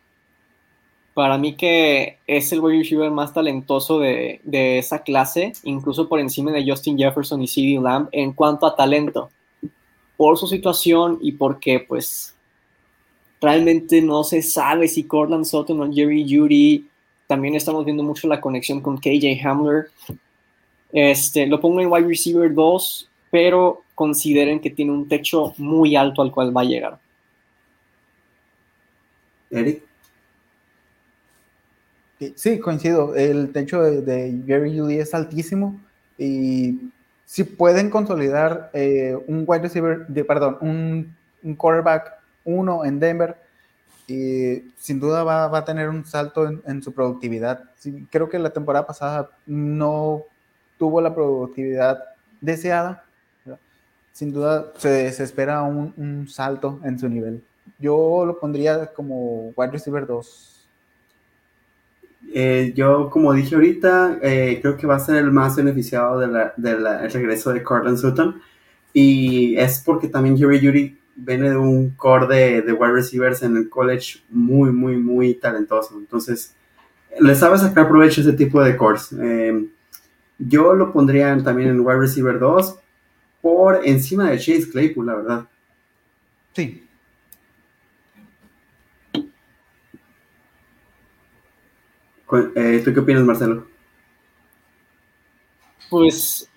para 1.18 1.40
mí 1.40 1.56
que 1.56 2.20
es 2.28 2.52
el 2.52 2.60
wide 2.60 2.78
receiver 2.78 3.10
más 3.10 3.34
talentoso 3.34 3.98
de, 3.98 4.40
esa 4.78 5.02
clase, 5.02 5.52
incluso 5.64 6.08
por 6.08 6.20
encima 6.20 6.52
de 6.52 6.64
Justin 6.64 6.96
Jefferson 6.96 7.42
y 7.42 7.48
CeeDee 7.48 7.82
Lamb 7.82 8.08
en 8.12 8.34
cuanto 8.34 8.68
a 8.68 8.76
talento, 8.76 9.32
por 10.16 10.38
su 10.38 10.46
situación 10.46 11.18
y 11.20 11.32
porque 11.32 11.80
pues 11.80 12.36
realmente 13.42 14.00
no 14.00 14.24
se 14.24 14.44
sabe 14.44 14.88
si 14.88 15.06
Cortland 15.06 15.46
Sutton 15.46 15.82
o 15.82 15.92
Jerry 15.92 16.24
Judy, 16.24 16.88
también 17.26 17.56
estamos 17.56 17.84
viendo 17.84 18.04
mucho 18.04 18.28
la 18.28 18.40
conexión 18.40 18.80
con 18.80 19.00
KJ 19.00 19.44
Hamler. 19.44 19.90
Este, 20.92 21.48
lo 21.48 21.60
pongo 21.60 21.82
en 21.82 21.92
wide 21.92 22.08
receiver 22.08 22.54
2, 22.54 23.10
pero 23.32 23.82
consideren 23.96 24.60
que 24.60 24.70
tiene 24.70 24.92
un 24.92 25.08
techo 25.08 25.56
muy 25.58 25.96
alto 25.96 26.22
al 26.22 26.32
cual 26.32 26.56
va 26.56 26.62
a 26.62 26.66
llegar. 26.66 27.00
Eric. 29.50 29.87
Sí, 32.36 32.60
coincido. 32.60 33.16
El 33.16 33.52
techo 33.52 33.82
de, 33.82 34.42
Jerry 34.46 34.78
Judy 34.78 35.00
es 35.00 35.14
altísimo 35.14 35.80
y 36.18 36.92
si 37.26 37.44
pueden 37.44 37.90
consolidar 37.90 38.72
eh, 38.74 39.16
un 39.28 39.44
wide 39.46 39.62
receiver, 39.62 40.08
de, 40.08 40.24
perdón, 40.24 40.58
un, 40.62 41.16
un 41.44 41.56
quarterback 41.56 42.14
uno 42.44 42.86
en 42.86 43.00
Denver, 43.00 43.38
sin 44.08 45.00
duda 45.00 45.24
va, 45.24 45.56
a 45.56 45.66
tener 45.66 45.90
un 45.90 46.06
salto 46.06 46.48
en, 46.48 46.82
su 46.82 46.94
productividad. 46.94 47.66
creo 48.10 48.30
que 48.30 48.40
la 48.40 48.52
temporada 48.52 48.88
pasada 48.88 49.30
no 49.46 50.24
tuvo 50.80 51.02
la 51.02 51.14
productividad 51.14 52.04
deseada. 52.40 53.04
Sin 54.14 54.32
duda 54.32 54.72
se, 54.78 55.12
se 55.12 55.24
espera 55.24 55.62
un, 55.62 55.94
un, 55.98 56.28
salto 56.28 56.80
en 56.84 56.98
su 56.98 57.08
nivel. 57.08 57.44
Yo 57.78 58.26
lo 58.26 58.40
pondría 58.40 58.88
como 58.94 59.50
wide 59.56 59.72
receiver 59.72 60.08
2 60.08 60.57
eh, 62.34 62.74
yo, 62.76 63.10
como 63.10 63.34
dije 63.34 63.56
ahorita, 63.56 64.20
eh, 64.22 64.60
creo 64.62 64.78
que 64.78 64.88
va 64.88 64.96
a 64.96 65.00
ser 65.00 65.18
el 65.18 65.32
más 65.32 65.56
beneficiado 65.56 66.20
del 66.20 66.34
de 66.58 67.08
regreso 67.10 67.54
de 67.54 67.64
Cortland 67.64 67.98
Sutton. 67.98 68.42
Y 68.94 69.56
es 69.58 69.82
porque 69.86 70.08
también 70.08 70.38
Jerry 70.38 70.60
Judy 70.60 70.98
viene 71.16 71.50
de 71.50 71.58
un 71.58 71.92
core 71.92 72.28
de, 72.28 72.62
de, 72.62 72.74
wide 72.74 72.94
receivers 72.94 73.42
en 73.44 73.58
el 73.58 73.70
college 73.70 74.20
muy, 74.30 74.72
muy, 74.72 74.98
muy 74.98 75.34
talentoso. 75.36 75.98
Entonces, 75.98 76.56
le 77.20 77.36
sabe 77.36 77.58
sacar 77.58 77.88
provecho 77.88 78.22
ese 78.22 78.34
tipo 78.34 78.64
de 78.64 78.78
cores. 78.78 79.10
Eh, 79.20 79.68
yo 80.38 80.74
lo 80.74 80.94
pondría 80.94 81.36
también 81.44 81.70
en 81.70 81.80
wide 81.80 82.00
receiver 82.00 82.40
2 82.40 82.80
por 83.42 83.86
encima 83.86 84.30
de 84.30 84.38
Chase 84.38 84.70
Claypool, 84.70 85.06
la 85.06 85.16
verdad. 85.16 85.48
Sí, 86.54 86.87
Eh, 92.56 92.82
¿Tú 92.84 92.94
qué 92.94 93.00
opinas, 93.00 93.24
Marcelo? 93.24 93.66
Pues 95.90 96.50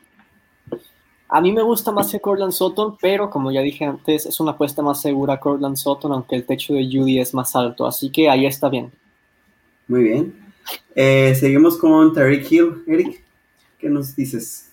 a 1.29 1.41
mí 1.41 1.53
me 1.53 1.63
gusta 1.63 1.93
más 1.93 2.11
que 2.11 2.21
Cortland 2.21 2.53
Sutton, 2.53 2.97
pero 3.01 3.31
como 3.31 3.53
ya 3.53 3.61
dije 3.61 3.85
antes, 3.85 4.27
es 4.27 4.41
una 4.41 4.53
apuesta 4.53 4.83
más 4.83 5.01
segura 5.01 5.39
Cortland 5.39 5.77
Sutton, 5.77 6.13
aunque 6.13 6.35
el 6.35 6.45
techo 6.45 6.75
de 6.75 6.89
Judy 6.91 7.21
es 7.21 7.33
más 7.35 7.55
alto, 7.55 7.87
así 7.87 8.11
que 8.11 8.29
ahí 8.29 8.47
está 8.47 8.69
bien. 8.69 8.91
Muy 9.87 10.03
bien. 10.03 10.35
Eh, 10.95 11.37
seguimos 11.39 11.79
con 11.79 12.13
Tyreek 12.13 12.51
Hill. 12.51 12.83
Eric, 12.89 13.23
¿qué 13.79 13.89
nos 13.89 14.17
dices? 14.17 14.73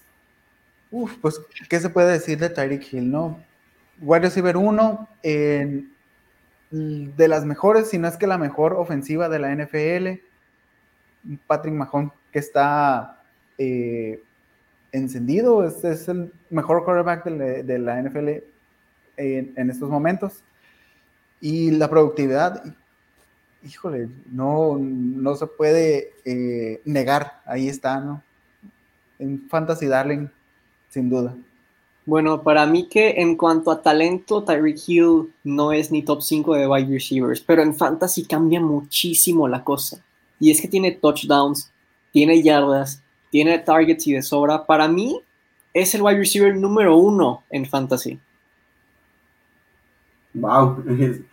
Uf, 0.90 1.14
pues, 1.22 1.40
¿qué 1.70 1.80
se 1.80 1.90
puede 1.90 2.12
decir 2.12 2.40
de 2.40 2.50
Tyreek 2.50 2.92
Hill, 2.92 3.12
no? 3.12 3.40
Wide 4.02 4.22
receiver 4.22 4.58
1, 4.58 5.08
de 6.72 7.28
las 7.28 7.46
mejores, 7.46 7.90
si 7.90 8.00
no 8.00 8.08
es 8.08 8.18
que 8.18 8.26
la 8.26 8.38
mejor 8.38 8.74
ofensiva 8.74 9.30
de 9.30 9.40
la 9.40 9.56
NFL 9.56 10.27
Patrick 11.48 11.74
Mahomes 11.74 12.12
que 12.32 12.40
está 12.40 13.22
eh, 13.58 14.22
encendido, 14.92 15.66
este 15.66 15.92
es 15.92 16.08
el 16.08 16.32
mejor 16.50 16.84
quarterback 16.84 17.26
de, 17.26 17.80
la 17.80 18.02
NFL 18.02 18.30
en, 19.18 19.70
estos 19.70 19.90
momentos. 19.90 20.44
Y 21.40 21.72
la 21.72 21.90
productividad, 21.90 22.64
híjole, 23.64 24.10
no, 24.32 24.78
no 24.80 25.36
se 25.36 25.48
puede 25.48 26.14
eh, 26.26 26.82
negar, 26.86 27.42
ahí 27.46 27.68
está, 27.70 28.00
¿no? 28.00 28.24
En 29.20 29.48
Fantasy 29.50 29.88
Darling, 29.88 30.28
sin 30.90 31.10
duda. 31.10 31.36
Bueno, 32.06 32.42
para 32.42 32.66
mí 32.66 32.88
que 32.88 33.22
en 33.22 33.36
cuanto 33.36 33.70
a 33.70 33.82
talento, 33.82 34.44
Tyreek 34.44 34.78
Hill 34.88 35.34
no 35.44 35.74
es 35.74 35.92
ni 35.92 36.04
top 36.04 36.22
5 36.22 36.56
de 36.56 36.68
wide 36.68 36.88
receivers, 36.88 37.42
pero 37.42 37.62
en 37.62 37.76
Fantasy 37.76 38.26
cambia 38.26 38.62
muchísimo 38.62 39.48
la 39.48 39.64
cosa 39.64 40.02
y 40.40 40.52
es 40.52 40.62
que 40.62 40.68
tiene 40.68 40.92
touchdowns, 40.92 41.72
tiene 42.12 42.42
yardas, 42.42 43.02
tiene 43.30 43.60
targets 43.60 44.08
y 44.08 44.14
de 44.14 44.22
sobra. 44.22 44.66
Para 44.66 44.88
mí 44.88 45.22
es 45.74 45.94
el 45.96 46.02
wide 46.02 46.18
receiver 46.18 46.56
número 46.56 46.98
uno 46.98 47.44
en 47.50 47.66
fantasy. 47.66 48.20
Wow. 50.34 50.84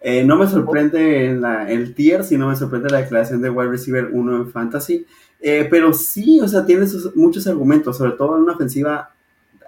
Eh, 0.00 0.22
no 0.22 0.36
me 0.36 0.46
sorprende 0.46 1.26
el 1.26 1.92
tier, 1.92 2.22
sino 2.22 2.48
me 2.48 2.54
sorprende 2.54 2.88
la 2.88 2.98
declaración 2.98 3.42
de 3.42 3.50
wide 3.50 3.70
receiver 3.70 4.10
uno 4.12 4.36
en 4.36 4.48
fantasy. 4.48 5.04
Eh, 5.40 5.66
pero 5.68 5.92
sí, 5.92 6.40
o 6.40 6.46
sea, 6.46 6.64
tiene 6.64 6.86
muchos 7.16 7.48
argumentos, 7.48 7.98
sobre 7.98 8.12
todo 8.12 8.36
en 8.36 8.44
una 8.44 8.52
ofensiva 8.52 9.10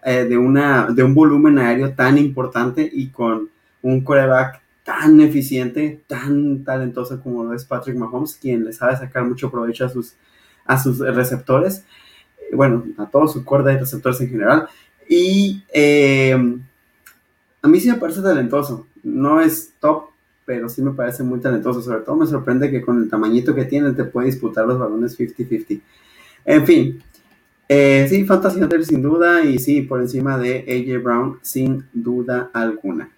eh, 0.05 0.25
de, 0.25 0.39
una, 0.39 0.87
de 0.87 1.03
un 1.03 1.15
volumen 1.15 1.59
aéreo 1.59 1.93
tan 1.95 2.17
importante 2.17 2.89
y 2.93 3.09
con 3.09 3.51
un 3.83 4.01
coreback 4.03 4.63
tan 4.85 5.21
eficiente, 5.21 6.01
tan 6.07 6.65
talentoso 6.65 7.21
como 7.23 7.45
lo 7.45 7.55
es 7.55 7.65
Patrick 7.65 7.97
Mahomes, 7.97 8.35
quien 8.41 8.65
le 8.65 8.73
sabe 8.73 8.97
sacar 8.97 9.25
mucho 9.25 9.51
provecho 9.51 9.85
a 9.85 9.89
sus, 9.89 10.15
a 10.65 10.79
sus 10.79 10.99
receptores, 10.99 11.85
eh, 12.39 12.55
bueno, 12.55 12.85
a 12.99 13.07
todo 13.07 13.29
su 13.29 13.45
cuerda 13.45 13.71
de 13.71 13.79
receptores 13.79 14.21
en 14.21 14.31
general. 14.31 14.69
Y 15.09 15.63
eh, 15.73 16.37
a 17.63 17.69
mí 17.69 17.81
sí 17.81 17.91
me 17.91 17.99
parece 17.99 18.23
talentoso, 18.23 18.87
no 19.03 19.41
es 19.41 19.73
top, 19.81 20.11
pero 20.45 20.69
sí 20.69 20.83
me 20.83 20.93
parece 20.93 21.23
muy 21.23 21.41
talentoso, 21.41 21.83
sobre 21.83 22.01
todo 22.01 22.17
me 22.17 22.27
sorprende 22.27 22.71
que 22.71 22.83
con 22.83 23.03
el 23.03 23.09
tamañito 23.09 23.55
que 23.55 23.67
tiene 23.67 23.93
te 23.93 24.05
puede 24.05 24.27
disputar 24.27 24.67
los 24.67 24.79
balones 24.79 25.19
50-50. 25.19 25.81
En 26.45 26.67
fin, 26.67 27.03
eh, 27.69 28.07
sí, 28.09 28.25
Fantasy 28.25 28.61
sin 28.83 29.03
duda 29.03 29.45
y 29.45 29.59
sí, 29.59 29.83
por 29.83 30.01
encima 30.01 30.37
de 30.39 30.65
AJ 30.67 31.05
Brown 31.05 31.39
sin 31.43 31.85
duda 31.93 32.51
alguna. 32.53 33.11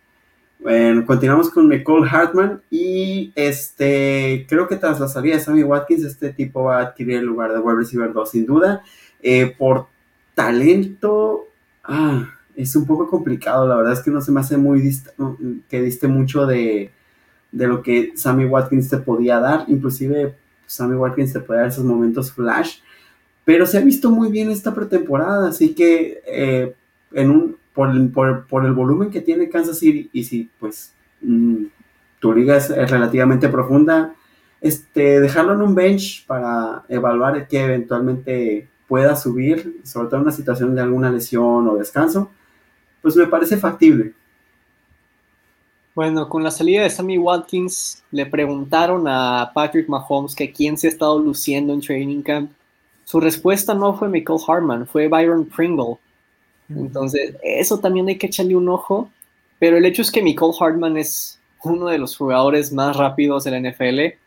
Bueno, 0.62 1.04
continuamos 1.04 1.50
con 1.50 1.68
Nicole 1.68 2.08
Hartman 2.08 2.62
y 2.70 3.32
este, 3.34 4.46
creo 4.48 4.68
que 4.68 4.76
tras 4.76 5.00
la 5.00 5.08
salida 5.08 5.34
de 5.34 5.40
Sammy 5.40 5.64
Watkins, 5.64 6.04
este 6.04 6.32
tipo 6.32 6.62
va 6.62 6.78
a 6.78 6.82
adquirir 6.82 7.16
el 7.16 7.24
lugar 7.24 7.52
de 7.52 7.58
wide 7.58 7.78
receiver 7.78 8.12
2, 8.12 8.30
sin 8.30 8.46
duda. 8.46 8.84
Eh, 9.20 9.52
por 9.58 9.88
talento, 10.36 11.48
ah, 11.82 12.28
es 12.54 12.76
un 12.76 12.86
poco 12.86 13.08
complicado, 13.08 13.66
la 13.66 13.74
verdad 13.74 13.94
es 13.94 14.02
que 14.02 14.12
no 14.12 14.20
se 14.20 14.30
me 14.30 14.38
hace 14.38 14.56
muy 14.56 14.88
que 15.68 15.82
diste 15.82 16.06
mucho 16.06 16.46
de, 16.46 16.92
de 17.50 17.66
lo 17.66 17.82
que 17.82 18.12
Sammy 18.14 18.44
Watkins 18.44 18.88
te 18.88 18.98
podía 18.98 19.40
dar, 19.40 19.64
inclusive 19.66 20.36
Sammy 20.66 20.94
Watkins 20.94 21.32
te 21.32 21.40
puede 21.40 21.58
dar 21.58 21.70
esos 21.70 21.84
momentos 21.84 22.30
flash, 22.30 22.78
pero 23.44 23.66
se 23.66 23.78
ha 23.78 23.80
visto 23.80 24.12
muy 24.12 24.30
bien 24.30 24.48
esta 24.48 24.72
pretemporada, 24.72 25.48
así 25.48 25.74
que 25.74 26.22
eh, 26.24 26.74
en 27.14 27.30
un 27.30 27.56
por 27.74 27.90
el, 27.90 28.72
volumen 28.72 29.10
que 29.10 29.20
tiene 29.20 29.48
Kansas 29.48 29.78
City 29.78 30.10
y 30.12 30.24
si 30.24 30.50
pues 30.58 30.92
mm, 31.20 31.64
tu 32.20 32.32
liga 32.32 32.56
es, 32.56 32.68
relativamente 32.90 33.48
profunda, 33.48 34.14
este, 34.60 35.20
dejarlo 35.20 35.54
en 35.54 35.62
un 35.62 35.74
bench 35.74 36.26
para 36.26 36.84
evaluar 36.88 37.48
que 37.48 37.64
eventualmente 37.64 38.68
pueda 38.86 39.16
subir, 39.16 39.80
sobre 39.84 40.08
todo 40.08 40.16
en 40.16 40.22
una 40.22 40.32
situación 40.32 40.74
de 40.74 40.82
alguna 40.82 41.10
lesión 41.10 41.66
o 41.66 41.76
descanso, 41.76 42.30
pues 43.00 43.16
me 43.16 43.26
parece 43.26 43.56
factible. 43.56 44.14
Bueno, 45.94 46.28
con 46.28 46.42
la 46.42 46.50
salida 46.50 46.82
de 46.82 46.90
Sammy 46.90 47.18
Watkins, 47.18 48.02
le 48.12 48.24
preguntaron 48.24 49.06
a 49.06 49.50
Patrick 49.54 49.88
Mahomes 49.88 50.34
que 50.34 50.50
quién 50.50 50.78
se 50.78 50.86
ha 50.86 50.90
estado 50.90 51.18
luciendo 51.18 51.74
en 51.74 51.80
training 51.80 52.22
camp. 52.22 52.50
Su 53.04 53.20
respuesta 53.20 53.74
no 53.74 53.94
fue 53.94 54.08
Michael 54.08 54.38
Harman, 54.46 54.86
fue 54.86 55.08
Byron 55.08 55.44
Pringle. 55.44 55.98
Entonces, 56.76 57.34
eso 57.42 57.78
también 57.78 58.08
hay 58.08 58.18
que 58.18 58.26
echarle 58.26 58.56
un 58.56 58.68
ojo. 58.68 59.10
Pero 59.58 59.76
el 59.76 59.84
hecho 59.84 60.02
es 60.02 60.10
que 60.10 60.22
Michael 60.22 60.52
Hartman 60.58 60.96
es 60.96 61.38
uno 61.62 61.86
de 61.86 61.98
los 61.98 62.16
jugadores 62.16 62.72
más 62.72 62.96
rápidos 62.96 63.44
de 63.44 63.50
la 63.50 63.70
NFL. 63.70 64.18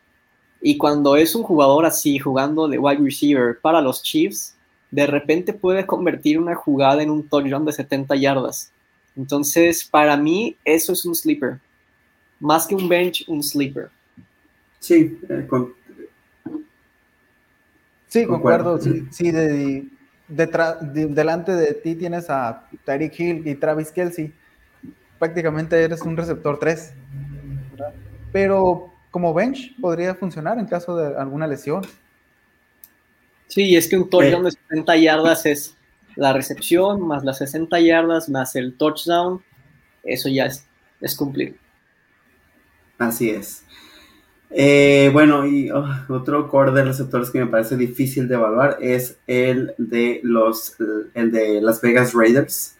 Y 0.62 0.78
cuando 0.78 1.16
es 1.16 1.34
un 1.34 1.42
jugador 1.42 1.84
así, 1.84 2.18
jugando 2.18 2.68
de 2.68 2.78
wide 2.78 3.02
receiver 3.02 3.58
para 3.60 3.80
los 3.80 4.02
Chiefs, 4.02 4.56
de 4.90 5.06
repente 5.06 5.52
puede 5.52 5.84
convertir 5.84 6.38
una 6.38 6.54
jugada 6.54 7.02
en 7.02 7.10
un 7.10 7.28
touchdown 7.28 7.64
de 7.64 7.72
70 7.72 8.16
yardas. 8.16 8.72
Entonces, 9.16 9.84
para 9.84 10.16
mí, 10.16 10.56
eso 10.64 10.92
es 10.92 11.04
un 11.04 11.14
sleeper. 11.14 11.58
Más 12.40 12.66
que 12.66 12.74
un 12.74 12.88
bench, 12.88 13.24
un 13.28 13.42
sleeper. 13.42 13.90
Sí, 14.78 15.18
eh, 15.28 15.46
con... 15.48 15.72
sí 18.08 18.26
concuerdo. 18.26 18.78
Sí, 18.78 19.04
sí 19.10 19.30
de, 19.30 19.86
delante 20.28 21.52
de 21.52 21.74
ti 21.74 21.94
tienes 21.94 22.28
a 22.30 22.68
Tyreek 22.84 23.20
Hill 23.20 23.46
y 23.46 23.54
Travis 23.54 23.90
Kelsey. 23.90 24.32
Prácticamente 25.18 25.82
eres 25.82 26.02
un 26.02 26.16
receptor 26.16 26.58
3. 26.58 26.92
Pero 28.32 28.92
como 29.10 29.32
bench 29.32 29.74
podría 29.80 30.14
funcionar 30.14 30.58
en 30.58 30.66
caso 30.66 30.96
de 30.96 31.16
alguna 31.16 31.46
lesión. 31.46 31.82
Sí, 33.46 33.76
es 33.76 33.88
que 33.88 33.96
un 33.96 34.10
touchdown 34.10 34.44
de 34.44 34.50
70 34.50 34.96
yardas 34.96 35.46
es 35.46 35.76
la 36.16 36.32
recepción, 36.32 37.06
más 37.06 37.24
las 37.24 37.38
60 37.38 37.78
yardas, 37.80 38.28
más 38.28 38.56
el 38.56 38.76
touchdown, 38.76 39.42
eso 40.02 40.28
ya 40.28 40.46
es, 40.46 40.66
es 41.00 41.14
cumplir. 41.14 41.58
Así 42.98 43.30
es. 43.30 43.65
Eh, 44.50 45.10
bueno, 45.12 45.46
y 45.46 45.70
oh, 45.70 45.84
otro 46.08 46.48
core 46.48 46.72
de 46.72 46.84
receptores 46.84 47.30
que 47.30 47.40
me 47.40 47.50
parece 47.50 47.76
difícil 47.76 48.28
de 48.28 48.36
evaluar 48.36 48.78
es 48.80 49.18
el 49.26 49.74
de 49.76 50.20
los 50.22 50.76
el 51.14 51.32
de 51.32 51.60
Las 51.60 51.80
Vegas 51.80 52.12
Raiders. 52.14 52.76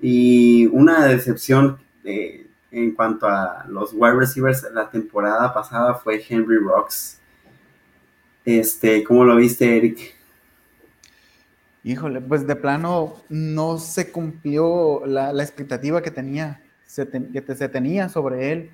Y 0.00 0.66
una 0.66 1.06
decepción 1.06 1.78
eh, 2.04 2.46
en 2.70 2.92
cuanto 2.92 3.28
a 3.28 3.64
los 3.68 3.92
wide 3.94 4.16
receivers 4.16 4.66
la 4.74 4.90
temporada 4.90 5.54
pasada 5.54 5.94
fue 5.94 6.22
Henry 6.28 6.58
Rocks. 6.58 7.20
Este, 8.44 9.02
¿cómo 9.04 9.24
lo 9.24 9.36
viste, 9.36 9.76
Eric? 9.76 10.14
Híjole, 11.84 12.20
pues 12.20 12.46
de 12.46 12.56
plano 12.56 13.22
no 13.28 13.78
se 13.78 14.10
cumplió 14.10 15.04
la, 15.06 15.30
expectativa 15.42 16.02
que 16.02 16.10
tenía, 16.10 16.62
se, 16.86 17.06
que 17.08 17.54
se 17.54 17.68
tenía 17.68 18.08
sobre 18.08 18.52
él. 18.52 18.70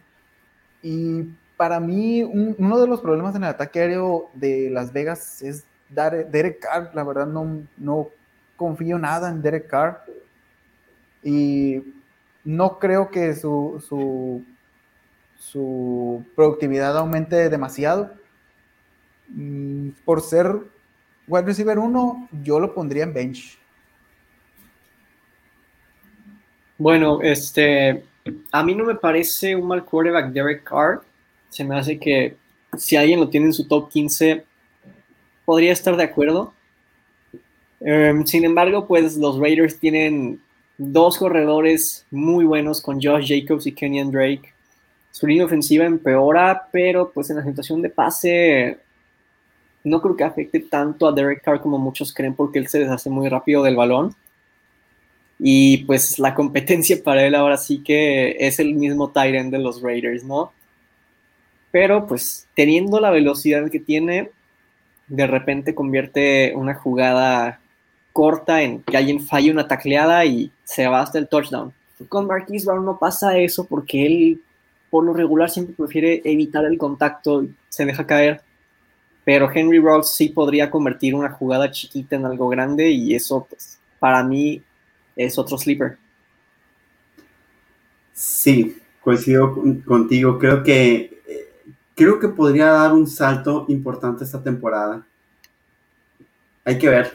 Y 0.82 1.26
para 1.60 1.78
mí, 1.78 2.22
uno 2.22 2.80
de 2.80 2.86
los 2.86 3.02
problemas 3.02 3.34
en 3.34 3.42
el 3.42 3.50
ataque 3.50 3.80
aéreo 3.80 4.30
de 4.32 4.70
Las 4.70 4.94
Vegas 4.94 5.42
es 5.42 5.66
Derek 5.90 6.58
Carr. 6.58 6.90
La 6.94 7.04
verdad, 7.04 7.26
no, 7.26 8.08
confío 8.56 8.98
nada 8.98 9.28
en 9.28 9.42
Derek 9.42 9.66
Carr. 9.66 10.02
Y 11.22 11.82
no 12.44 12.78
creo 12.78 13.10
que 13.10 13.34
su, 13.34 13.84
su, 13.86 14.42
su 15.36 16.24
productividad 16.34 16.96
aumente 16.96 17.50
demasiado. 17.50 18.10
Mm, 19.28 19.90
por 20.06 20.22
ser 20.22 20.60
wide 21.28 21.44
receiver 21.44 21.78
1, 21.78 22.30
yo 22.42 22.58
lo 22.58 22.72
pondría 22.72 23.04
en 23.04 23.12
bench. 23.12 23.58
Bueno, 26.78 27.20
este, 27.20 28.02
a 28.50 28.62
mí 28.62 28.74
no 28.74 28.84
me 28.84 28.94
parece 28.94 29.54
un 29.54 29.68
mal 29.68 29.84
quarterback 29.84 30.32
Derek 30.32 30.64
Carr. 30.64 31.02
Se 31.50 31.64
me 31.64 31.78
hace 31.78 31.98
que 31.98 32.36
si 32.78 32.96
alguien 32.96 33.20
lo 33.20 33.28
tiene 33.28 33.46
en 33.46 33.52
su 33.52 33.66
top 33.66 33.90
15, 33.90 34.44
podría 35.44 35.72
estar 35.72 35.96
de 35.96 36.04
acuerdo. 36.04 36.54
Em, 37.80 38.24
sin 38.26 38.44
embargo, 38.44 38.86
pues 38.86 39.16
los 39.16 39.38
Raiders 39.38 39.78
tienen 39.78 40.40
dos 40.78 41.18
corredores 41.18 42.06
muy 42.10 42.44
buenos 42.44 42.80
con 42.80 43.00
Josh 43.02 43.28
Jacobs 43.28 43.66
y 43.66 43.72
Kenyan 43.72 44.10
Drake. 44.10 44.52
Su 45.10 45.26
línea 45.26 45.44
ofensiva 45.44 45.84
empeora, 45.84 46.68
pero 46.72 47.10
pues 47.10 47.30
en 47.30 47.36
la 47.36 47.44
situación 47.44 47.82
de 47.82 47.90
pase 47.90 48.78
no 49.82 50.00
creo 50.00 50.16
que 50.16 50.24
afecte 50.24 50.60
tanto 50.60 51.08
a 51.08 51.12
Derek 51.12 51.42
Carr 51.42 51.60
como 51.60 51.78
muchos 51.78 52.12
creen 52.12 52.34
porque 52.34 52.58
él 52.58 52.68
se 52.68 52.78
deshace 52.78 53.10
muy 53.10 53.28
rápido 53.28 53.62
del 53.62 53.76
balón. 53.76 54.14
Y 55.38 55.78
pues 55.84 56.18
la 56.18 56.34
competencia 56.34 56.98
para 57.04 57.26
él 57.26 57.34
ahora 57.34 57.56
sí 57.56 57.82
que 57.82 58.36
es 58.38 58.58
el 58.58 58.74
mismo 58.74 59.10
Tyrant 59.10 59.50
de 59.50 59.58
los 59.58 59.82
Raiders, 59.82 60.24
¿no? 60.24 60.52
Pero 61.70 62.06
pues 62.06 62.48
teniendo 62.54 63.00
la 63.00 63.10
velocidad 63.10 63.70
que 63.70 63.80
tiene, 63.80 64.30
de 65.08 65.26
repente 65.26 65.74
convierte 65.74 66.52
una 66.54 66.74
jugada 66.74 67.60
corta 68.12 68.62
en 68.62 68.82
que 68.82 68.96
alguien 68.96 69.20
falle 69.20 69.50
una 69.50 69.68
tacleada 69.68 70.24
y 70.24 70.50
se 70.64 70.86
va 70.86 71.00
hasta 71.00 71.18
el 71.18 71.28
touchdown. 71.28 71.72
Con 72.08 72.26
Marquise 72.26 72.66
Brown 72.66 72.84
no 72.84 72.98
pasa 72.98 73.38
eso 73.38 73.64
porque 73.64 74.06
él 74.06 74.42
por 74.90 75.04
lo 75.04 75.12
regular 75.12 75.50
siempre 75.50 75.74
prefiere 75.76 76.22
evitar 76.24 76.64
el 76.64 76.78
contacto 76.78 77.42
y 77.44 77.54
se 77.68 77.84
deja 77.84 78.06
caer 78.06 78.42
pero 79.24 79.50
Henry 79.52 79.78
Rocks 79.78 80.14
sí 80.16 80.30
podría 80.30 80.70
convertir 80.70 81.14
una 81.14 81.30
jugada 81.30 81.70
chiquita 81.70 82.16
en 82.16 82.26
algo 82.26 82.48
grande 82.48 82.90
y 82.90 83.14
eso 83.14 83.46
pues, 83.48 83.78
para 83.98 84.24
mí 84.24 84.62
es 85.14 85.38
otro 85.38 85.58
sleeper. 85.58 85.98
Sí, 88.12 88.76
coincido 89.00 89.54
contigo. 89.84 90.38
Creo 90.38 90.62
que 90.62 91.19
creo 92.00 92.18
que 92.18 92.28
podría 92.28 92.68
dar 92.68 92.94
un 92.94 93.06
salto 93.06 93.66
importante 93.68 94.24
esta 94.24 94.42
temporada. 94.42 95.06
Hay 96.64 96.78
que 96.78 96.88
ver. 96.88 97.12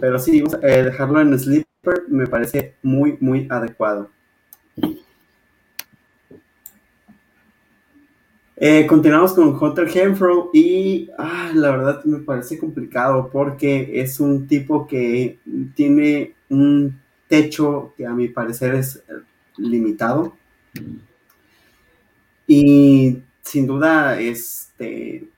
Pero 0.00 0.18
sí, 0.18 0.42
eh, 0.62 0.84
dejarlo 0.84 1.20
en 1.20 1.38
sleeper 1.38 2.04
me 2.08 2.26
parece 2.26 2.76
muy, 2.82 3.18
muy 3.20 3.46
adecuado. 3.50 4.08
Eh, 8.56 8.86
continuamos 8.86 9.34
con 9.34 9.54
Hunter 9.54 9.86
Henfro 9.94 10.48
y 10.54 11.10
ah, 11.18 11.50
la 11.54 11.72
verdad 11.72 12.04
me 12.04 12.20
parece 12.20 12.58
complicado 12.58 13.28
porque 13.30 14.00
es 14.00 14.18
un 14.18 14.46
tipo 14.46 14.86
que 14.86 15.40
tiene 15.74 16.36
un 16.48 16.98
techo 17.28 17.92
que 17.98 18.06
a 18.06 18.14
mi 18.14 18.28
parecer 18.28 18.76
es 18.76 19.02
limitado. 19.58 20.34
Y 22.46 23.22
sin 23.42 23.66
duda 23.66 24.18
este, 24.20 25.28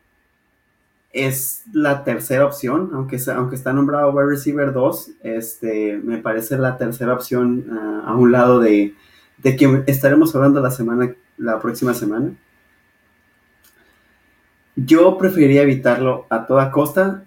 es 1.12 1.64
la 1.72 2.04
tercera 2.04 2.44
opción, 2.44 2.90
aunque, 2.92 3.18
aunque 3.34 3.56
está 3.56 3.72
nombrado 3.72 4.10
wide 4.10 4.26
receiver 4.26 4.72
2, 4.72 5.10
este, 5.22 5.98
me 6.02 6.18
parece 6.18 6.58
la 6.58 6.76
tercera 6.76 7.14
opción 7.14 7.66
ah, 7.70 8.04
a 8.06 8.14
un 8.16 8.32
lado 8.32 8.60
de, 8.60 8.94
de 9.38 9.56
que 9.56 9.84
estaremos 9.86 10.34
hablando 10.34 10.60
la 10.60 10.70
semana, 10.70 11.14
la 11.38 11.60
próxima 11.60 11.94
semana. 11.94 12.32
Yo 14.76 15.16
preferiría 15.18 15.62
evitarlo 15.62 16.26
a 16.30 16.46
toda 16.46 16.72
costa, 16.72 17.24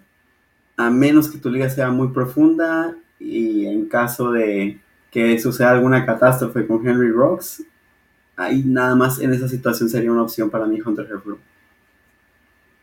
a 0.76 0.90
menos 0.90 1.28
que 1.28 1.38
tu 1.38 1.50
liga 1.50 1.70
sea 1.70 1.90
muy 1.90 2.08
profunda 2.08 2.94
y 3.18 3.66
en 3.66 3.88
caso 3.88 4.30
de 4.32 4.80
que 5.10 5.38
suceda 5.38 5.70
alguna 5.70 6.04
catástrofe 6.04 6.66
con 6.66 6.86
Henry 6.86 7.10
Rocks, 7.10 7.64
ahí 8.38 8.62
nada 8.64 8.94
más 8.94 9.20
en 9.20 9.34
esa 9.34 9.48
situación 9.48 9.90
sería 9.90 10.12
una 10.12 10.22
opción 10.22 10.48
para 10.48 10.64
mí 10.64 10.80
Hunter 10.80 11.06
Henry. 11.10 11.36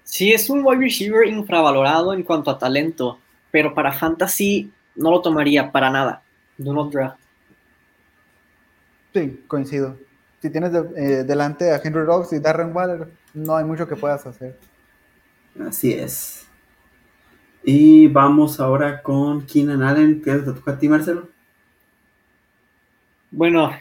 Sí, 0.03 0.31
es 0.31 0.49
un 0.49 0.63
wide 0.63 0.81
receiver 0.81 1.27
infravalorado 1.27 2.13
en 2.13 2.21
cuanto 2.21 2.51
a 2.51 2.59
talento, 2.59 3.19
pero 3.49 3.73
para 3.73 3.91
fantasy 3.91 4.71
no 4.95 5.09
lo 5.09 5.21
tomaría 5.21 5.71
para 5.71 5.89
nada. 5.89 6.21
Do 6.57 6.73
not 6.73 6.91
draft. 6.91 7.19
Sí, 9.13 9.43
coincido. 9.47 9.97
Si 10.41 10.49
tienes 10.49 10.71
eh, 10.95 11.23
delante 11.23 11.71
a 11.71 11.81
Henry 11.83 12.03
Rocks 12.03 12.33
y 12.33 12.39
Darren 12.39 12.75
Waller, 12.75 13.07
no 13.33 13.55
hay 13.55 13.65
mucho 13.65 13.87
que 13.87 13.95
puedas 13.95 14.25
hacer. 14.27 14.59
Así 15.65 15.93
es. 15.93 16.45
Y 17.63 18.07
vamos 18.07 18.59
ahora 18.59 19.01
con 19.01 19.45
Keenan 19.45 19.81
Allen. 19.81 20.21
¿Qué 20.21 20.33
te 20.33 20.51
toca 20.51 20.71
a 20.73 20.77
ti, 20.77 20.87
Marcelo? 20.87 21.29
Bueno, 23.31 23.71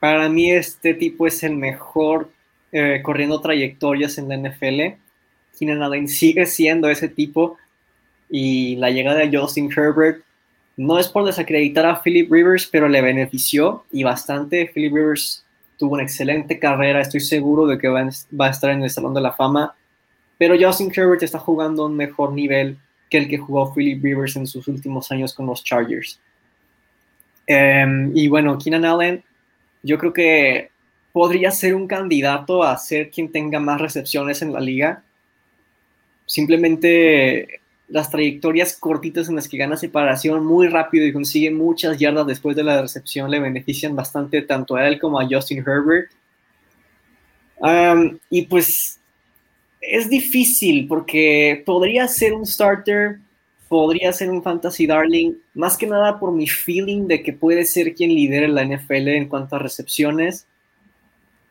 para 0.00 0.28
mí 0.28 0.50
este 0.50 0.94
tipo 0.94 1.26
es 1.26 1.42
el 1.42 1.56
mejor 1.56 2.30
eh, 2.72 3.00
corriendo 3.02 3.40
trayectorias 3.40 4.18
en 4.18 4.28
la 4.28 4.36
NFL. 4.36 4.98
Keenan 5.58 5.82
Allen 5.82 6.08
sigue 6.08 6.46
siendo 6.46 6.88
ese 6.88 7.08
tipo 7.08 7.56
y 8.30 8.76
la 8.76 8.90
llegada 8.90 9.20
de 9.20 9.36
Justin 9.36 9.70
Herbert 9.74 10.22
no 10.76 10.98
es 10.98 11.08
por 11.08 11.24
desacreditar 11.24 11.86
a 11.86 12.00
Philip 12.00 12.30
Rivers, 12.30 12.66
pero 12.66 12.88
le 12.88 13.02
benefició 13.02 13.84
y 13.90 14.04
bastante. 14.04 14.70
Philip 14.72 14.94
Rivers 14.94 15.44
tuvo 15.76 15.94
una 15.94 16.04
excelente 16.04 16.58
carrera, 16.60 17.00
estoy 17.00 17.20
seguro 17.20 17.66
de 17.66 17.78
que 17.78 17.88
va, 17.88 18.00
a 18.00 18.50
estar 18.50 18.70
en 18.70 18.82
el 18.82 18.90
Salón 18.90 19.14
de 19.14 19.20
la 19.20 19.32
Fama. 19.32 19.74
pero 20.38 20.54
Justin 20.58 20.92
Herbert 20.94 21.22
está 21.24 21.40
jugando 21.40 21.82
a 21.82 21.86
un 21.86 21.96
mejor 21.96 22.32
nivel 22.32 22.78
que 23.10 23.18
el 23.18 23.28
que 23.28 23.38
jugó 23.38 23.74
Philip 23.74 24.02
Rivers 24.02 24.36
en 24.36 24.46
sus 24.46 24.68
últimos 24.68 25.10
años 25.10 25.34
con 25.34 25.46
los 25.46 25.64
Chargers. 25.64 26.20
Em, 27.46 28.12
y 28.14 28.28
bueno, 28.28 28.56
Keenan 28.58 28.84
Allen, 28.84 29.24
yo 29.82 29.98
creo 29.98 30.12
que 30.12 30.70
podría 31.12 31.50
ser 31.50 31.74
un 31.74 31.86
candidato 31.86 32.62
a 32.62 32.76
ser 32.76 33.10
quien 33.10 33.32
tenga 33.32 33.60
más 33.60 33.80
recepciones 33.80 34.42
en 34.42 34.52
la 34.52 34.60
liga. 34.60 35.02
Simplemente 36.26 37.60
las 37.88 38.10
trayectorias 38.10 38.76
cortitas 38.76 39.28
en 39.28 39.36
las 39.36 39.48
que 39.48 39.56
gana 39.56 39.76
separación 39.76 40.44
muy 40.44 40.68
rápido 40.68 41.06
y 41.06 41.12
consigue 41.12 41.50
muchas 41.50 41.98
yardas 41.98 42.26
después 42.26 42.54
de 42.54 42.62
la 42.62 42.82
recepción 42.82 43.30
le 43.30 43.40
benefician 43.40 43.96
bastante 43.96 44.42
tanto 44.42 44.76
a 44.76 44.86
él 44.86 45.00
como 45.00 45.18
a 45.18 45.26
Justin 45.28 45.64
Herbert. 45.66 46.10
y 48.30 48.42
pues 48.42 49.00
es 49.80 50.10
difícil 50.10 50.86
porque 50.86 51.62
podría 51.64 52.06
ser 52.08 52.34
un 52.34 52.44
starter, 52.44 53.18
podría 53.68 54.12
ser 54.12 54.30
un 54.30 54.42
fantasy 54.42 54.86
darling, 54.86 55.34
más 55.54 55.76
que 55.76 55.86
nada 55.86 56.18
por 56.18 56.32
mi 56.32 56.48
feeling 56.48 57.06
de 57.06 57.22
que 57.22 57.32
puede 57.32 57.64
ser 57.64 57.94
quien 57.94 58.10
lidere 58.10 58.48
la 58.48 58.64
NFL 58.64 59.08
en 59.08 59.28
cuanto 59.28 59.56
a 59.56 59.58
recepciones. 59.58 60.46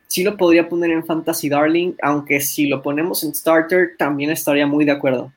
Sí 0.08 0.24
lo 0.24 0.36
podría 0.36 0.68
poner 0.68 0.90
en 0.90 1.04
fantasy 1.04 1.48
darling, 1.48 1.94
aunque 2.02 2.40
si 2.40 2.66
lo 2.66 2.82
ponemos 2.82 3.22
en 3.24 3.34
starter 3.34 3.92
también 3.96 4.30
estaría 4.30 4.66
muy 4.66 4.84
de 4.84 4.92
acuerdo. 4.92 5.32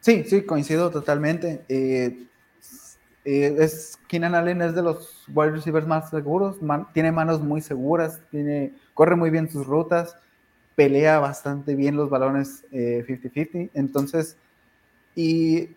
Sí, 0.00 0.24
sí, 0.24 0.42
coincido 0.42 0.90
totalmente. 0.90 1.62
Eh, 1.68 2.26
eh, 3.24 3.56
es, 3.58 3.98
Keenan 4.08 4.34
Allen 4.34 4.62
es 4.62 4.74
de 4.74 4.82
los 4.82 5.24
wide 5.28 5.52
receivers 5.52 5.86
más 5.86 6.10
seguros, 6.10 6.56
tiene 6.94 7.12
manos 7.12 7.40
muy 7.40 7.60
seguras, 7.60 8.20
tiene, 8.30 8.72
corre 8.94 9.14
muy 9.14 9.30
bien 9.30 9.50
sus 9.50 9.66
rutas, 9.66 10.16
pelea 10.80 11.18
bastante 11.18 11.74
bien 11.74 11.94
los 11.94 12.08
balones 12.08 12.64
50-50. 12.72 13.48
Eh, 13.52 13.70
Entonces, 13.74 14.38
y 15.14 15.68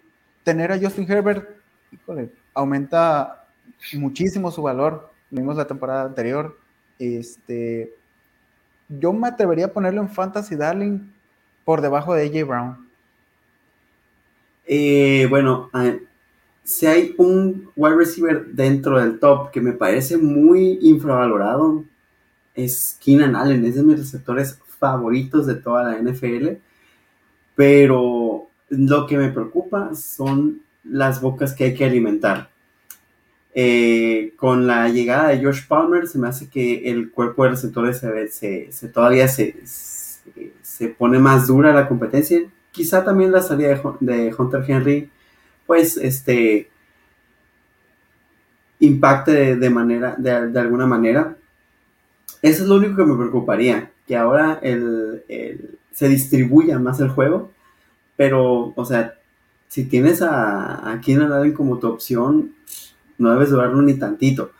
tener 0.46 0.72
a 0.72 0.80
Justin 0.80 1.12
Herbert, 1.12 1.46
aumenta 2.54 3.46
muchísimo 3.96 4.50
su 4.50 4.62
valor. 4.62 5.12
vimos 5.30 5.58
la 5.58 5.68
temporada 5.68 6.06
anterior. 6.06 6.58
Este, 6.98 7.94
yo 8.88 9.12
me 9.12 9.28
atrevería 9.28 9.66
a 9.66 9.74
ponerlo 9.74 10.00
en 10.00 10.08
Fantasy 10.08 10.56
Darling 10.56 11.00
por 11.66 11.82
debajo 11.82 12.14
de 12.14 12.26
AJ 12.26 12.48
Brown. 12.48 12.88
Eh, 14.66 15.28
bueno, 15.30 15.70
si 16.64 16.86
hay 16.86 17.14
un 17.18 17.70
wide 17.76 17.98
receiver 17.98 18.46
dentro 18.46 19.02
del 19.02 19.20
top 19.20 19.52
que 19.52 19.60
me 19.60 19.74
parece 19.74 20.16
muy 20.16 20.80
infravalorado, 20.82 21.84
es 22.56 22.98
Keenan 23.04 23.36
Allen, 23.36 23.66
es 23.66 23.76
de 23.76 23.84
mis 23.84 24.00
receptores 24.00 24.60
favoritos 24.84 25.48
de 25.48 25.56
toda 25.56 25.84
la 25.86 25.98
NFL, 25.98 26.58
pero 27.56 28.50
lo 28.68 29.08
que 29.08 29.18
me 29.18 29.30
preocupa 29.30 29.96
son 29.96 30.62
las 30.84 31.22
bocas 31.22 31.54
que 31.54 31.64
hay 31.64 31.74
que 31.74 31.86
alimentar. 31.86 32.50
Eh, 33.56 34.34
con 34.36 34.68
la 34.68 34.90
llegada 34.90 35.30
de 35.30 35.42
Josh 35.42 35.66
Palmer 35.68 36.08
se 36.08 36.20
me 36.20 36.28
hace 36.28 36.50
que 36.50 36.92
el 36.92 37.12
cuerpo 37.12 37.44
de 37.46 37.52
receptores 37.52 38.02
se, 38.32 38.72
se, 38.74 38.88
todavía 38.90 39.30
se, 39.30 39.56
se, 39.66 40.88
pone 40.90 41.18
más 41.18 41.48
dura 41.48 41.72
la 41.72 41.88
competencia. 41.88 42.42
Quizá 42.72 43.06
también 43.06 43.32
la 43.32 43.42
salida 43.42 43.80
de, 44.02 44.36
Hunter 44.38 44.66
Henry, 44.68 45.10
pues, 45.66 45.96
este, 45.96 46.70
impacte 48.80 49.56
de, 49.56 49.70
manera, 49.70 50.16
de, 50.18 50.60
alguna 50.60 50.86
manera. 50.86 51.38
Eso 52.42 52.64
es 52.64 52.68
lo 52.68 52.76
único 52.76 52.98
que 52.98 53.06
me 53.06 53.16
preocuparía, 53.16 53.93
que 54.08 54.16
ahora 54.16 54.60
el, 54.62 55.24
se 55.92 56.08
distribuya 56.08 56.80
más 56.80 57.00
el 57.00 57.10
juego, 57.10 57.52
pero, 58.16 58.74
o 58.76 58.86
sea, 58.86 59.16
si 59.68 59.86
tienes 59.86 60.22
a, 60.22 60.92
a 60.92 61.02
Keenan 61.02 61.54
como 61.54 61.80
tu 61.80 61.88
opción, 61.88 62.54
no 63.18 63.32
debes 63.32 63.50
dudarlo 63.50 63.82
ni 63.82 63.96
tantito. 63.96 64.52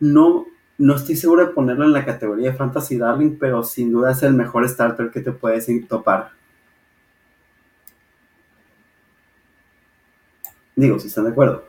No, 0.00 0.46
no 0.78 0.96
estoy 0.96 1.16
seguro 1.16 1.46
de 1.46 1.52
ponerlo 1.52 1.84
en 1.84 1.92
la 1.92 2.04
categoría 2.04 2.50
de 2.50 2.56
Fantasy 2.56 2.96
Darling, 2.96 3.36
pero 3.38 3.62
sin 3.62 3.92
duda 3.92 4.12
es 4.12 4.22
el 4.22 4.34
mejor 4.34 4.68
starter 4.68 5.10
que 5.10 5.20
te 5.20 5.32
puedes 5.32 5.68
topar. 5.88 6.30
Digo, 10.74 10.98
si 10.98 11.08
están 11.08 11.24
de 11.24 11.30
acuerdo. 11.30 11.64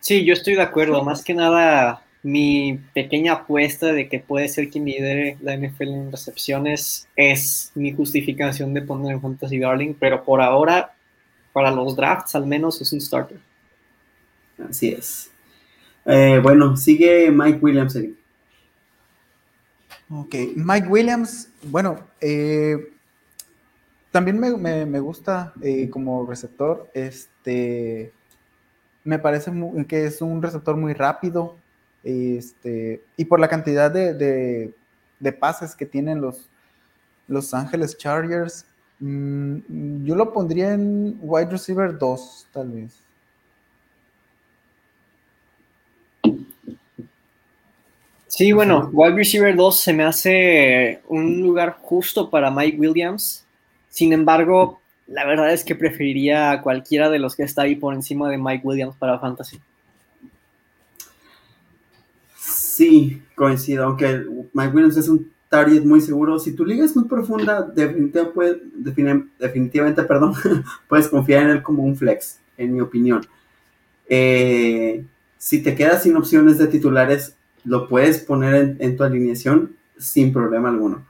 Sí, 0.00 0.24
yo 0.24 0.32
estoy 0.32 0.54
de 0.54 0.62
acuerdo. 0.62 1.04
Más 1.04 1.22
que 1.22 1.34
nada, 1.34 2.02
mi 2.22 2.78
pequeña 2.94 3.32
apuesta 3.32 3.92
de 3.92 4.08
que 4.08 4.20
puede 4.20 4.48
ser 4.48 4.70
quien 4.70 4.84
lidere 4.84 5.36
la 5.40 5.56
NFL 5.56 5.88
en 5.88 6.12
recepciones 6.12 7.08
es 7.16 7.72
mi 7.74 7.92
justificación 7.92 8.72
de 8.74 8.82
poner 8.82 9.12
en 9.12 9.20
Fantasy 9.20 9.58
Darling, 9.58 9.94
pero 9.98 10.22
por 10.22 10.40
ahora, 10.40 10.94
para 11.52 11.70
los 11.70 11.96
drafts 11.96 12.34
al 12.36 12.46
menos 12.46 12.80
es 12.80 12.92
un 12.92 13.00
starter. 13.00 13.38
Así 14.68 14.90
es. 14.90 15.30
Eh, 16.04 16.40
bueno, 16.42 16.76
sigue 16.76 17.30
Mike 17.30 17.58
Williams. 17.60 17.98
Ok, 20.10 20.34
Mike 20.56 20.88
Williams, 20.88 21.48
bueno, 21.62 21.98
eh, 22.20 22.76
también 24.10 24.38
me, 24.38 25.00
gusta 25.00 25.54
eh, 25.62 25.88
como 25.88 26.26
receptor. 26.26 26.90
Este, 26.92 28.12
me 29.04 29.18
parece 29.18 29.50
que 29.88 30.04
es 30.04 30.20
un 30.20 30.42
receptor 30.42 30.76
muy 30.76 30.92
rápido. 30.92 31.56
Este, 32.04 33.02
y 33.16 33.24
por 33.24 33.40
la 33.40 33.48
cantidad 33.48 33.90
de, 33.90 34.74
pases 35.38 35.74
que 35.74 35.86
tienen 35.86 36.20
los 36.20 36.48
Los 37.28 37.54
Ángeles 37.54 37.96
Chargers, 37.96 38.66
mm, 39.00 40.04
yo 40.04 40.16
lo 40.16 40.32
pondría 40.32 40.74
en 40.74 41.18
wide 41.22 41.50
receiver 41.50 41.96
2, 41.98 42.48
tal 42.52 42.70
vez. 42.70 43.02
Sí, 48.26 48.50
bueno, 48.52 48.88
wide 48.92 49.14
receiver 49.14 49.54
2 49.54 49.78
se 49.78 49.92
me 49.92 50.04
hace 50.04 51.02
un 51.06 51.42
lugar 51.42 51.76
justo 51.80 52.30
para 52.30 52.50
Mike 52.50 52.78
Williams. 52.78 53.44
Sin 53.88 54.12
embargo, 54.12 54.80
la 55.06 55.26
verdad 55.26 55.52
es 55.52 55.64
que 55.64 55.76
preferiría 55.76 56.50
a 56.50 56.62
cualquiera 56.62 57.10
de 57.10 57.18
los 57.18 57.36
que 57.36 57.42
está 57.42 57.62
ahí 57.62 57.76
por 57.76 57.94
encima 57.94 58.30
de 58.30 58.38
Mike 58.38 58.66
Williams 58.66 58.96
para 58.96 59.18
Fantasy. 59.18 59.60
Sí, 62.82 63.22
coincido, 63.36 63.84
aunque 63.84 64.26
Mike 64.52 64.74
Williams 64.74 64.96
es 64.96 65.08
un 65.08 65.30
target 65.48 65.84
muy 65.84 66.00
seguro. 66.00 66.40
Si 66.40 66.50
tu 66.50 66.64
liga 66.64 66.84
es 66.84 66.96
muy 66.96 67.04
profunda, 67.04 67.62
definitivamente, 67.62 70.02
perdón, 70.02 70.34
puedes 70.88 71.06
confiar 71.06 71.44
en 71.44 71.50
él 71.50 71.62
como 71.62 71.84
un 71.84 71.94
flex, 71.94 72.40
en 72.56 72.74
mi 72.74 72.80
opinión. 72.80 73.24
Eh, 74.08 75.04
si 75.38 75.62
te 75.62 75.76
quedas 75.76 76.02
sin 76.02 76.16
opciones 76.16 76.58
de 76.58 76.66
titulares, 76.66 77.36
lo 77.62 77.88
puedes 77.88 78.18
poner 78.18 78.76
en, 78.80 78.96
tu 78.96 79.04
alineación 79.04 79.76
sin 79.96 80.32
problema 80.32 80.68
alguno. 80.68 81.06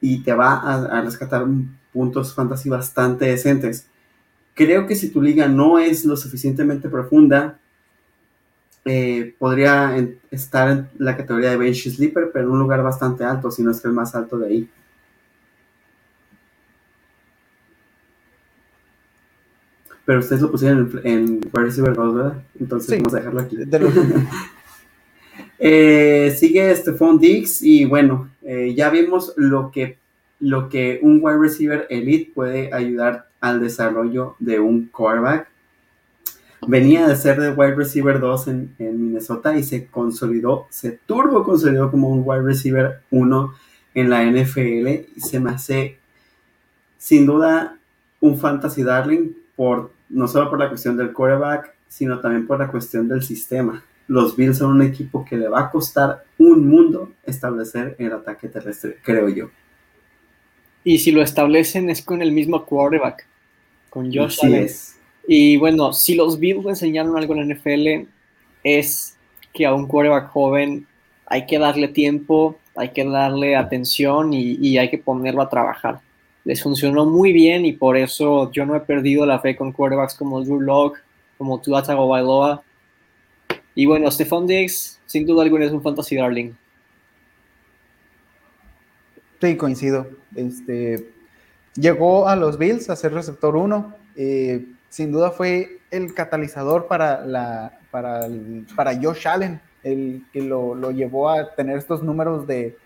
Y 0.00 0.22
te 0.22 0.32
va 0.32 0.54
a, 0.54 1.02
rescatar 1.02 1.44
puntos 1.92 2.34
fantasy 2.34 2.70
bastante 2.70 3.26
decentes. 3.26 3.86
Creo 4.54 4.86
que 4.86 4.96
si 4.96 5.10
tu 5.10 5.20
liga 5.20 5.46
no 5.46 5.78
es 5.78 6.06
lo 6.06 6.16
suficientemente 6.16 6.88
profunda, 6.88 7.58
eh, 8.86 9.34
podría 9.36 9.96
estar 10.30 10.70
en 10.70 10.88
la 10.98 11.16
categoría 11.16 11.50
de 11.50 11.56
bench 11.56 11.90
sleeper, 11.90 12.30
pero 12.32 12.46
en 12.46 12.52
un 12.52 12.60
lugar 12.60 12.82
bastante 12.84 13.24
alto, 13.24 13.50
si 13.50 13.64
no 13.64 13.72
es 13.72 13.80
que 13.80 13.88
el 13.88 13.94
más 13.94 14.14
alto 14.14 14.38
de 14.38 14.46
ahí. 14.46 14.70
Pero 20.04 20.20
ustedes 20.20 20.40
lo 20.40 20.52
pusieron 20.52 21.00
en, 21.02 21.40
en 21.40 21.40
Receiver 21.52 21.92
2, 21.92 22.14
¿verdad? 22.14 22.42
Entonces 22.60 22.96
vamos 22.96 23.14
a 23.14 23.16
dejarlo 23.16 23.40
aquí. 23.40 23.56
Eh, 25.58 26.36
sigue 26.38 26.76
Stephon 26.76 27.18
Diggs 27.18 27.62
y 27.62 27.86
bueno, 27.86 28.30
eh, 28.42 28.74
ya 28.76 28.90
vimos 28.90 29.32
lo 29.36 29.70
que, 29.70 29.96
lo 30.38 30.68
que 30.68 31.00
un 31.02 31.18
wide 31.22 31.38
receiver 31.38 31.86
elite 31.88 32.30
puede 32.34 32.72
ayudar 32.74 33.28
al 33.40 33.60
desarrollo 33.60 34.36
de 34.38 34.60
un 34.60 34.88
quarterback. 34.88 35.48
Venía 36.66 37.06
de 37.06 37.16
ser 37.16 37.40
de 37.40 37.50
wide 37.50 37.74
receiver 37.74 38.18
2 38.18 38.48
en, 38.48 38.74
Minnesota 38.78 39.56
y 39.56 39.62
se 39.62 39.86
consolidó, 39.86 40.66
se 40.70 40.92
turbo 40.92 41.44
consolidó 41.44 41.90
como 41.90 42.08
un 42.08 42.22
wide 42.24 42.42
receiver 42.42 43.00
1 43.10 43.54
en 43.94 44.10
la 44.10 44.24
NFL 44.24 44.88
y 45.16 45.20
se 45.20 45.40
me 45.40 45.50
hace 45.50 45.98
sin 46.98 47.26
duda 47.26 47.78
un 48.20 48.38
fantasy 48.38 48.82
darling 48.82 49.32
por 49.54 49.92
no 50.08 50.28
solo 50.28 50.48
por 50.50 50.58
la 50.58 50.68
cuestión 50.68 50.96
del 50.96 51.12
quarterback, 51.12 51.74
sino 51.88 52.20
también 52.20 52.46
por 52.46 52.58
la 52.58 52.68
cuestión 52.68 53.08
del 53.08 53.22
sistema 53.22 53.82
los 54.08 54.36
Bills 54.36 54.58
son 54.58 54.72
un 54.72 54.82
equipo 54.82 55.24
que 55.24 55.36
le 55.36 55.48
va 55.48 55.62
a 55.62 55.70
costar 55.70 56.24
un 56.38 56.68
mundo 56.68 57.12
establecer 57.24 57.96
el 57.98 58.12
ataque 58.12 58.48
terrestre, 58.48 58.98
creo 59.02 59.28
yo. 59.28 59.50
Y 60.84 60.98
si 60.98 61.10
lo 61.10 61.22
establecen 61.22 61.90
es 61.90 62.02
con 62.02 62.22
el 62.22 62.30
mismo 62.30 62.64
quarterback, 62.64 63.26
con 63.90 64.12
Josh 64.12 64.44
Allen. 64.44 64.68
Y 65.26 65.56
bueno, 65.56 65.92
si 65.92 66.14
los 66.14 66.38
Bills 66.38 66.64
le 66.64 66.70
enseñaron 66.70 67.16
algo 67.16 67.34
en 67.34 67.48
la 67.48 67.54
NFL, 67.54 68.08
es 68.62 69.16
que 69.52 69.66
a 69.66 69.74
un 69.74 69.86
quarterback 69.86 70.28
joven 70.30 70.86
hay 71.26 71.46
que 71.46 71.58
darle 71.58 71.88
tiempo, 71.88 72.56
hay 72.76 72.90
que 72.90 73.04
darle 73.04 73.56
atención 73.56 74.32
y, 74.32 74.78
hay 74.78 74.90
que 74.90 74.98
ponerlo 74.98 75.42
a 75.42 75.48
trabajar. 75.48 76.00
Les 76.44 76.62
funcionó 76.62 77.06
muy 77.06 77.32
bien 77.32 77.64
y 77.64 77.72
por 77.72 77.96
eso 77.96 78.52
yo 78.52 78.64
no 78.64 78.76
he 78.76 78.80
perdido 78.80 79.26
la 79.26 79.40
fe 79.40 79.56
con 79.56 79.72
quarterbacks 79.72 80.14
como 80.14 80.42
Drew 80.42 80.60
Locke, 80.60 81.00
como 81.38 81.60
Tua 81.60 81.82
Tagovailoa. 81.82 82.62
Y 83.74 83.86
bueno, 83.86 84.10
Stephon 84.10 84.46
Diggs, 84.46 85.00
sin 85.06 85.26
duda 85.26 85.42
alguna, 85.42 85.64
es 85.64 85.72
un 85.72 85.82
fantasy 85.82 86.16
darling. 86.16 86.52
Sí, 89.40 89.56
coincido. 89.56 90.06
Este, 90.34 91.10
llegó 91.74 92.28
a 92.28 92.36
los 92.36 92.56
Bills 92.56 92.88
a 92.90 92.96
ser 92.96 93.12
receptor 93.12 93.56
1. 93.56 93.94
Eh, 94.16 94.64
sin 94.88 95.12
duda 95.12 95.30
fue 95.30 95.80
el 95.90 96.14
catalizador 96.14 96.86
para, 96.86 97.24
la, 97.24 97.78
para, 97.90 98.26
para 98.74 99.00
Josh 99.00 99.26
Allen 99.28 99.60
el 99.86 100.24
que 100.32 100.42
lo, 100.42 100.90
llevó 100.90 101.30
a 101.30 101.54
tener 101.54 101.78
estos 101.78 102.02
números 102.02 102.44
de, 102.46 102.76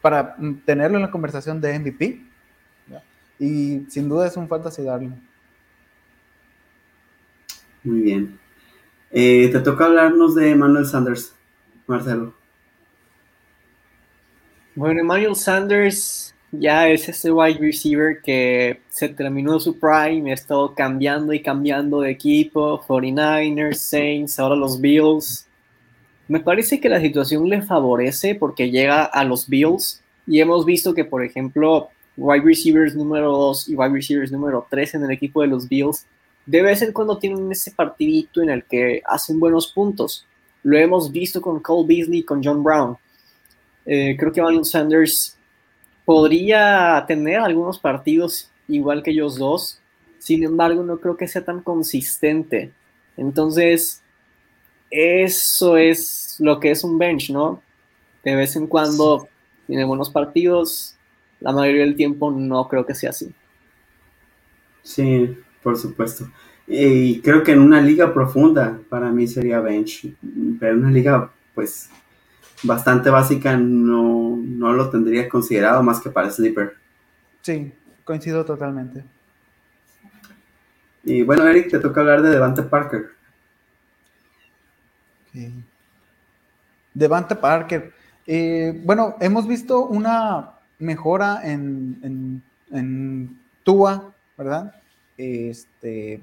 para 0.00 0.34
tenerlo 0.64 0.96
en 0.96 1.02
la 1.02 1.10
conversación 1.10 1.60
de 1.60 1.78
MVP. 1.78 2.24
Y 3.38 3.84
sin 3.88 4.08
duda 4.08 4.26
es 4.26 4.36
un 4.36 4.48
fantasy 4.48 4.82
darling. 4.82 5.12
Muy 7.84 8.00
bien. 8.00 8.38
Eh, 9.10 9.48
te 9.52 9.60
toca 9.60 9.84
hablarnos 9.84 10.34
de 10.34 10.50
Emmanuel 10.50 10.86
Sanders, 10.86 11.34
Marcelo. 11.86 12.34
Bueno, 14.74 15.00
Emmanuel 15.00 15.36
Sanders 15.36 16.34
ya 16.50 16.88
es 16.88 17.08
este 17.08 17.30
wide 17.30 17.58
receiver 17.58 18.20
que 18.22 18.80
se 18.88 19.08
terminó 19.08 19.60
su 19.60 19.78
prime, 19.78 20.30
ha 20.30 20.34
estado 20.34 20.74
cambiando 20.74 21.32
y 21.32 21.42
cambiando 21.42 22.00
de 22.00 22.10
equipo, 22.10 22.80
49ers, 22.86 23.74
Saints, 23.74 24.38
ahora 24.38 24.56
los 24.56 24.80
Bills. 24.80 25.46
Me 26.26 26.40
parece 26.40 26.80
que 26.80 26.88
la 26.88 27.00
situación 27.00 27.48
le 27.48 27.62
favorece 27.62 28.34
porque 28.34 28.70
llega 28.70 29.04
a 29.04 29.24
los 29.24 29.48
Bills 29.48 30.02
y 30.26 30.40
hemos 30.40 30.64
visto 30.64 30.94
que, 30.94 31.04
por 31.04 31.22
ejemplo, 31.24 31.88
wide 32.16 32.44
receivers 32.44 32.94
número 32.94 33.30
2 33.30 33.68
y 33.68 33.76
wide 33.76 33.92
receivers 33.92 34.32
número 34.32 34.66
3 34.68 34.94
en 34.94 35.04
el 35.04 35.10
equipo 35.10 35.42
de 35.42 35.48
los 35.48 35.68
Bills, 35.68 36.06
de 36.44 36.62
vez 36.62 36.82
en 36.82 36.92
cuando 36.92 37.18
tienen 37.18 37.50
ese 37.52 37.70
partidito 37.70 38.42
en 38.42 38.50
el 38.50 38.64
que 38.64 39.02
hacen 39.06 39.38
buenos 39.38 39.68
puntos. 39.72 40.26
Lo 40.62 40.78
hemos 40.78 41.12
visto 41.12 41.40
con 41.40 41.60
Cole 41.60 41.86
Beasley 41.86 42.20
y 42.20 42.24
con 42.24 42.42
John 42.42 42.64
Brown. 42.64 42.96
Eh, 43.86 44.16
creo 44.18 44.32
que 44.32 44.42
Manuel 44.42 44.64
Sanders 44.64 45.37
podría 46.08 47.04
tener 47.06 47.38
algunos 47.38 47.78
partidos 47.78 48.50
igual 48.66 49.02
que 49.02 49.10
ellos 49.10 49.36
dos, 49.36 49.78
sin 50.18 50.42
embargo 50.42 50.82
no 50.82 51.00
creo 51.00 51.18
que 51.18 51.28
sea 51.28 51.44
tan 51.44 51.60
consistente. 51.60 52.72
Entonces, 53.18 54.02
eso 54.90 55.76
es 55.76 56.36
lo 56.38 56.60
que 56.60 56.70
es 56.70 56.82
un 56.82 56.96
bench, 56.96 57.28
¿no? 57.28 57.60
De 58.24 58.34
vez 58.34 58.56
en 58.56 58.68
cuando 58.68 59.28
tiene 59.66 59.84
buenos 59.84 60.08
partidos, 60.08 60.96
la 61.40 61.52
mayoría 61.52 61.82
del 61.82 61.94
tiempo 61.94 62.30
no 62.30 62.66
creo 62.68 62.86
que 62.86 62.94
sea 62.94 63.10
así. 63.10 63.30
Sí, 64.82 65.36
por 65.62 65.76
supuesto. 65.76 66.26
Y 66.66 67.20
creo 67.20 67.42
que 67.42 67.52
en 67.52 67.60
una 67.60 67.82
liga 67.82 68.14
profunda 68.14 68.80
para 68.88 69.10
mí 69.10 69.26
sería 69.26 69.60
bench, 69.60 70.10
pero 70.58 70.72
en 70.72 70.84
una 70.84 70.90
liga 70.90 71.30
pues 71.54 71.90
bastante 72.62 73.10
básica 73.10 73.56
no, 73.56 74.36
no 74.36 74.72
lo 74.72 74.90
tendría 74.90 75.28
considerado 75.28 75.82
más 75.82 76.00
que 76.00 76.10
para 76.10 76.30
sleeper. 76.30 76.76
Sí, 77.42 77.72
coincido 78.04 78.44
totalmente. 78.44 79.04
Y 81.04 81.22
bueno, 81.22 81.46
Eric, 81.46 81.70
te 81.70 81.78
toca 81.78 82.00
hablar 82.00 82.22
de 82.22 82.30
Devante 82.30 82.62
Parker. 82.62 83.10
Devante 86.92 87.36
Parker. 87.36 87.92
Eh, 88.26 88.78
bueno, 88.84 89.16
hemos 89.20 89.46
visto 89.46 89.86
una 89.86 90.54
mejora 90.78 91.40
en, 91.44 92.42
en, 92.70 93.38
Tua, 93.62 94.14
¿verdad? 94.36 94.74
Este, 95.16 96.20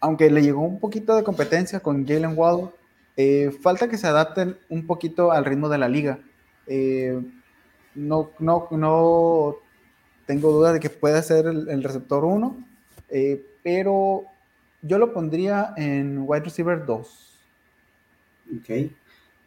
aunque 0.00 0.30
le 0.30 0.42
llegó 0.42 0.62
un 0.62 0.80
poquito 0.80 1.14
de 1.14 1.24
competencia 1.24 1.80
con 1.80 2.06
Jalen 2.06 2.32
Waddle, 2.36 2.70
eh, 3.16 3.52
falta 3.62 3.88
que 3.88 3.98
se 3.98 4.06
adapten 4.06 4.56
un 4.68 4.86
poquito 4.86 5.32
al 5.32 5.44
ritmo 5.44 5.68
de 5.68 5.78
la 5.78 5.88
liga. 5.88 6.18
Eh, 6.66 7.20
no, 7.94 8.30
no, 8.38 8.68
no 8.70 9.56
tengo 10.26 10.52
duda 10.52 10.72
de 10.72 10.80
que 10.80 10.90
pueda 10.90 11.22
ser 11.22 11.46
el, 11.46 11.82
receptor 11.82 12.24
1, 12.24 12.56
pero 13.62 14.24
yo 14.82 14.98
lo 14.98 15.12
pondría 15.12 15.74
en 15.76 16.24
wide 16.26 16.44
receiver 16.44 16.84
2. 16.84 17.34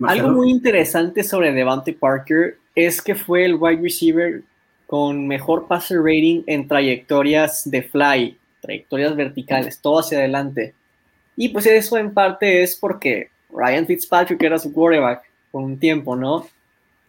Algo 0.01 0.29
muy 0.29 0.49
interesante 0.49 1.23
sobre 1.23 1.51
Devante 1.51 1.93
Parker 1.93 2.57
es 2.75 3.01
que 3.01 3.15
fue 3.15 3.45
el 3.45 3.55
wide 3.55 3.81
receiver 3.81 4.43
con 4.85 5.27
mejor 5.27 5.67
passer 5.67 5.99
rating 5.99 6.43
en 6.45 6.67
trayectorias 6.67 7.69
de 7.69 7.83
fly, 7.83 8.37
trayectorias 8.61 9.15
verticales, 9.15 9.79
todo 9.79 9.99
hacia 9.99 10.19
adelante. 10.19 10.73
Y 11.35 11.49
pues 11.49 11.65
eso 11.65 11.97
en 11.97 12.13
parte 12.13 12.63
es 12.63 12.75
porque 12.75 13.29
Ryan 13.49 13.85
Fitzpatrick 13.85 14.41
era 14.43 14.59
su 14.59 14.73
quarterback 14.73 15.23
por 15.51 15.63
un 15.63 15.79
tiempo, 15.79 16.15
¿no? 16.15 16.47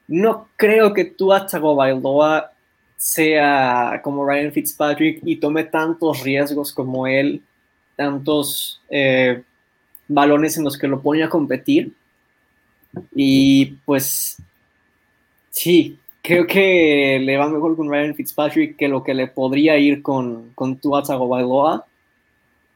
No 0.07 0.49
creo 0.57 0.95
que 0.95 1.05
tú 1.05 1.29
Tagovailoa 1.29 2.53
sea 2.97 4.01
como 4.03 4.27
Ryan 4.27 4.53
Fitzpatrick 4.53 5.21
y 5.23 5.37
tome 5.37 5.65
tantos 5.65 6.23
riesgos 6.23 6.73
como 6.73 7.07
él, 7.07 7.43
tantos 7.95 8.81
eh, 8.89 9.43
balones 10.09 10.57
en 10.57 10.65
los 10.65 10.77
que 10.77 10.89
lo 10.89 11.01
pone 11.01 11.23
a 11.23 11.29
competir. 11.29 11.93
Y 13.15 13.77
pues 13.85 14.39
sí, 15.51 15.99
creo 16.23 16.47
que 16.47 17.21
le 17.23 17.37
va 17.37 17.49
mejor 17.49 17.77
con 17.77 17.91
Ryan 17.91 18.15
Fitzpatrick 18.15 18.77
que 18.77 18.89
lo 18.89 19.05
que 19.05 19.15
le 19.15 19.29
podría 19.29 19.79
ir 19.79 20.03
con, 20.03 20.51
con 20.55 20.77
Tua 20.79 21.03
Tagovailoa. 21.03 21.87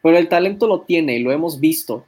Pero 0.02 0.18
el 0.18 0.28
talento 0.28 0.66
lo 0.66 0.82
tiene 0.82 1.16
y 1.16 1.22
lo 1.22 1.32
hemos 1.32 1.58
visto. 1.58 2.06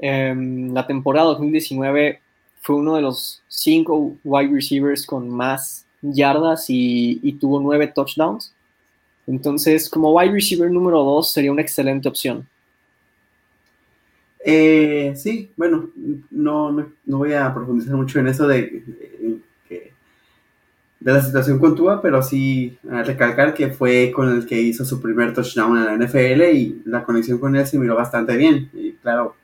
Em, 0.00 0.72
la 0.72 0.86
temporada 0.86 1.26
2019 1.26 2.20
fue 2.60 2.76
uno 2.76 2.96
de 2.96 3.02
los 3.02 3.42
cinco 3.48 4.16
wide 4.24 4.52
receivers 4.52 5.04
con 5.04 5.28
más 5.28 5.84
yardas 6.00 6.66
y, 6.68 7.36
tuvo 7.40 7.60
nueve 7.60 7.86
touchdowns. 7.94 8.54
Entonces, 9.26 9.88
como 9.88 10.14
wide 10.14 10.32
receiver 10.32 10.70
número 10.70 11.02
dos, 11.02 11.30
sería 11.32 11.52
una 11.52 11.62
excelente 11.62 12.08
opción. 12.08 12.46
Eh, 14.42 15.12
sí, 15.16 15.50
bueno, 15.54 15.90
no, 16.30 16.72
no, 16.72 17.18
voy 17.18 17.34
a 17.34 17.52
profundizar 17.52 17.94
mucho 17.94 18.18
en 18.20 18.28
eso 18.28 18.48
de, 18.48 18.82
de, 19.68 19.92
la 21.00 21.20
situación 21.22 21.58
con 21.58 21.76
Tua, 21.76 22.00
pero 22.00 22.22
sí 22.22 22.78
recalcar 22.82 23.52
que 23.52 23.68
fue 23.68 24.10
con 24.14 24.30
el 24.30 24.46
que 24.46 24.58
hizo 24.58 24.86
su 24.86 25.00
primer 25.00 25.34
touchdown 25.34 25.76
en 25.76 25.84
la 25.84 26.06
NFL 26.06 26.42
y 26.54 26.82
la 26.86 27.04
conexión 27.04 27.38
con 27.38 27.54
él 27.54 27.66
se 27.66 27.78
miró 27.78 27.96
bastante 27.96 28.34
bien. 28.36 28.70
Y 28.72 28.92
claro, 28.92 29.36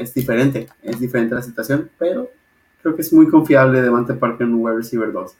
es 0.00 0.14
diferente, 0.14 0.68
es 0.82 1.00
diferente 1.00 1.34
la 1.34 1.42
situación, 1.42 1.90
pero 1.98 2.30
creo 2.82 2.94
que 2.94 3.02
es 3.02 3.12
muy 3.12 3.28
confiable 3.28 3.82
Devante 3.82 4.14
Parker 4.14 4.46
en 4.46 4.54
un 4.54 4.64
wide 4.64 4.76
receiver 4.76 5.12
2. 5.12 5.36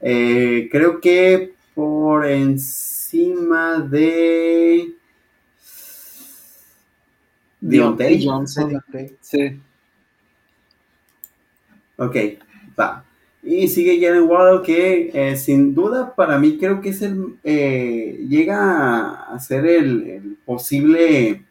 Eh, 0.00 0.68
creo 0.70 1.00
que 1.00 1.54
por 1.74 2.26
encima 2.26 3.80
de 3.80 4.94
Deontay 7.60 8.24
Johnson. 8.24 8.82
Sí. 9.20 9.60
Ok, 11.96 12.16
va. 12.78 13.04
Y 13.42 13.68
sigue 13.68 14.00
Jalen 14.00 14.28
Waddle 14.28 14.62
que 14.62 15.10
eh, 15.14 15.36
sin 15.36 15.74
duda 15.74 16.14
para 16.14 16.38
mí 16.38 16.58
creo 16.58 16.80
que 16.80 16.88
es 16.90 17.00
el 17.02 17.36
eh, 17.44 18.24
llega 18.28 19.32
a 19.32 19.38
ser 19.38 19.66
el, 19.66 20.36
posible 20.44 21.45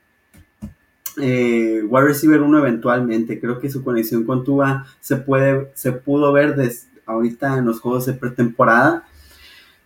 eh, 1.22 1.82
wide 1.88 2.05
receiver 2.05 2.41
uno 2.41 2.59
eventualmente. 2.59 3.39
Creo 3.39 3.59
que 3.59 3.70
su 3.70 3.84
conexión 3.84 4.26
con 4.26 4.43
Tua 4.43 4.86
se 4.99 5.18
puede 5.18 5.72
se 5.74 5.91
pudo 5.91 6.32
ver 6.34 6.55
desde 6.55 6.88
ahorita 7.05 7.57
en 7.57 7.66
los 7.66 7.80
juegos 7.80 8.05
de 8.05 8.13
pretemporada 8.13 9.05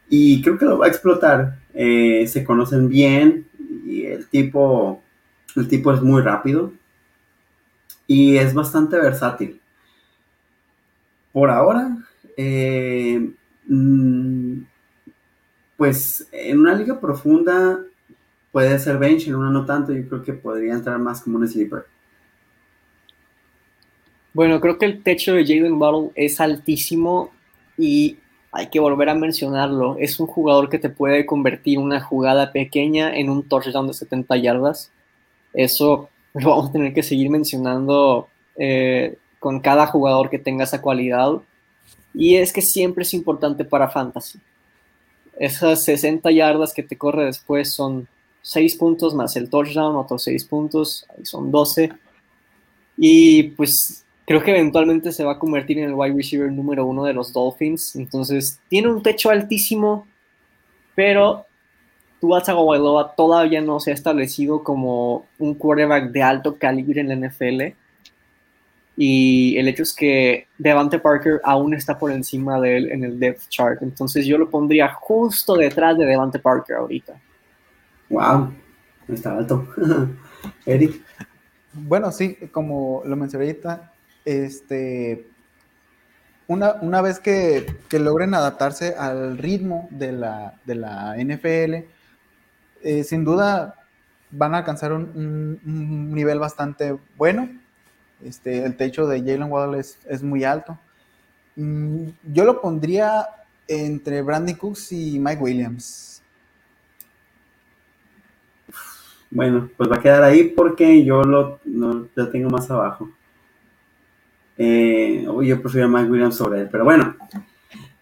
y 0.09 0.41
creo 0.41 0.57
que 0.57 0.65
lo 0.65 0.77
va 0.77 0.85
a 0.85 0.89
explotar. 0.89 1.59
se 1.73 2.43
conocen 2.45 2.89
bien 2.89 3.45
y 3.85 4.05
el 4.05 4.27
tipo 4.27 5.01
el 5.55 5.67
tipo 5.67 5.93
es 5.93 6.01
muy 6.01 6.21
rápido 6.21 6.71
y 8.07 8.37
es 8.37 8.53
bastante 8.53 8.97
versátil. 8.97 9.61
Por 11.31 11.51
ahora, 11.51 11.95
eh, 12.35 13.31
mm, 13.67 14.61
pues 15.77 16.27
en 16.31 16.59
una 16.59 16.73
liga 16.73 16.99
profunda 16.99 17.79
puede 18.51 18.77
ser 18.79 18.97
bench, 18.97 19.27
en 19.27 19.35
una 19.35 19.49
no 19.49 19.65
tanto, 19.65 19.93
yo 19.93 20.07
creo 20.07 20.23
que 20.23 20.33
podría 20.33 20.73
entrar 20.73 20.99
más 20.99 21.21
como 21.21 21.37
un 21.37 21.47
sleeper. 21.47 21.85
Bueno, 24.33 24.61
creo 24.61 24.77
que 24.77 24.85
el 24.85 25.03
techo 25.03 25.33
de 25.33 25.43
Jaden 25.43 25.79
Buttle 25.79 26.11
es 26.15 26.39
altísimo 26.39 27.31
y 27.77 28.17
hay 28.51 28.67
que 28.67 28.79
volver 28.79 29.09
a 29.09 29.15
mencionarlo. 29.15 29.97
Es 29.99 30.19
un 30.19 30.27
jugador 30.27 30.69
que 30.69 30.79
te 30.79 30.89
puede 30.89 31.25
convertir 31.25 31.79
una 31.79 31.99
jugada 31.99 32.51
pequeña 32.51 33.15
en 33.15 33.29
un 33.29 33.47
touchdown 33.47 33.87
de 33.87 33.93
70 33.93 34.37
yardas. 34.37 34.91
Eso 35.53 36.09
lo 36.33 36.49
vamos 36.49 36.69
a 36.69 36.71
tener 36.73 36.93
que 36.93 37.03
seguir 37.03 37.29
mencionando 37.29 38.27
eh, 38.55 39.17
con 39.39 39.59
cada 39.59 39.87
jugador 39.87 40.29
que 40.29 40.39
tenga 40.39 40.65
esa 40.65 40.81
cualidad, 40.81 41.41
Y 42.13 42.35
es 42.35 42.51
que 42.51 42.61
siempre 42.61 43.03
es 43.03 43.13
importante 43.13 43.63
para 43.63 43.89
fantasy. 43.89 44.39
Esas 45.39 45.83
60 45.85 46.31
yardas 46.31 46.73
que 46.73 46.83
te 46.83 46.97
corre 46.97 47.25
después 47.25 47.71
son 47.71 48.07
6 48.49 48.75
puntos 48.77 49.13
más 49.13 49.35
el 49.35 49.47
touchdown, 49.47 49.95
otros 49.95 50.23
6 50.23 50.43
puntos, 50.45 51.05
ahí 51.15 51.23
son 51.23 51.51
12. 51.51 51.91
Y 52.97 53.43
pues 53.49 54.03
creo 54.25 54.41
que 54.41 54.49
eventualmente 54.49 55.11
se 55.11 55.23
va 55.23 55.33
a 55.33 55.39
convertir 55.39 55.77
en 55.77 55.85
el 55.85 55.93
wide 55.93 56.15
receiver 56.15 56.51
número 56.51 56.83
uno 56.87 57.03
de 57.03 57.13
los 57.13 57.31
Dolphins. 57.31 57.95
Entonces 57.95 58.59
tiene 58.67 58.87
un 58.87 59.03
techo 59.03 59.29
altísimo, 59.29 60.07
pero 60.95 61.45
Tua 62.19 62.41
Tagovailoa 62.41 63.13
todavía 63.15 63.61
no 63.61 63.79
se 63.79 63.91
ha 63.91 63.93
establecido 63.93 64.63
como 64.63 65.27
un 65.37 65.53
quarterback 65.53 66.09
de 66.09 66.23
alto 66.23 66.57
calibre 66.57 67.01
en 67.01 67.09
la 67.09 67.27
NFL. 67.27 67.75
Y 68.97 69.57
el 69.57 69.67
hecho 69.67 69.83
es 69.83 69.93
que 69.93 70.47
Devante 70.57 70.97
Parker 70.97 71.39
aún 71.43 71.75
está 71.75 71.99
por 71.99 72.11
encima 72.11 72.59
de 72.59 72.77
él 72.77 72.91
en 72.91 73.03
el 73.03 73.19
depth 73.19 73.47
chart. 73.49 73.83
Entonces 73.83 74.25
yo 74.25 74.39
lo 74.39 74.49
pondría 74.49 74.91
justo 74.91 75.55
detrás 75.55 75.99
de 75.99 76.07
Devante 76.07 76.39
Parker 76.39 76.77
ahorita. 76.77 77.21
Wow, 78.09 78.53
está 79.07 79.37
alto. 79.37 79.67
Eric. 80.65 81.01
Bueno, 81.73 82.11
sí, 82.11 82.35
como 82.51 83.03
lo 83.05 83.15
mencioné 83.15 83.45
ahorita, 83.45 83.91
este, 84.25 85.27
una, 86.47 86.73
una 86.81 87.01
vez 87.01 87.19
que, 87.19 87.77
logren 87.91 88.33
adaptarse 88.33 88.95
al 88.95 89.37
ritmo 89.37 89.87
de 89.91 90.11
la, 90.11 90.55
de 90.65 90.75
la 90.75 91.15
NFL, 91.17 91.85
eh, 92.81 93.03
sin 93.03 93.23
duda 93.23 93.75
van 94.31 94.55
a 94.55 94.59
alcanzar 94.59 94.93
un, 94.93 95.59
nivel 96.13 96.39
bastante 96.39 96.97
bueno. 97.17 97.49
Este, 98.23 98.65
el 98.65 98.75
techo 98.75 99.07
de 99.07 99.19
Jalen 99.19 99.51
Waddle 99.51 99.79
es, 99.79 100.23
muy 100.23 100.43
alto. 100.43 100.77
Mm, 101.55 102.07
yo 102.33 102.43
lo 102.43 102.61
pondría 102.61 103.27
entre 103.67 104.21
Brandon 104.21 104.55
Cooks 104.55 104.91
y 104.91 105.19
Mike 105.19 105.41
Williams. 105.41 106.08
Bueno, 109.31 109.69
pues 109.77 109.89
va 109.89 109.97
a 109.97 110.01
quedar 110.01 110.23
ahí 110.23 110.45
porque 110.45 111.03
yo 111.03 111.23
lo, 111.23 111.59
tengo 112.31 112.49
más 112.49 112.69
abajo. 112.71 113.09
Eh, 114.57 115.25
yo 115.43 115.61
prefiero 115.61 115.87
a 115.87 115.89
Mike 115.89 116.11
Williams 116.11 116.35
sobre 116.35 116.61
él, 116.61 116.69
pero 116.71 116.83
bueno. 116.83 117.15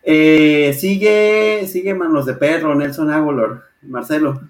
Eh, 0.03 0.73
sigue, 0.73 1.67
sigue 1.67 1.93
Manos 1.93 2.25
de 2.25 2.33
Perro, 2.33 2.73
Nelson 2.73 3.11
Aguilar, 3.11 3.61
Marcelo. 3.81 4.41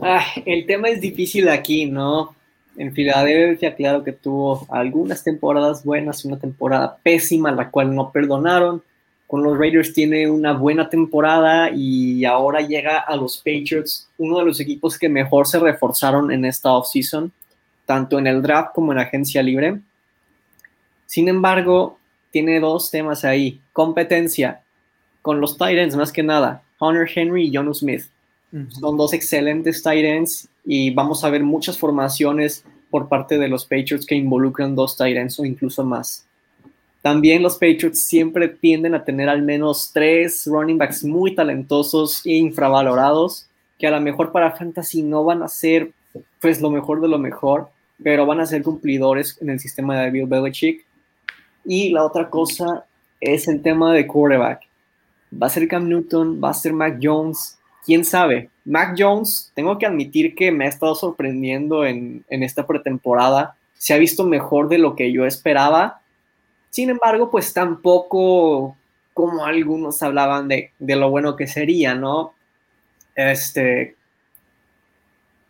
Ah, 0.00 0.24
el 0.44 0.66
tema 0.66 0.88
es 0.88 1.00
difícil 1.00 1.48
aquí, 1.48 1.86
¿no? 1.86 2.34
En 2.76 2.92
Filadelfia, 2.92 3.74
claro 3.74 4.04
que 4.04 4.12
tuvo 4.12 4.66
algunas 4.70 5.24
temporadas 5.24 5.84
buenas, 5.84 6.24
una 6.24 6.38
temporada 6.38 6.98
pésima, 7.02 7.50
la 7.50 7.70
cual 7.70 7.94
no 7.94 8.12
perdonaron. 8.12 8.82
Con 9.28 9.44
los 9.44 9.56
Raiders 9.56 9.92
tiene 9.92 10.28
una 10.28 10.52
buena 10.54 10.90
temporada 10.90 11.70
y 11.70 12.24
ahora 12.24 12.60
llega 12.60 12.98
a 12.98 13.14
los 13.14 13.38
Patriots, 13.38 14.08
uno 14.18 14.38
de 14.38 14.46
los 14.46 14.58
equipos 14.58 14.98
que 14.98 15.08
mejor 15.08 15.46
se 15.46 15.60
reforzaron 15.60 16.32
en 16.32 16.44
esta 16.44 16.72
offseason, 16.72 17.30
tanto 17.86 18.18
en 18.18 18.26
el 18.26 18.42
draft 18.42 18.74
como 18.74 18.90
en 18.90 18.98
agencia 18.98 19.42
libre. 19.42 19.78
Sin 21.06 21.28
embargo, 21.28 21.98
tiene 22.32 22.58
dos 22.58 22.90
temas 22.90 23.24
ahí. 23.24 23.60
Competencia 23.72 24.62
con 25.22 25.40
los 25.40 25.56
Titans 25.56 25.94
más 25.94 26.10
que 26.10 26.24
nada, 26.24 26.62
Hunter 26.80 27.08
Henry 27.14 27.46
y 27.46 27.54
Jonu 27.54 27.72
Smith 27.72 28.06
son 28.70 28.96
dos 28.96 29.12
excelentes 29.12 29.82
tight 29.82 30.04
ends 30.04 30.48
y 30.64 30.90
vamos 30.90 31.22
a 31.24 31.30
ver 31.30 31.42
muchas 31.42 31.78
formaciones 31.78 32.64
por 32.90 33.08
parte 33.08 33.38
de 33.38 33.48
los 33.48 33.64
Patriots 33.64 34.06
que 34.06 34.14
involucran 34.14 34.74
dos 34.74 34.96
tight 34.96 35.16
ends 35.16 35.38
o 35.38 35.44
incluso 35.44 35.84
más. 35.84 36.26
También 37.08 37.42
los 37.42 37.54
Patriots 37.54 38.04
siempre 38.04 38.48
tienden 38.48 38.94
a 38.94 39.02
tener 39.02 39.30
al 39.30 39.40
menos 39.40 39.92
tres 39.94 40.44
running 40.44 40.76
backs 40.76 41.02
muy 41.04 41.34
talentosos 41.34 42.20
e 42.26 42.34
infravalorados 42.34 43.48
que 43.78 43.86
a 43.86 43.90
lo 43.92 43.98
mejor 43.98 44.30
para 44.30 44.54
fantasy 44.54 45.02
no 45.02 45.24
van 45.24 45.42
a 45.42 45.48
ser 45.48 45.92
pues 46.38 46.60
lo 46.60 46.68
mejor 46.68 47.00
de 47.00 47.08
lo 47.08 47.16
mejor, 47.16 47.70
pero 48.04 48.26
van 48.26 48.40
a 48.40 48.46
ser 48.46 48.62
cumplidores 48.62 49.38
en 49.40 49.48
el 49.48 49.58
sistema 49.58 49.98
de 49.98 50.10
Bill 50.10 50.26
Belichick. 50.26 50.84
Y 51.64 51.88
la 51.92 52.04
otra 52.04 52.28
cosa 52.28 52.84
es 53.22 53.48
el 53.48 53.62
tema 53.62 53.94
de 53.94 54.06
quarterback. 54.06 54.60
Va 55.32 55.46
a 55.46 55.50
ser 55.50 55.66
Cam 55.66 55.88
Newton, 55.88 56.38
va 56.44 56.50
a 56.50 56.54
ser 56.54 56.74
Mac 56.74 56.98
Jones, 57.02 57.58
quién 57.86 58.04
sabe. 58.04 58.50
Mac 58.66 58.96
Jones, 58.98 59.50
tengo 59.54 59.78
que 59.78 59.86
admitir 59.86 60.34
que 60.34 60.52
me 60.52 60.66
ha 60.66 60.68
estado 60.68 60.94
sorprendiendo 60.94 61.86
en, 61.86 62.22
esta 62.28 62.66
pretemporada. 62.66 63.56
Se 63.78 63.94
ha 63.94 63.96
visto 63.96 64.24
mejor 64.24 64.68
de 64.68 64.76
lo 64.76 64.94
que 64.94 65.10
yo 65.10 65.24
esperaba. 65.24 66.02
Sin 66.70 66.90
embargo, 66.90 67.30
pues 67.30 67.52
tampoco 67.52 68.76
como 69.14 69.44
algunos 69.44 70.02
hablaban 70.02 70.46
de, 70.48 70.72
lo 70.78 71.10
bueno 71.10 71.34
que 71.34 71.46
sería, 71.46 71.94
¿no? 71.94 72.34
Este, 73.16 73.96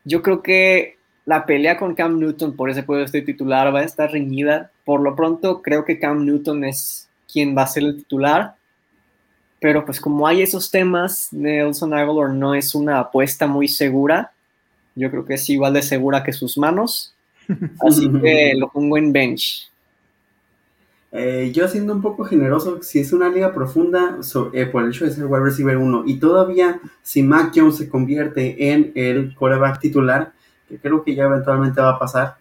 yo 0.05 0.23
creo 0.23 0.43
que 0.43 0.97
la 1.27 1.45
pelea 1.45 1.77
con 1.77 1.95
Cam 1.95 2.19
Newton 2.19 2.57
por 2.57 2.71
ese 2.71 2.83
puesto 2.83 3.19
de 3.19 3.23
titular 3.23 3.75
va 3.75 3.81
a 3.81 3.85
estar 3.85 4.11
reñida. 4.11 4.71
Por 4.87 5.03
lo 5.03 5.15
pronto, 5.15 5.61
creo 5.61 5.85
que 5.85 5.99
Cam 5.99 6.25
Newton 6.25 6.65
es 6.65 7.11
quien 7.31 7.55
va 7.55 7.65
a 7.65 7.67
ser 7.67 7.83
el 7.83 7.97
titular. 7.99 8.55
Pero 9.61 9.85
pues 9.85 10.01
como 10.01 10.27
hay 10.27 10.41
esos 10.41 10.71
temas, 10.71 11.29
Nelson 11.33 11.93
Aguilar 11.93 12.31
no 12.31 12.55
es 12.55 12.75
una 12.75 13.01
apuesta 13.01 13.47
muy 13.47 13.69
segura. 13.69 14.33
Yo 14.95 15.11
creo 15.11 15.27
que 15.27 15.35
es 15.35 15.51
igual 15.51 15.75
de 15.75 15.83
segura 15.83 16.23
que 16.23 16.33
sus 16.33 16.57
manos. 16.57 17.15
Así 17.87 18.11
que 18.23 18.55
lo 18.57 18.71
pongo 18.71 18.97
en 18.97 19.13
bench. 19.13 19.71
Eh, 21.11 21.53
yo 21.55 21.69
siendo 21.69 21.95
un 21.95 22.03
poco 22.03 22.25
generoso, 22.25 22.83
si 22.83 22.99
es 22.99 23.13
una 23.13 23.31
liga 23.31 23.55
profunda 23.55 24.19
eh, 24.53 24.67
por 24.67 24.83
el 24.83 24.91
hecho 24.91 25.07
de 25.07 25.13
ser 25.13 25.25
wide 25.25 25.43
receiver 25.43 25.79
1 25.79 26.03
y 26.07 26.19
todavía 26.19 26.81
si 27.03 27.23
Mac 27.23 27.53
Jones 27.55 27.77
se 27.77 27.89
convierte 27.89 28.71
en 28.73 28.93
el 28.95 29.35
coreback 29.35 29.81
titular, 29.81 30.33
que 30.69 30.79
creo 30.79 31.03
que 31.03 31.15
ya 31.15 31.25
eventualmente 31.25 31.81
va 31.81 31.93
a 31.93 31.99
pasar, 31.99 32.37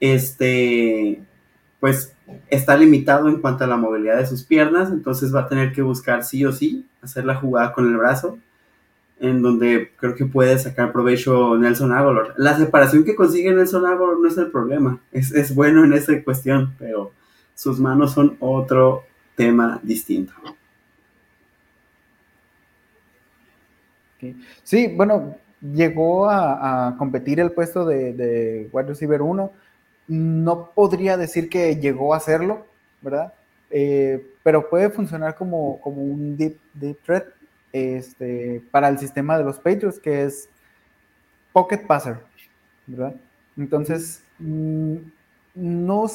este, 0.00 1.22
pues 1.78 2.14
está 2.48 2.76
limitado 2.76 3.28
en 3.28 3.40
cuanto 3.40 3.64
a 3.64 3.68
la 3.68 3.76
movilidad 3.76 4.18
de 4.18 4.26
sus 4.26 4.44
piernas, 4.44 4.90
entonces 4.90 5.34
va 5.34 5.42
a 5.42 5.48
tener 5.48 5.72
que 5.72 5.82
buscar 5.82 6.24
sí 6.24 6.44
o 6.44 6.52
sí 6.52 6.86
hacer 7.02 7.24
la 7.24 7.36
jugada 7.36 7.72
con 7.72 7.88
el 7.88 7.96
brazo, 7.96 8.38
en 9.20 9.42
donde 9.42 9.92
creo 9.96 10.14
que 10.14 10.24
puede 10.24 10.58
sacar 10.58 10.92
provecho 10.92 11.56
Nelson 11.56 11.92
Aguilar. 11.92 12.34
La 12.36 12.56
separación 12.56 13.04
que 13.04 13.14
consigue 13.14 13.52
Nelson 13.52 13.86
Aguilar 13.86 14.18
no 14.20 14.28
es 14.28 14.36
el 14.38 14.50
problema, 14.50 15.00
es, 15.12 15.54
bueno 15.54 15.84
en 15.84 15.92
esa 15.92 16.22
cuestión, 16.22 16.74
pero 16.78 17.12
sus 17.60 17.78
manos 17.78 18.12
son 18.12 18.38
otro 18.40 19.04
tema 19.36 19.78
distinto. 19.82 20.32
Sí, 24.62 24.88
bueno, 24.96 25.36
llegó 25.60 26.30
a, 26.30 26.94
competir 26.96 27.38
el 27.38 27.52
puesto 27.52 27.84
de, 27.84 28.14
de 28.14 28.70
wide 28.72 28.88
receiver 28.88 29.20
1 29.20 29.52
no 30.08 30.70
podría 30.74 31.18
decir 31.18 31.50
que 31.50 31.76
llegó 31.76 32.14
a 32.14 32.16
hacerlo, 32.16 32.66
¿verdad? 33.02 33.34
Eh, 33.68 34.26
pero 34.42 34.70
puede 34.70 34.88
funcionar 34.88 35.34
como, 35.34 35.74
un 35.84 36.38
deep, 36.38 36.58
threat 37.04 37.26
este, 37.74 38.62
para 38.70 38.88
el 38.88 38.98
sistema 38.98 39.36
de 39.36 39.44
los 39.44 39.58
Patriots, 39.58 40.00
que 40.00 40.24
es 40.24 40.48
pocket 41.52 41.86
passer, 41.86 42.20
¿verdad? 42.86 43.14
Entonces, 43.58 44.22
mm, 44.38 44.96
no 45.54 46.06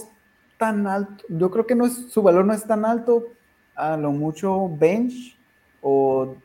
tan 0.58 0.88
alto, 0.88 1.24
yo 1.30 1.52
creo 1.52 1.66
que 1.66 1.76
no 1.76 1.86
es, 1.86 2.12
su 2.12 2.22
valor 2.22 2.46
no 2.46 2.54
es 2.54 2.66
tan 2.66 2.86
alto, 2.86 3.28
a 3.76 3.98
lo 3.98 4.12
mucho 4.12 4.70
bench, 4.70 5.38
o, 5.82 6.36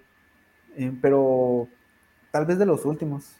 eh, 0.76 0.92
pero 1.00 1.68
tal 2.30 2.46
vez 2.46 2.58
de 2.58 2.66
los 2.66 2.84
últimos. 2.84 3.32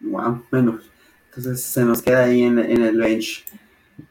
Wow, 0.00 0.42
menos. 0.50 0.90
Entonces 1.28 1.62
se 1.62 1.84
nos 1.84 2.02
queda 2.02 2.24
ahí 2.24 2.42
en, 2.42 2.58
el 2.58 2.98
bench. 2.98 3.44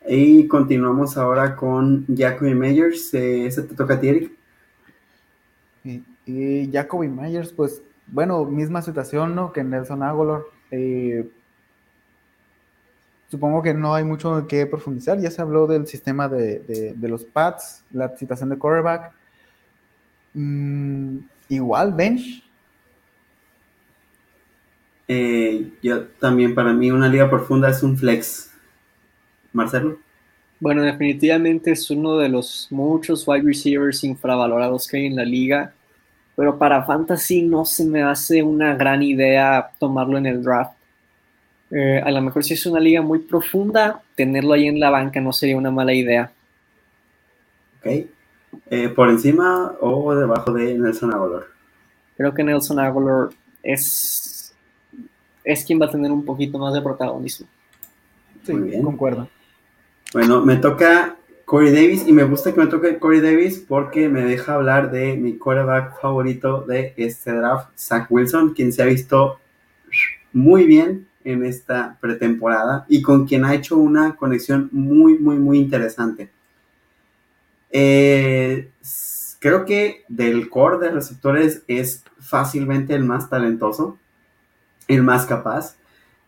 Y 0.08 0.48
continuamos 0.48 1.18
ahora 1.18 1.56
con 1.56 2.06
Jacoby 2.08 2.56
Meyers. 2.56 3.14
Eh, 3.14 3.46
¿Ese 3.46 3.64
te 3.64 3.76
toca 3.76 3.96
a 3.96 4.00
ti, 4.00 4.08
Eric? 4.08 4.32
Y, 5.84 6.70
Jacoby 6.72 7.08
Meyers, 7.08 7.54
pues, 7.54 7.82
bueno, 8.08 8.46
misma 8.46 8.82
situación, 8.82 9.36
¿no? 9.36 9.54
Que 9.54 9.64
Nelson 9.64 10.02
Aguilar. 10.02 10.42
Eh, 10.72 11.28
supongo 13.30 13.62
que 13.62 13.74
no 13.74 13.94
hay 13.94 14.04
mucho 14.04 14.48
que 14.48 14.66
profundizar. 14.66 15.20
Ya 15.20 15.32
se 15.32 15.42
habló 15.42 15.68
del 15.68 15.88
sistema 15.88 16.28
de, 16.28 16.96
los 17.02 17.24
pads, 17.24 17.84
la 17.92 18.16
situación 18.16 18.50
de 18.50 18.58
quarterback. 18.58 19.12
Mm, 20.34 21.20
igual, 21.50 21.94
bench. 21.94 22.44
Eh, 25.08 25.72
yo 25.82 26.08
también, 26.20 26.56
para 26.56 26.74
mí, 26.74 26.92
una 26.92 27.08
liga 27.08 27.30
profunda 27.30 27.70
es 27.70 27.84
un 27.84 27.98
flex. 27.98 28.52
Marcelo. 29.54 29.98
Bueno, 30.60 30.84
definitivamente 30.84 31.72
es 31.72 31.90
uno 31.90 32.18
de 32.18 32.30
los 32.30 32.68
muchos 32.72 33.28
wide 33.28 33.44
receivers 33.44 34.04
infravalorados 34.04 34.88
que 34.88 34.98
hay 34.98 35.06
en 35.08 35.16
la 35.16 35.26
liga, 35.26 35.74
pero 36.36 36.58
para 36.58 36.86
fantasy 36.86 37.42
no 37.42 37.66
se 37.66 37.86
me 37.86 38.04
hace 38.04 38.42
una 38.42 38.76
gran 38.76 39.04
idea 39.04 39.72
tomarlo 39.80 40.18
en 40.18 40.26
el 40.26 40.42
draft. 40.44 40.75
Eh, 41.72 42.02
a 42.04 42.12
lo 42.12 42.22
mejor 42.22 42.44
si 42.44 42.54
es 42.54 42.66
una 42.66 42.80
liga 42.80 43.02
muy 43.02 43.20
profunda, 43.20 44.02
tenerlo 44.16 44.54
ahí 44.54 44.68
en 44.68 44.80
la 44.80 44.90
banca 44.90 45.20
no 45.20 45.34
sería 45.34 45.58
una 45.58 45.72
mala 45.72 45.94
idea. 45.94 46.32
Ok. 47.80 48.06
Eh, 48.70 48.90
¿Por 48.90 49.10
encima 49.10 49.76
o 49.82 50.16
debajo 50.16 50.54
de 50.54 50.78
Nelson 50.78 51.14
Aguilar? 51.14 51.44
Creo 52.16 52.34
que 52.34 52.44
Nelson 52.44 52.80
Aguilar 52.80 53.30
es, 53.62 54.54
es 55.44 55.66
quien 55.66 55.82
va 55.82 55.88
a 55.88 55.92
tener 55.92 56.12
un 56.12 56.24
poquito 56.24 56.58
más 56.58 56.74
de 56.74 56.82
protagonismo. 56.82 57.48
Sí, 58.44 58.54
concuerdo. 58.84 59.28
Bueno, 60.14 60.46
me 60.46 60.56
toca 60.58 61.18
Corey 61.46 61.72
Davis 61.72 62.08
y 62.08 62.14
me 62.14 62.24
gusta 62.24 62.54
que 62.54 62.60
me 62.60 62.68
toque 62.68 62.98
Corey 63.00 63.20
Davis 63.20 63.64
porque 63.68 64.08
me 64.08 64.22
deja 64.22 64.54
hablar 64.54 64.92
de 64.92 65.18
mi 65.18 65.38
quarterback 65.38 66.00
favorito 66.00 66.62
de 66.62 66.94
este 66.96 67.34
draft, 67.34 67.70
Zach 67.78 68.08
Wilson, 68.10 68.54
quien 68.54 68.72
se 68.72 68.84
ha 68.84 68.86
visto 68.86 69.40
muy 70.32 70.66
bien 70.66 71.08
en 71.26 71.44
esta 71.44 71.98
pretemporada 72.00 72.86
y 72.88 73.02
con 73.02 73.28
quien 73.28 73.44
ha 73.44 73.54
hecho 73.54 73.78
una 73.78 74.16
conexión 74.16 74.70
muy, 74.72 75.18
muy, 75.20 75.38
muy 75.38 75.60
interesante. 75.60 76.30
Eh, 77.72 78.70
creo 79.40 79.66
que 79.66 80.06
del 80.08 80.50
core 80.50 80.78
de 80.78 80.92
receptores 80.92 81.64
es 81.68 82.04
fácilmente 82.20 82.94
el 82.96 83.04
más 83.04 83.30
talentoso, 83.30 83.98
el 84.88 85.04
más 85.04 85.26
capaz. 85.26 85.76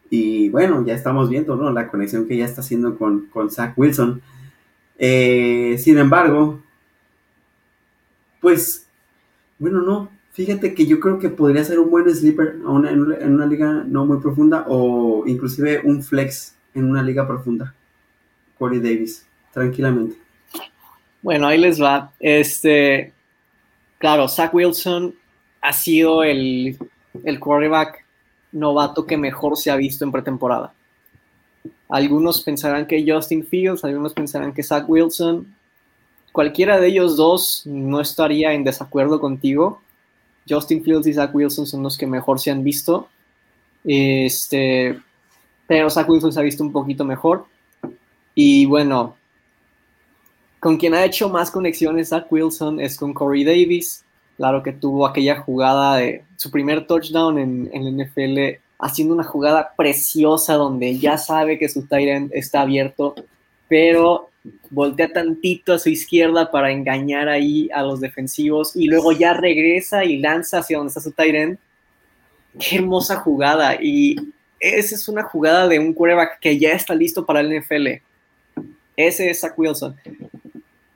Y 0.10 0.50
bueno, 0.50 0.86
ya 0.86 0.94
estamos 0.94 1.30
viendo 1.30 1.56
¿no? 1.56 1.72
la 1.72 1.88
conexión 1.88 2.28
que 2.28 2.38
ya 2.38 2.46
está 2.46 2.62
haciendo 2.62 2.98
con, 2.98 3.28
con 3.28 3.50
Zach 3.50 3.78
Wilson. 3.78 4.22
Eh, 4.98 5.78
sin 5.80 5.98
embargo, 5.98 6.62
pues, 8.42 8.88
bueno, 9.60 9.82
no. 9.82 10.17
Fíjate 10.38 10.76
que 10.76 10.86
yo 10.86 11.00
creo 11.00 11.18
que 11.18 11.30
podría 11.30 11.64
ser 11.64 11.80
un 11.80 11.90
buen 11.90 12.08
sleeper 12.14 12.58
en, 12.60 12.68
una, 12.68 12.92
en 12.92 13.34
una 13.34 13.48
liga 13.48 13.84
no 13.88 14.06
muy 14.06 14.20
profunda 14.20 14.66
o 14.68 15.24
inclusive 15.26 15.82
un 15.84 16.04
flex 16.04 16.54
en 16.76 16.92
una 16.92 17.02
liga 17.02 17.28
profunda. 17.28 17.74
Corey 18.60 18.80
Davis, 18.80 19.26
tranquilamente. 19.52 20.16
Bueno, 21.24 21.48
ahí 21.48 21.58
les 21.58 21.82
va. 21.82 22.12
Este, 22.20 23.14
claro, 23.98 24.28
Zach 24.28 24.54
Wilson 24.54 25.16
ha 25.60 25.74
sido 25.74 26.24
el, 26.24 26.78
el 27.24 27.40
quarterback 27.40 28.06
novato 28.52 29.08
que 29.08 29.18
mejor 29.18 29.58
se 29.58 29.72
ha 29.72 29.76
visto 29.76 30.06
en 30.06 30.12
pretemporada. 30.12 30.72
Algunos 31.90 32.44
pensarán 32.44 32.86
que 32.86 33.04
Justin 33.12 33.44
Fields, 33.44 33.84
algunos 33.84 34.14
pensarán 34.14 34.54
que 34.54 34.62
Zach 34.62 34.88
Wilson. 34.88 35.52
Cualquiera 36.32 36.80
de 36.80 36.90
ellos 36.90 37.18
dos 37.18 37.64
no 37.66 38.00
estaría 38.00 38.54
en 38.54 38.64
desacuerdo 38.64 39.20
contigo. 39.20 39.82
Justin 40.48 40.84
Fields 40.84 41.08
y 41.08 41.14
Zach 41.14 41.34
Wilson 41.34 41.66
son 41.66 41.84
los 41.84 41.98
que 41.98 42.08
mejor 42.08 42.40
se 42.40 42.52
han 42.52 42.64
visto. 42.64 43.10
Este, 43.84 45.00
pero 45.68 45.90
Zach 45.90 46.08
Wilson 46.10 46.34
se 46.34 46.40
ha 46.40 46.44
visto 46.44 46.64
un 46.64 46.72
poquito 46.72 47.06
mejor. 47.06 47.46
Y 48.36 48.66
bueno, 48.66 49.16
con 50.60 50.78
quien 50.78 50.94
ha 50.94 51.06
hecho 51.06 51.30
más 51.30 51.52
conexiones 51.52 52.10
Zach 52.10 52.32
Wilson 52.32 52.80
es 52.80 52.98
con 52.98 53.14
Corey 53.14 53.44
Davis. 53.44 54.04
Claro 54.38 54.62
que 54.62 54.72
tuvo 54.72 55.06
aquella 55.06 55.42
jugada 55.42 55.98
de 55.98 56.24
su 56.36 56.52
primer 56.52 56.86
touchdown 56.86 57.40
en, 57.40 57.70
la 57.72 58.06
NFL, 58.06 58.60
haciendo 58.80 59.16
una 59.16 59.24
jugada 59.24 59.74
preciosa 59.76 60.54
donde 60.54 61.00
ya 61.00 61.18
sabe 61.18 61.58
que 61.58 61.70
su 61.70 61.88
tight 61.88 62.08
end 62.08 62.32
está 62.34 62.62
abierto, 62.62 63.16
pero 63.68 64.30
voltea 64.70 65.12
tantito 65.12 65.74
a 65.74 65.80
su 65.80 65.90
izquierda 65.90 66.52
para 66.52 66.72
engañar 66.72 67.30
ahí 67.30 67.70
a 67.74 67.82
los 67.84 68.00
defensivos 68.00 68.76
y 68.76 68.88
luego 68.88 69.12
ya 69.12 69.34
regresa 69.34 70.06
y 70.06 70.18
lanza 70.18 70.60
hacia 70.60 70.78
donde 70.78 70.90
está 70.90 71.02
su 71.02 71.14
end. 71.18 71.58
Qué 72.60 72.78
hermosa 72.78 73.18
jugada. 73.18 73.78
Y 73.82 74.16
esa 74.60 74.96
es 74.96 75.08
una 75.08 75.24
jugada 75.24 75.68
de 75.68 75.80
un 75.80 75.94
quarterback 75.94 76.40
que 76.40 76.58
ya 76.58 76.72
está 76.72 76.96
listo 76.96 77.26
para 77.26 77.42
el 77.42 77.60
NFL. 77.60 77.88
Ese 78.96 79.30
es 79.30 79.42
Zach 79.42 79.58
Wilson. 79.58 79.96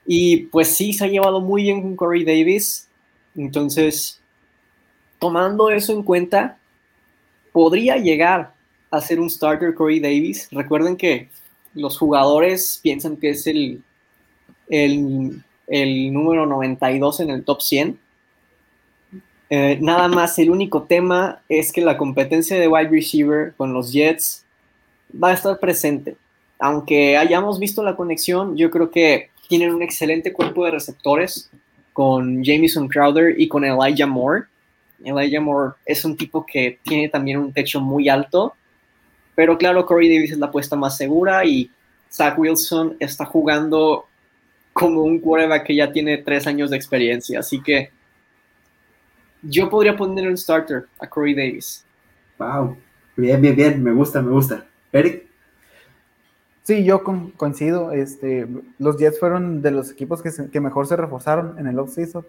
Y 0.06 0.38
pues 0.46 0.68
sí, 0.68 0.92
se 0.92 1.04
ha 1.04 1.08
llevado 1.08 1.40
muy 1.40 1.62
bien 1.62 1.82
con 1.82 1.96
Corey 1.96 2.24
Davis. 2.24 2.88
Entonces, 3.36 4.20
tomando 5.18 5.70
eso 5.70 5.92
en 5.92 6.02
cuenta, 6.02 6.58
podría 7.52 7.96
llegar 7.96 8.52
a 8.90 9.00
ser 9.00 9.20
un 9.20 9.30
starter 9.30 9.74
Corey 9.74 10.00
Davis. 10.00 10.48
Recuerden 10.50 10.96
que 10.96 11.28
los 11.74 11.98
jugadores 11.98 12.80
piensan 12.82 13.16
que 13.16 13.30
es 13.30 13.46
el, 13.46 13.82
el, 14.68 15.42
el 15.66 16.12
número 16.12 16.46
92 16.46 17.20
en 17.20 17.30
el 17.30 17.44
top 17.44 17.60
100. 17.62 17.98
Eh, 19.50 19.78
nada 19.80 20.08
más, 20.08 20.38
el 20.38 20.50
único 20.50 20.84
tema 20.84 21.42
es 21.48 21.72
que 21.72 21.82
la 21.82 21.98
competencia 21.98 22.58
de 22.58 22.68
wide 22.68 22.88
receiver 22.88 23.52
con 23.56 23.72
los 23.72 23.92
Jets 23.92 24.44
va 25.22 25.28
a 25.28 25.34
estar 25.34 25.58
presente. 25.58 26.16
Aunque 26.58 27.16
hayamos 27.16 27.58
visto 27.58 27.82
la 27.82 27.96
conexión, 27.96 28.56
yo 28.56 28.70
creo 28.70 28.90
que 28.90 29.30
tienen 29.48 29.74
un 29.74 29.82
excelente 29.82 30.32
cuerpo 30.32 30.64
de 30.64 30.70
receptores 30.70 31.50
con 31.92 32.42
Jamison 32.42 32.88
Crowder 32.88 33.38
y 33.38 33.48
con 33.48 33.64
Elijah 33.64 34.06
Moore. 34.06 34.44
Elijah 35.04 35.40
Moore 35.40 35.74
es 35.84 36.04
un 36.04 36.16
tipo 36.16 36.46
que 36.46 36.78
tiene 36.82 37.08
también 37.08 37.38
un 37.38 37.52
techo 37.52 37.80
muy 37.80 38.08
alto, 38.08 38.54
pero 39.34 39.56
claro, 39.58 39.86
Corey 39.86 40.14
Davis 40.14 40.32
es 40.32 40.38
la 40.38 40.46
apuesta 40.46 40.76
más 40.76 40.96
segura 40.96 41.44
y 41.44 41.70
Zach 42.10 42.38
Wilson 42.38 42.96
está 43.00 43.24
jugando 43.24 44.06
como 44.72 45.02
un 45.02 45.18
quarterback 45.18 45.64
que 45.64 45.76
ya 45.76 45.92
tiene 45.92 46.18
tres 46.18 46.46
años 46.46 46.70
de 46.70 46.76
experiencia, 46.76 47.40
así 47.40 47.62
que 47.62 47.90
yo 49.42 49.68
podría 49.68 49.96
poner 49.96 50.28
un 50.28 50.36
starter 50.36 50.86
a 50.98 51.06
Corey 51.06 51.34
Davis. 51.34 51.84
Wow, 52.38 52.76
bien, 53.16 53.40
bien, 53.40 53.56
bien, 53.56 53.82
me 53.82 53.92
gusta, 53.92 54.22
me 54.22 54.30
gusta. 54.30 54.64
Eric. 54.92 55.26
Sí, 56.62 56.84
yo 56.84 57.02
coincido. 57.36 57.90
Este, 57.92 58.46
los 58.78 58.96
Jets 58.96 59.18
fueron 59.18 59.62
de 59.62 59.72
los 59.72 59.90
equipos 59.90 60.22
que, 60.22 60.30
que 60.50 60.60
mejor 60.60 60.86
se 60.86 60.96
reforzaron 60.96 61.58
en 61.58 61.66
el 61.66 61.78
offseason. 61.78 62.24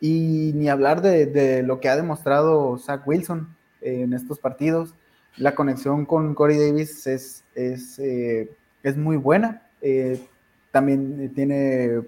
Y 0.00 0.52
ni 0.54 0.68
hablar 0.68 1.02
de, 1.02 1.62
lo 1.64 1.80
que 1.80 1.88
ha 1.88 1.96
demostrado 1.96 2.78
Zach 2.78 3.06
Wilson 3.06 3.56
en 3.80 4.12
estos 4.12 4.38
partidos. 4.38 4.94
La 5.36 5.54
conexión 5.54 6.04
con 6.04 6.34
Corey 6.34 6.58
Davis 6.58 7.06
es, 7.06 7.44
es, 7.54 7.98
eh, 7.98 8.50
muy 8.96 9.16
buena. 9.16 9.62
Eh, 9.80 10.20
también 10.70 11.32
tiene. 11.34 12.02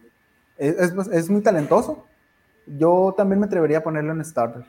Es, 0.58 1.30
muy 1.30 1.40
talentoso. 1.42 2.06
Yo 2.66 3.14
también 3.16 3.40
me 3.40 3.46
atrevería 3.46 3.78
a 3.78 3.82
ponerlo 3.82 4.12
en 4.12 4.24
starter. 4.24 4.64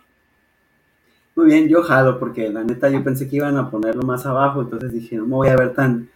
Muy 1.36 1.48
bien, 1.48 1.68
yo 1.68 1.84
jalo, 1.84 2.18
porque 2.18 2.50
la 2.50 2.64
neta 2.64 2.90
yo 2.90 3.04
pensé 3.04 3.28
que 3.28 3.38
iban 3.38 3.58
a 3.58 3.70
ponerlo 3.70 4.04
más 4.04 4.26
abajo, 4.26 4.62
entonces 4.62 4.94
dije, 4.94 5.18
no 5.18 5.26
me 5.26 5.36
voy 5.36 5.48
a 5.50 5.56
ver 5.58 5.74
tan. 5.74 6.10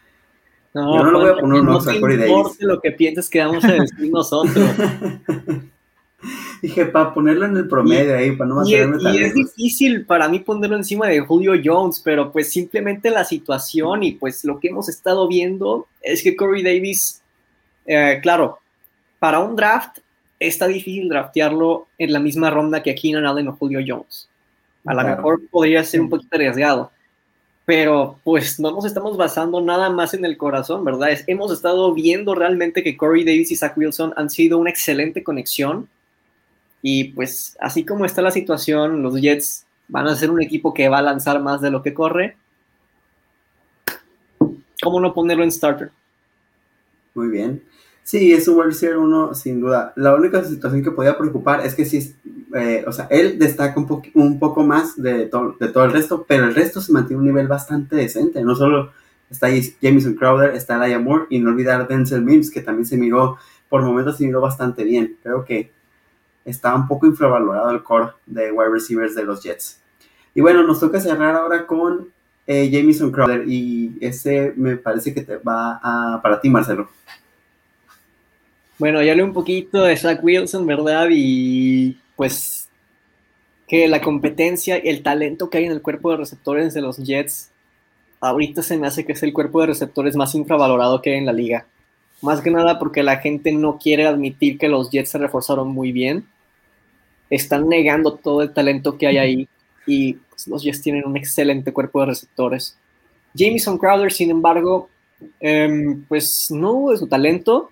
No, 0.74 0.98
yo 0.98 1.04
no 1.04 1.12
lo 1.12 1.20
voy 1.20 1.30
a 1.30 1.34
pues, 1.34 1.42
poner 1.42 1.64
no 1.64 1.78
a 1.78 2.00
Corey 2.00 2.18
Davis. 2.18 2.58
lo 2.62 2.80
que 2.80 2.92
pienses 2.92 3.30
que 3.30 3.44
vamos 3.44 3.64
a 3.66 3.74
decir 3.74 4.12
nosotros. 4.12 4.56
Dije, 6.62 6.86
para 6.86 7.14
ponerlo 7.14 7.46
en 7.46 7.58
el 7.58 7.68
promedio 7.68 8.16
ahí, 8.16 8.36
para 8.36 8.50
no 8.50 8.56
mantenerme 8.56 8.98
y, 9.00 9.04
tan 9.04 9.16
y 9.16 9.18
es 9.20 9.34
difícil 9.34 10.06
para 10.06 10.28
mí 10.28 10.40
ponerlo 10.40 10.76
encima 10.76 11.08
de 11.08 11.20
Julio 11.22 11.54
Jones, 11.64 12.02
pero 12.04 12.32
pues 12.32 12.52
simplemente 12.52 13.10
la 13.10 13.24
situación 13.24 14.04
y 14.04 14.14
pues 14.14 14.44
lo 14.44 14.60
que 14.60 14.70
hemos 14.70 14.90
estado 14.90 15.28
viendo 15.28 15.88
es 16.02 16.24
que 16.24 16.36
Corey 16.36 16.64
Davis, 16.64 17.22
eh, 17.86 18.20
claro, 18.22 18.60
para 19.20 19.40
un 19.40 19.56
draft 19.56 20.00
está 20.40 20.68
difícil 20.68 21.10
draftearlo 21.10 21.88
en 21.98 22.14
la 22.14 22.20
misma 22.20 22.50
ronda 22.50 22.82
que 22.82 22.96
Keenan 22.96 23.26
Allen 23.26 23.50
o 23.50 23.56
Julio 23.56 23.80
Jones. 23.86 24.30
A 24.86 24.94
lo 24.94 25.04
mejor 25.04 25.42
podría 25.50 25.84
ser 25.84 26.02
un 26.02 26.10
poquito 26.10 26.36
arriesgado, 26.36 26.92
pero 27.66 28.18
pues 28.24 28.60
no 28.60 28.72
nos 28.72 28.86
estamos 28.86 29.18
basando 29.18 29.62
nada 29.62 29.90
más 29.90 30.14
en 30.14 30.26
el 30.26 30.38
corazón, 30.38 30.84
¿verdad? 30.84 31.10
hemos 31.28 31.52
estado 31.52 31.94
viendo 31.94 32.34
realmente 32.34 32.82
que 32.82 32.98
Corey 32.98 33.24
Davis 33.24 33.52
y 33.52 33.56
Zach 33.56 33.78
Wilson 33.78 34.14
han 34.16 34.30
sido 34.30 34.58
una 34.58 34.70
excelente 34.70 35.22
conexión 35.22 35.88
y 36.82 37.06
pues 37.06 37.58
así 37.60 37.86
como 37.86 38.06
está 38.06 38.22
la 38.22 38.32
situación, 38.32 39.02
los 39.02 39.20
Jets 39.20 39.66
van 39.88 40.08
a 40.08 40.16
ser 40.16 40.32
un 40.32 40.42
equipo 40.42 40.74
que 40.74 40.90
va 40.90 41.00
a 41.00 41.04
lanzar 41.04 41.42
más 41.42 41.62
de 41.62 41.72
lo 41.72 41.82
que 41.82 41.94
corre. 41.94 42.38
¿Cómo 44.82 45.00
no 45.02 45.14
ponerlo 45.14 45.44
en 45.44 45.52
starter? 45.52 45.92
Muy 47.14 47.28
bien. 47.28 47.64
Sí, 48.04 48.34
es 48.34 48.48
un 48.48 48.58
wide 48.58 48.68
receiver 48.68 48.98
uno, 48.98 49.36
sin 49.36 49.60
duda. 49.60 49.94
La 49.96 50.16
única 50.16 50.44
situación 50.44 50.84
que 50.84 50.92
podía 50.92 51.18
preocupar 51.18 51.66
es 51.66 51.76
que 51.76 51.86
si, 51.86 52.16
eh, 52.56 52.84
o 52.88 52.92
sea, 52.92 53.08
él 53.12 53.38
destaca 53.38 53.80
un, 53.80 54.02
un 54.16 54.40
poco 54.40 54.64
más 54.64 55.00
de, 55.00 55.30
de 55.60 55.68
todo 55.68 55.86
el 55.86 55.92
resto, 55.92 56.26
pero 56.28 56.46
el 56.46 56.56
resto 56.56 56.82
se 56.82 56.92
mantiene 56.92 57.20
un 57.20 57.28
nivel 57.28 57.48
bastante 57.48 57.96
decente. 57.96 58.42
No 58.42 58.56
solo 58.56 58.94
está 59.30 59.48
ahí 59.48 59.62
Jameson 59.82 60.16
Crowder, 60.16 60.56
está 60.56 60.78
Laia 60.78 60.98
Moore 60.98 61.26
y 61.30 61.40
no 61.40 61.52
olvidar 61.52 61.88
Denzel 61.88 62.24
Mims, 62.24 62.50
que 62.50 62.62
también 62.62 62.86
se 62.86 62.98
miró, 62.98 63.38
por 63.68 63.84
momentos 63.84 64.18
se 64.18 64.26
miró 64.26 64.42
bastante 64.42 64.84
bien. 64.84 65.18
Creo 65.22 65.46
que 65.46 65.72
está 66.50 66.76
un 66.76 66.88
poco 66.88 67.06
infravalorado 67.08 67.72
el 67.72 67.84
core 67.84 68.12
de 68.26 68.52
wide 68.52 68.70
receivers 68.72 69.16
de 69.16 69.24
los 69.24 69.44
Jets. 69.44 69.82
Y 70.36 70.42
bueno, 70.42 70.64
nos 70.64 70.80
toca 70.80 71.00
cerrar 71.00 71.36
ahora 71.36 71.66
con 71.66 72.10
eh, 72.48 72.70
Jamison 72.72 73.12
Crowder 73.12 73.44
y 73.48 73.98
ese 74.02 74.54
me 74.56 74.78
parece 74.78 75.14
que 75.14 75.22
te 75.22 75.38
va 75.38 75.80
a, 75.82 76.22
para 76.22 76.42
ti, 76.42 76.50
Marcelo. 76.50 76.90
Bueno, 78.78 79.04
ya 79.04 79.12
hablé 79.12 79.24
un 79.24 79.34
poquito 79.34 79.84
de 79.84 79.98
Zach 79.98 80.24
Wilson, 80.24 80.66
¿verdad? 80.66 81.10
Y 81.12 81.98
pues 82.16 82.70
que 83.68 83.88
la 83.88 84.02
competencia 84.02 84.84
y 84.84 84.90
el 84.90 85.04
talento 85.04 85.50
que 85.50 85.60
hay 85.60 85.66
en 85.66 85.72
el 85.72 85.82
cuerpo 85.82 86.12
de 86.12 86.18
receptores 86.18 86.74
de 86.74 86.82
los 86.82 86.98
Jets, 86.98 87.52
ahorita 88.20 88.64
se 88.64 88.78
me 88.78 88.88
hace 88.88 89.06
que 89.06 89.12
es 89.12 89.22
el 89.22 89.32
cuerpo 89.32 89.62
de 89.62 89.68
receptores 89.68 90.16
más 90.16 90.34
infravalorado 90.34 91.02
que 91.02 91.12
hay 91.12 91.18
en 91.18 91.26
la 91.26 91.34
liga. 91.34 91.68
Más 92.22 92.42
que 92.42 92.52
nada 92.52 92.80
porque 92.80 93.04
la 93.04 93.18
gente 93.18 93.52
no 93.52 93.78
quiere 93.78 94.08
admitir 94.08 94.58
que 94.58 94.70
los 94.70 94.90
Jets 94.90 95.12
se 95.12 95.18
reforzaron 95.20 95.70
muy 95.70 95.92
bien. 95.92 96.26
Están 97.30 97.68
negando 97.68 98.14
todo 98.14 98.42
el 98.42 98.54
talento 98.54 98.98
que 98.98 99.08
hay 99.08 99.18
ahí 99.18 99.48
y 99.86 100.14
pues, 100.14 100.48
los 100.48 100.64
Jets 100.64 100.82
tienen 100.82 101.06
un 101.06 101.18
excelente 101.18 101.74
cuerpo 101.74 102.00
de 102.02 102.08
receptores. 102.08 102.78
Jamison 103.38 103.78
Crowder, 103.78 104.12
sin 104.12 104.32
embargo, 104.32 104.90
em, 105.40 106.04
pues 106.06 106.50
no 106.50 106.90
de 106.90 106.98
su 106.98 107.08
talento. 107.08 107.72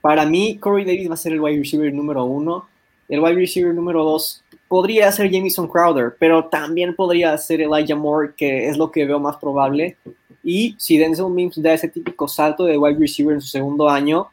Para 0.00 0.24
mí, 0.24 0.58
Corey 0.58 0.84
Davis 0.84 1.10
va 1.10 1.14
a 1.14 1.18
ser 1.18 1.32
el 1.32 1.40
wide 1.40 1.58
receiver 1.58 1.92
número 1.92 2.24
uno. 2.24 2.68
El 3.08 3.20
wide 3.20 3.34
receiver 3.34 3.74
número 3.74 4.04
dos 4.04 4.42
podría 4.68 5.10
ser 5.12 5.30
Jamison 5.30 5.68
Crowder, 5.68 6.16
pero 6.18 6.46
también 6.46 6.94
podría 6.94 7.36
ser 7.38 7.60
Elijah 7.60 7.96
Moore, 7.96 8.32
que 8.36 8.68
es 8.68 8.76
lo 8.76 8.90
que 8.90 9.04
veo 9.04 9.20
más 9.20 9.36
probable. 9.36 9.96
Y 10.42 10.76
si 10.78 10.96
Denzel 10.96 11.30
Mims 11.30 11.60
da 11.60 11.74
ese 11.74 11.88
típico 11.88 12.28
salto 12.28 12.64
de 12.64 12.78
wide 12.78 12.98
receiver 12.98 13.34
en 13.34 13.40
su 13.40 13.48
segundo 13.48 13.88
año, 13.88 14.28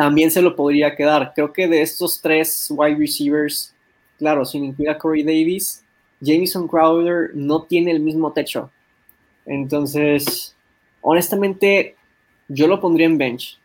también 0.00 0.30
se 0.30 0.40
lo 0.40 0.56
podría 0.56 0.96
quedar. 0.96 1.32
Creo 1.34 1.52
que 1.52 1.68
de 1.68 1.82
estos 1.82 2.22
tres 2.22 2.68
wide 2.70 2.96
receivers, 2.96 3.74
claro, 4.16 4.46
sin 4.46 4.64
incluir 4.64 4.88
a 4.88 4.96
Corey 4.96 5.22
Davis, 5.22 5.84
Jamison 6.24 6.66
Crowder 6.66 7.32
no 7.34 7.64
tiene 7.64 7.90
el 7.90 8.00
mismo 8.00 8.32
techo. 8.32 8.70
Entonces, 9.44 10.56
honestamente, 11.02 11.96
yo 12.48 12.66
lo 12.66 12.80
pondría 12.80 13.04
en 13.08 13.18
bench. 13.18 13.60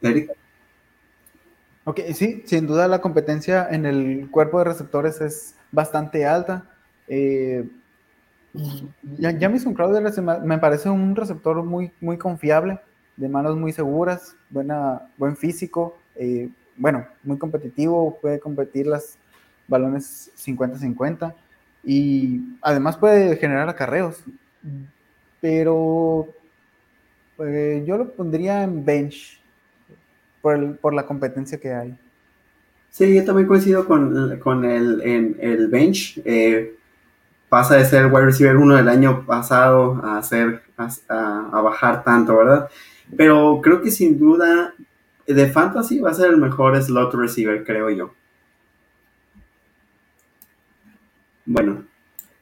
Eric. 0.00 0.30
Ok, 1.84 2.00
sí, 2.14 2.42
sin 2.46 2.66
duda 2.66 2.88
la 2.88 3.02
competencia 3.02 3.68
en 3.70 3.84
el 3.84 4.30
cuerpo 4.30 4.60
de 4.60 4.64
receptores 4.64 5.20
es 5.20 5.54
bastante 5.70 6.24
alta. 6.24 6.70
Eh, 7.06 7.68
Jamison 9.20 9.74
Crowder 9.74 10.02
me 10.42 10.56
parece 10.56 10.88
un 10.88 11.14
receptor 11.14 11.62
muy, 11.62 11.92
muy 12.00 12.16
confiable, 12.16 12.80
de 13.20 13.28
manos 13.28 13.54
muy 13.56 13.70
seguras, 13.72 14.34
buena, 14.48 15.02
buen 15.18 15.36
físico, 15.36 15.98
eh, 16.16 16.48
bueno, 16.76 17.06
muy 17.22 17.36
competitivo, 17.36 18.18
puede 18.20 18.40
competir 18.40 18.86
las 18.86 19.18
balones 19.68 20.30
50-50 20.38 21.34
y 21.84 22.40
además 22.62 22.96
puede 22.96 23.36
generar 23.36 23.68
acarreos. 23.68 24.24
Pero 25.38 26.28
eh, 27.38 27.84
yo 27.86 27.98
lo 27.98 28.10
pondría 28.10 28.62
en 28.62 28.86
bench 28.86 29.38
por, 30.40 30.94
la 30.94 31.04
competencia 31.04 31.60
que 31.60 31.74
hay. 31.74 31.98
Sí, 32.88 33.14
yo 33.14 33.22
también 33.22 33.46
coincido 33.46 33.86
con, 33.86 34.38
con 34.38 34.64
el, 34.64 35.02
en, 35.02 35.36
el 35.40 35.68
bench. 35.68 36.22
Eh, 36.24 36.74
pasa 37.50 37.74
de 37.74 37.84
ser 37.84 38.06
wide 38.06 38.26
receiver 38.26 38.56
uno 38.56 38.76
del 38.76 38.88
año 38.88 39.26
pasado 39.26 40.00
a, 40.02 40.16
hacer, 40.16 40.62
a, 41.08 41.60
bajar 41.62 42.02
tanto, 42.02 42.36
¿verdad? 42.36 42.70
Pero 43.16 43.60
creo 43.62 43.82
que 43.82 43.90
sin 43.90 44.18
duda 44.18 44.74
de 45.26 45.50
fantasy 45.50 46.00
va 46.00 46.10
a 46.10 46.14
ser 46.14 46.30
el 46.30 46.36
mejor 46.36 46.80
slot 46.82 47.14
receiver, 47.14 47.64
creo 47.64 47.90
yo. 47.90 48.14
Bueno, 51.44 51.84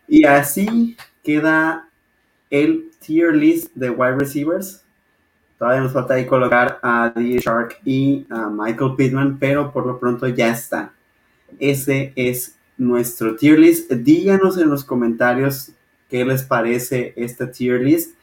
y 0.07 0.24
así 0.24 0.97
queda 1.23 1.89
el 2.51 2.90
tier 2.99 3.35
list 3.35 3.74
de 3.74 3.90
wide 3.90 4.16
receivers. 4.16 4.85
Todavía 5.59 5.82
nos 5.82 5.93
falta 5.93 6.15
ahí 6.15 6.27
colocar 6.27 6.78
a 6.82 7.12
D. 7.15 7.39
Shark 7.39 7.78
y 7.85 8.27
a 8.31 8.49
Michael 8.49 8.95
Pittman, 8.97 9.39
pero 9.39 9.73
por 9.73 9.86
lo 9.86 9.99
pronto 9.99 10.28
ya 10.28 10.51
está. 10.51 10.93
Ese 11.59 12.12
es 12.16 12.57
nuestro 12.77 13.35
tier 13.36 13.59
list. 13.59 13.90
Díganos 13.90 14.57
en 14.59 14.70
los 14.70 14.85
comentarios 14.85 15.73
qué 16.09 16.24
les 16.24 16.43
parece 16.43 17.12
esta 17.16 17.51
tier 17.51 17.81
list. 17.81 18.15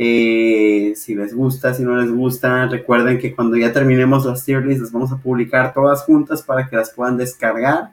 Eh, 0.00 0.92
si 0.94 1.16
les 1.16 1.34
gusta, 1.34 1.74
si 1.74 1.82
no 1.82 1.96
les 2.00 2.10
gusta, 2.10 2.66
recuerden 2.66 3.18
que 3.18 3.34
cuando 3.34 3.56
ya 3.56 3.72
terminemos 3.72 4.24
las 4.24 4.44
tier 4.44 4.64
lists 4.64 4.82
las 4.82 4.92
vamos 4.92 5.10
a 5.10 5.16
publicar 5.16 5.74
todas 5.74 6.04
juntas 6.04 6.40
para 6.40 6.68
que 6.68 6.76
las 6.76 6.90
puedan 6.90 7.16
descargar 7.16 7.90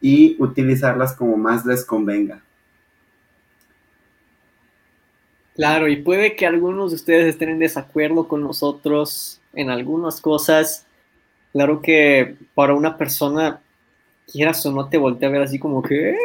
y 0.00 0.36
utilizarlas 0.38 1.14
como 1.14 1.36
más 1.36 1.66
les 1.66 1.84
convenga. 1.84 2.42
Claro, 5.54 5.86
y 5.86 5.96
puede 5.96 6.34
que 6.34 6.46
algunos 6.46 6.90
de 6.90 6.96
ustedes 6.96 7.26
estén 7.26 7.50
en 7.50 7.58
desacuerdo 7.58 8.26
con 8.26 8.42
nosotros 8.42 9.40
en 9.52 9.70
algunas 9.70 10.20
cosas. 10.22 10.86
Claro 11.52 11.80
que 11.82 12.36
para 12.54 12.74
una 12.74 12.96
persona, 12.96 13.60
quieras 14.32 14.64
o 14.66 14.72
no, 14.72 14.88
te 14.88 14.98
voltea 14.98 15.28
a 15.28 15.32
ver 15.32 15.42
así 15.42 15.58
como 15.58 15.82
que 15.82 16.10
eh, 16.10 16.16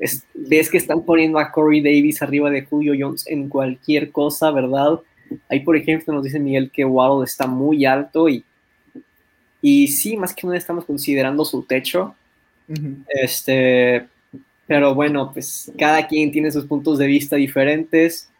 cuando 0.00 0.24
ves 0.34 0.70
que 0.70 0.78
están 0.78 1.02
poniendo 1.02 1.38
a 1.38 1.52
Corey 1.52 1.80
Davis 1.80 2.22
arriba 2.22 2.50
de 2.50 2.64
Julio 2.64 2.94
Jones 2.98 3.26
en 3.26 3.48
cualquier 3.48 4.10
cosa, 4.10 4.50
¿verdad? 4.50 5.00
Ahí, 5.48 5.60
por 5.60 5.76
ejemplo, 5.76 6.14
nos 6.14 6.24
dice 6.24 6.40
Miguel 6.40 6.70
que 6.70 6.84
Waddle 6.84 7.24
está 7.24 7.46
muy 7.46 7.84
alto 7.84 8.28
y, 8.28 8.44
y 9.60 9.88
sí, 9.88 10.16
más 10.16 10.34
que 10.34 10.46
nada 10.46 10.58
estamos 10.58 10.84
considerando 10.84 11.44
su 11.44 11.62
techo. 11.62 12.14
Este, 13.08 14.06
pero 14.66 14.94
bueno, 14.94 15.32
pues 15.32 15.70
cada 15.78 16.06
quien 16.06 16.32
tiene 16.32 16.50
sus 16.50 16.64
puntos 16.64 16.98
de 16.98 17.06
vista 17.06 17.36
diferentes. 17.36 18.30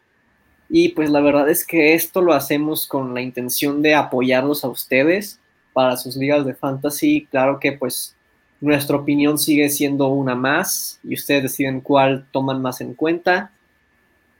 Y 0.69 0.89
pues 0.89 1.09
la 1.09 1.19
verdad 1.19 1.49
es 1.49 1.65
que 1.65 1.93
esto 1.93 2.21
lo 2.21 2.33
hacemos 2.33 2.87
con 2.87 3.13
la 3.13 3.21
intención 3.21 3.81
de 3.81 3.93
apoyarlos 3.93 4.63
a 4.63 4.69
ustedes 4.69 5.39
para 5.73 5.97
sus 5.97 6.15
ligas 6.15 6.45
de 6.45 6.53
fantasy. 6.53 7.27
Claro 7.29 7.59
que 7.59 7.73
pues 7.73 8.15
nuestra 8.61 8.95
opinión 8.95 9.37
sigue 9.37 9.69
siendo 9.69 10.07
una 10.07 10.35
más 10.35 10.99
y 11.03 11.15
ustedes 11.15 11.43
deciden 11.43 11.81
cuál 11.81 12.27
toman 12.31 12.61
más 12.61 12.79
en 12.79 12.93
cuenta. 12.93 13.51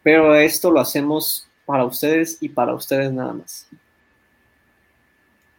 Pero 0.03 0.35
esto 0.35 0.71
lo 0.71 0.79
hacemos 0.79 1.47
para 1.65 1.85
ustedes 1.85 2.37
y 2.39 2.49
para 2.49 2.73
ustedes 2.73 3.11
nada 3.11 3.33
más. 3.33 3.67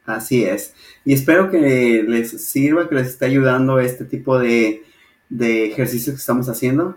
Así 0.04 0.44
es. 0.44 0.74
Y 1.04 1.12
espero 1.12 1.50
que 1.50 2.04
les 2.06 2.30
sirva, 2.44 2.88
que 2.88 2.94
les 2.94 3.08
esté 3.08 3.26
ayudando 3.26 3.78
este 3.78 4.04
tipo 4.04 4.38
de, 4.38 4.82
de 5.28 5.66
ejercicios 5.66 6.14
que 6.14 6.20
estamos 6.20 6.48
haciendo. 6.48 6.96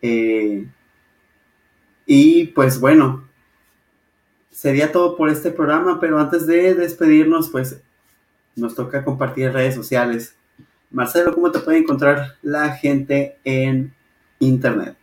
Eh, 0.00 0.66
y 2.06 2.46
pues 2.46 2.80
bueno, 2.80 3.28
sería 4.50 4.92
todo 4.92 5.16
por 5.16 5.30
este 5.30 5.50
programa, 5.50 6.00
pero 6.00 6.18
antes 6.18 6.46
de 6.46 6.74
despedirnos, 6.74 7.50
pues 7.50 7.80
nos 8.56 8.74
toca 8.74 9.04
compartir 9.04 9.52
redes 9.52 9.74
sociales. 9.74 10.34
Marcelo, 10.92 11.34
¿cómo 11.34 11.50
te 11.50 11.60
puede 11.60 11.78
encontrar 11.78 12.36
la 12.42 12.72
gente 12.72 13.38
en 13.44 13.94
internet? 14.38 14.94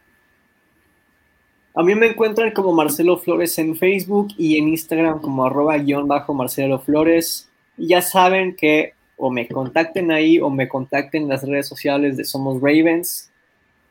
A 1.75 1.81
mí 1.81 1.95
me 1.95 2.07
encuentran 2.07 2.51
como 2.51 2.73
Marcelo 2.73 3.17
Flores 3.17 3.57
en 3.57 3.75
Facebook 3.75 4.29
y 4.37 4.57
en 4.57 4.67
Instagram 4.67 5.19
como 5.19 5.45
arroba 5.45 5.77
guion 5.77 6.07
bajo 6.07 6.33
Marcelo 6.33 6.79
Flores. 6.79 7.49
Y 7.77 7.87
ya 7.87 8.01
saben 8.01 8.55
que 8.55 8.93
o 9.17 9.31
me 9.31 9.47
contacten 9.47 10.11
ahí 10.11 10.39
o 10.39 10.49
me 10.49 10.67
contacten 10.67 11.23
en 11.23 11.29
las 11.29 11.43
redes 11.43 11.67
sociales 11.67 12.17
de 12.17 12.23
Somos 12.23 12.61
Ravens. 12.61 13.31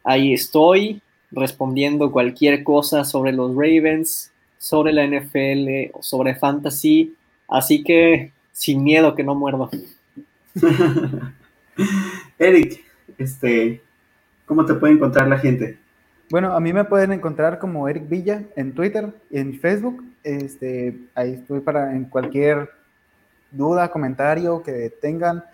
Ahí 0.05 0.33
estoy 0.33 1.03
respondiendo 1.31 2.13
cualquier 2.13 2.63
cosa 2.63 3.05
sobre 3.05 3.33
los 3.33 3.51
Ravens, 3.51 4.33
sobre 4.59 4.93
la 4.93 5.07
NFL 5.07 5.91
o 5.93 6.03
sobre 6.03 6.35
fantasy. 6.35 7.15
Así 7.49 7.83
que 7.83 8.33
sin 8.53 8.85
miedo 8.85 9.15
que 9.15 9.25
no 9.25 9.35
muerdo. 9.35 9.71
Eric, 12.39 12.85
este, 13.17 13.83
¿cómo 14.47 14.65
te 14.65 14.75
puede 14.75 14.95
encontrar 14.95 15.29
la 15.29 15.39
gente? 15.39 15.79
Bueno, 16.31 16.53
a 16.53 16.61
mí 16.61 16.73
me 16.73 16.85
pueden 16.85 17.13
encontrar 17.13 17.59
como 17.59 17.89
Eric 17.89 18.09
Villa 18.09 18.43
en 18.57 18.75
Twitter 18.75 19.13
y 19.31 19.39
en 19.39 19.59
Facebook. 19.59 20.05
Este, 20.23 20.99
ahí 21.15 21.35
estoy 21.35 21.61
para 21.61 21.95
en 21.95 22.05
cualquier 22.05 22.71
duda, 23.51 23.91
comentario 23.91 24.63
que 24.63 24.91
tengan. 25.01 25.45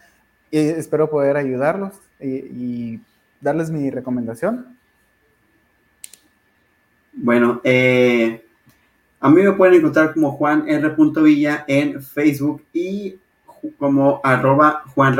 Y 0.50 0.58
espero 0.58 1.08
poder 1.08 1.36
ayudarlos 1.36 1.94
y, 2.20 2.28
y 2.28 3.00
darles 3.40 3.70
mi 3.70 3.90
recomendación. 3.90 4.76
Bueno, 7.12 7.60
eh, 7.62 8.44
a 9.20 9.30
mí 9.30 9.42
me 9.42 9.52
pueden 9.52 9.76
encontrar 9.76 10.12
como 10.12 10.32
Juan 10.32 10.68
R. 10.68 10.94
Villa 11.22 11.64
en 11.68 12.02
Facebook 12.02 12.64
y 12.72 13.16
como 13.78 14.20
arroba 14.24 14.82
Juan 14.94 15.16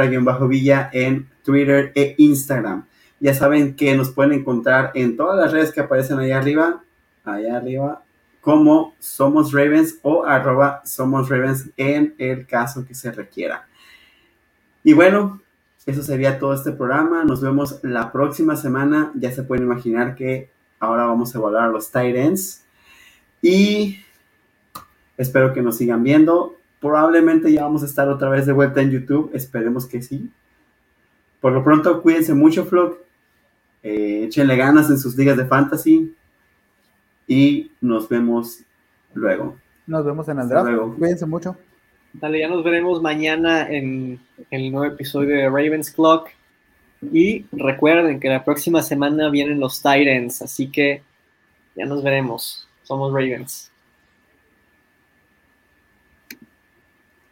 Villa 0.49 0.91
en 0.93 1.29
Twitter 1.45 1.93
e 1.95 2.15
Instagram. 2.19 2.87
Ya 3.21 3.35
saben 3.35 3.75
que 3.75 3.97
nos 3.97 4.11
pueden 4.11 4.33
encontrar 4.33 4.93
en 4.95 5.17
todas 5.17 5.39
las 5.39 5.53
redes 5.53 5.73
que 5.73 5.81
aparecen 5.81 6.19
allá 6.19 6.39
arriba, 6.39 6.83
allá 7.25 7.57
arriba, 7.57 8.03
como 8.41 8.95
Somos 8.99 9.53
Ravens 9.53 9.99
o 10.03 10.25
arroba 10.25 10.83
Somos 10.85 11.29
Ravens 11.29 11.71
en 11.77 12.15
el 12.19 12.47
caso 12.47 12.85
que 12.85 12.95
se 12.95 13.11
requiera. 13.13 13.67
Y 14.83 14.93
bueno, 14.93 15.41
eso 15.87 16.03
sería 16.03 16.39
todo 16.39 16.55
este 16.55 16.73
programa. 16.73 17.25
Nos 17.25 17.41
vemos 17.41 17.81
la 17.83 18.13
próxima 18.13 18.57
semana. 18.57 19.13
Ya 19.15 19.33
se 19.33 19.43
pueden 19.43 19.65
imaginar 19.65 20.15
que 20.15 20.55
Ahora 20.85 21.07
vamos 21.07 21.35
a 21.35 21.39
evaluar 21.39 21.65
a 21.65 21.69
los 21.69 21.91
tight 21.91 22.15
ends. 22.15 22.63
Y 23.41 24.01
espero 25.17 25.55
que 25.55 25.63
nos 25.63 25.79
sigan 25.79 26.03
viendo. 26.03 26.57
Probablemente 26.85 27.51
ya 27.51 27.63
vamos 27.63 27.83
a 27.83 27.87
estar 27.87 28.07
otra 28.11 28.29
vez 28.29 28.45
de 28.45 28.53
vuelta 28.53 28.83
en 28.83 28.91
YouTube. 28.91 29.31
Esperemos 29.33 29.87
que 29.87 30.03
sí. 30.03 30.31
Por 31.41 31.53
lo 31.53 31.65
pronto, 31.65 32.03
cuídense 32.03 32.35
mucho, 32.35 32.67
Flock. 32.67 32.99
Eh, 33.83 34.25
échenle 34.25 34.55
ganas 34.55 34.91
en 34.91 34.99
sus 34.99 35.17
ligas 35.17 35.39
de 35.39 35.47
fantasy. 35.47 36.15
y 37.27 37.71
nos 37.81 38.07
vemos 38.07 38.61
luego. 39.15 39.57
Nos 39.87 40.05
vemos 40.05 40.29
en 40.29 40.41
el 40.41 40.47
draft. 40.47 40.99
Cuídense 40.99 41.25
mucho. 41.25 41.57
En. 42.13 42.21
Dale, 42.21 42.41
ya 42.41 42.49
nos 42.49 42.63
veremos 42.63 43.01
mañana 43.01 43.67
en 43.67 44.21
el 44.51 44.71
nuevo 44.71 44.93
episodio 44.93 45.37
de 45.37 45.47
Ravens 45.47 45.91
Clock. 45.91 46.29
Y 47.01 47.47
recuerden 47.51 48.21
que 48.21 48.29
la 48.29 48.45
próxima 48.45 48.83
semana 48.83 49.31
vienen 49.31 49.59
los 49.59 49.79
Titans, 49.79 50.43
así 50.43 50.71
que 50.71 51.03
ya 51.77 51.87
nos 51.87 52.03
veremos. 52.03 52.69
Somos 52.83 53.11
Ravens. 53.11 53.73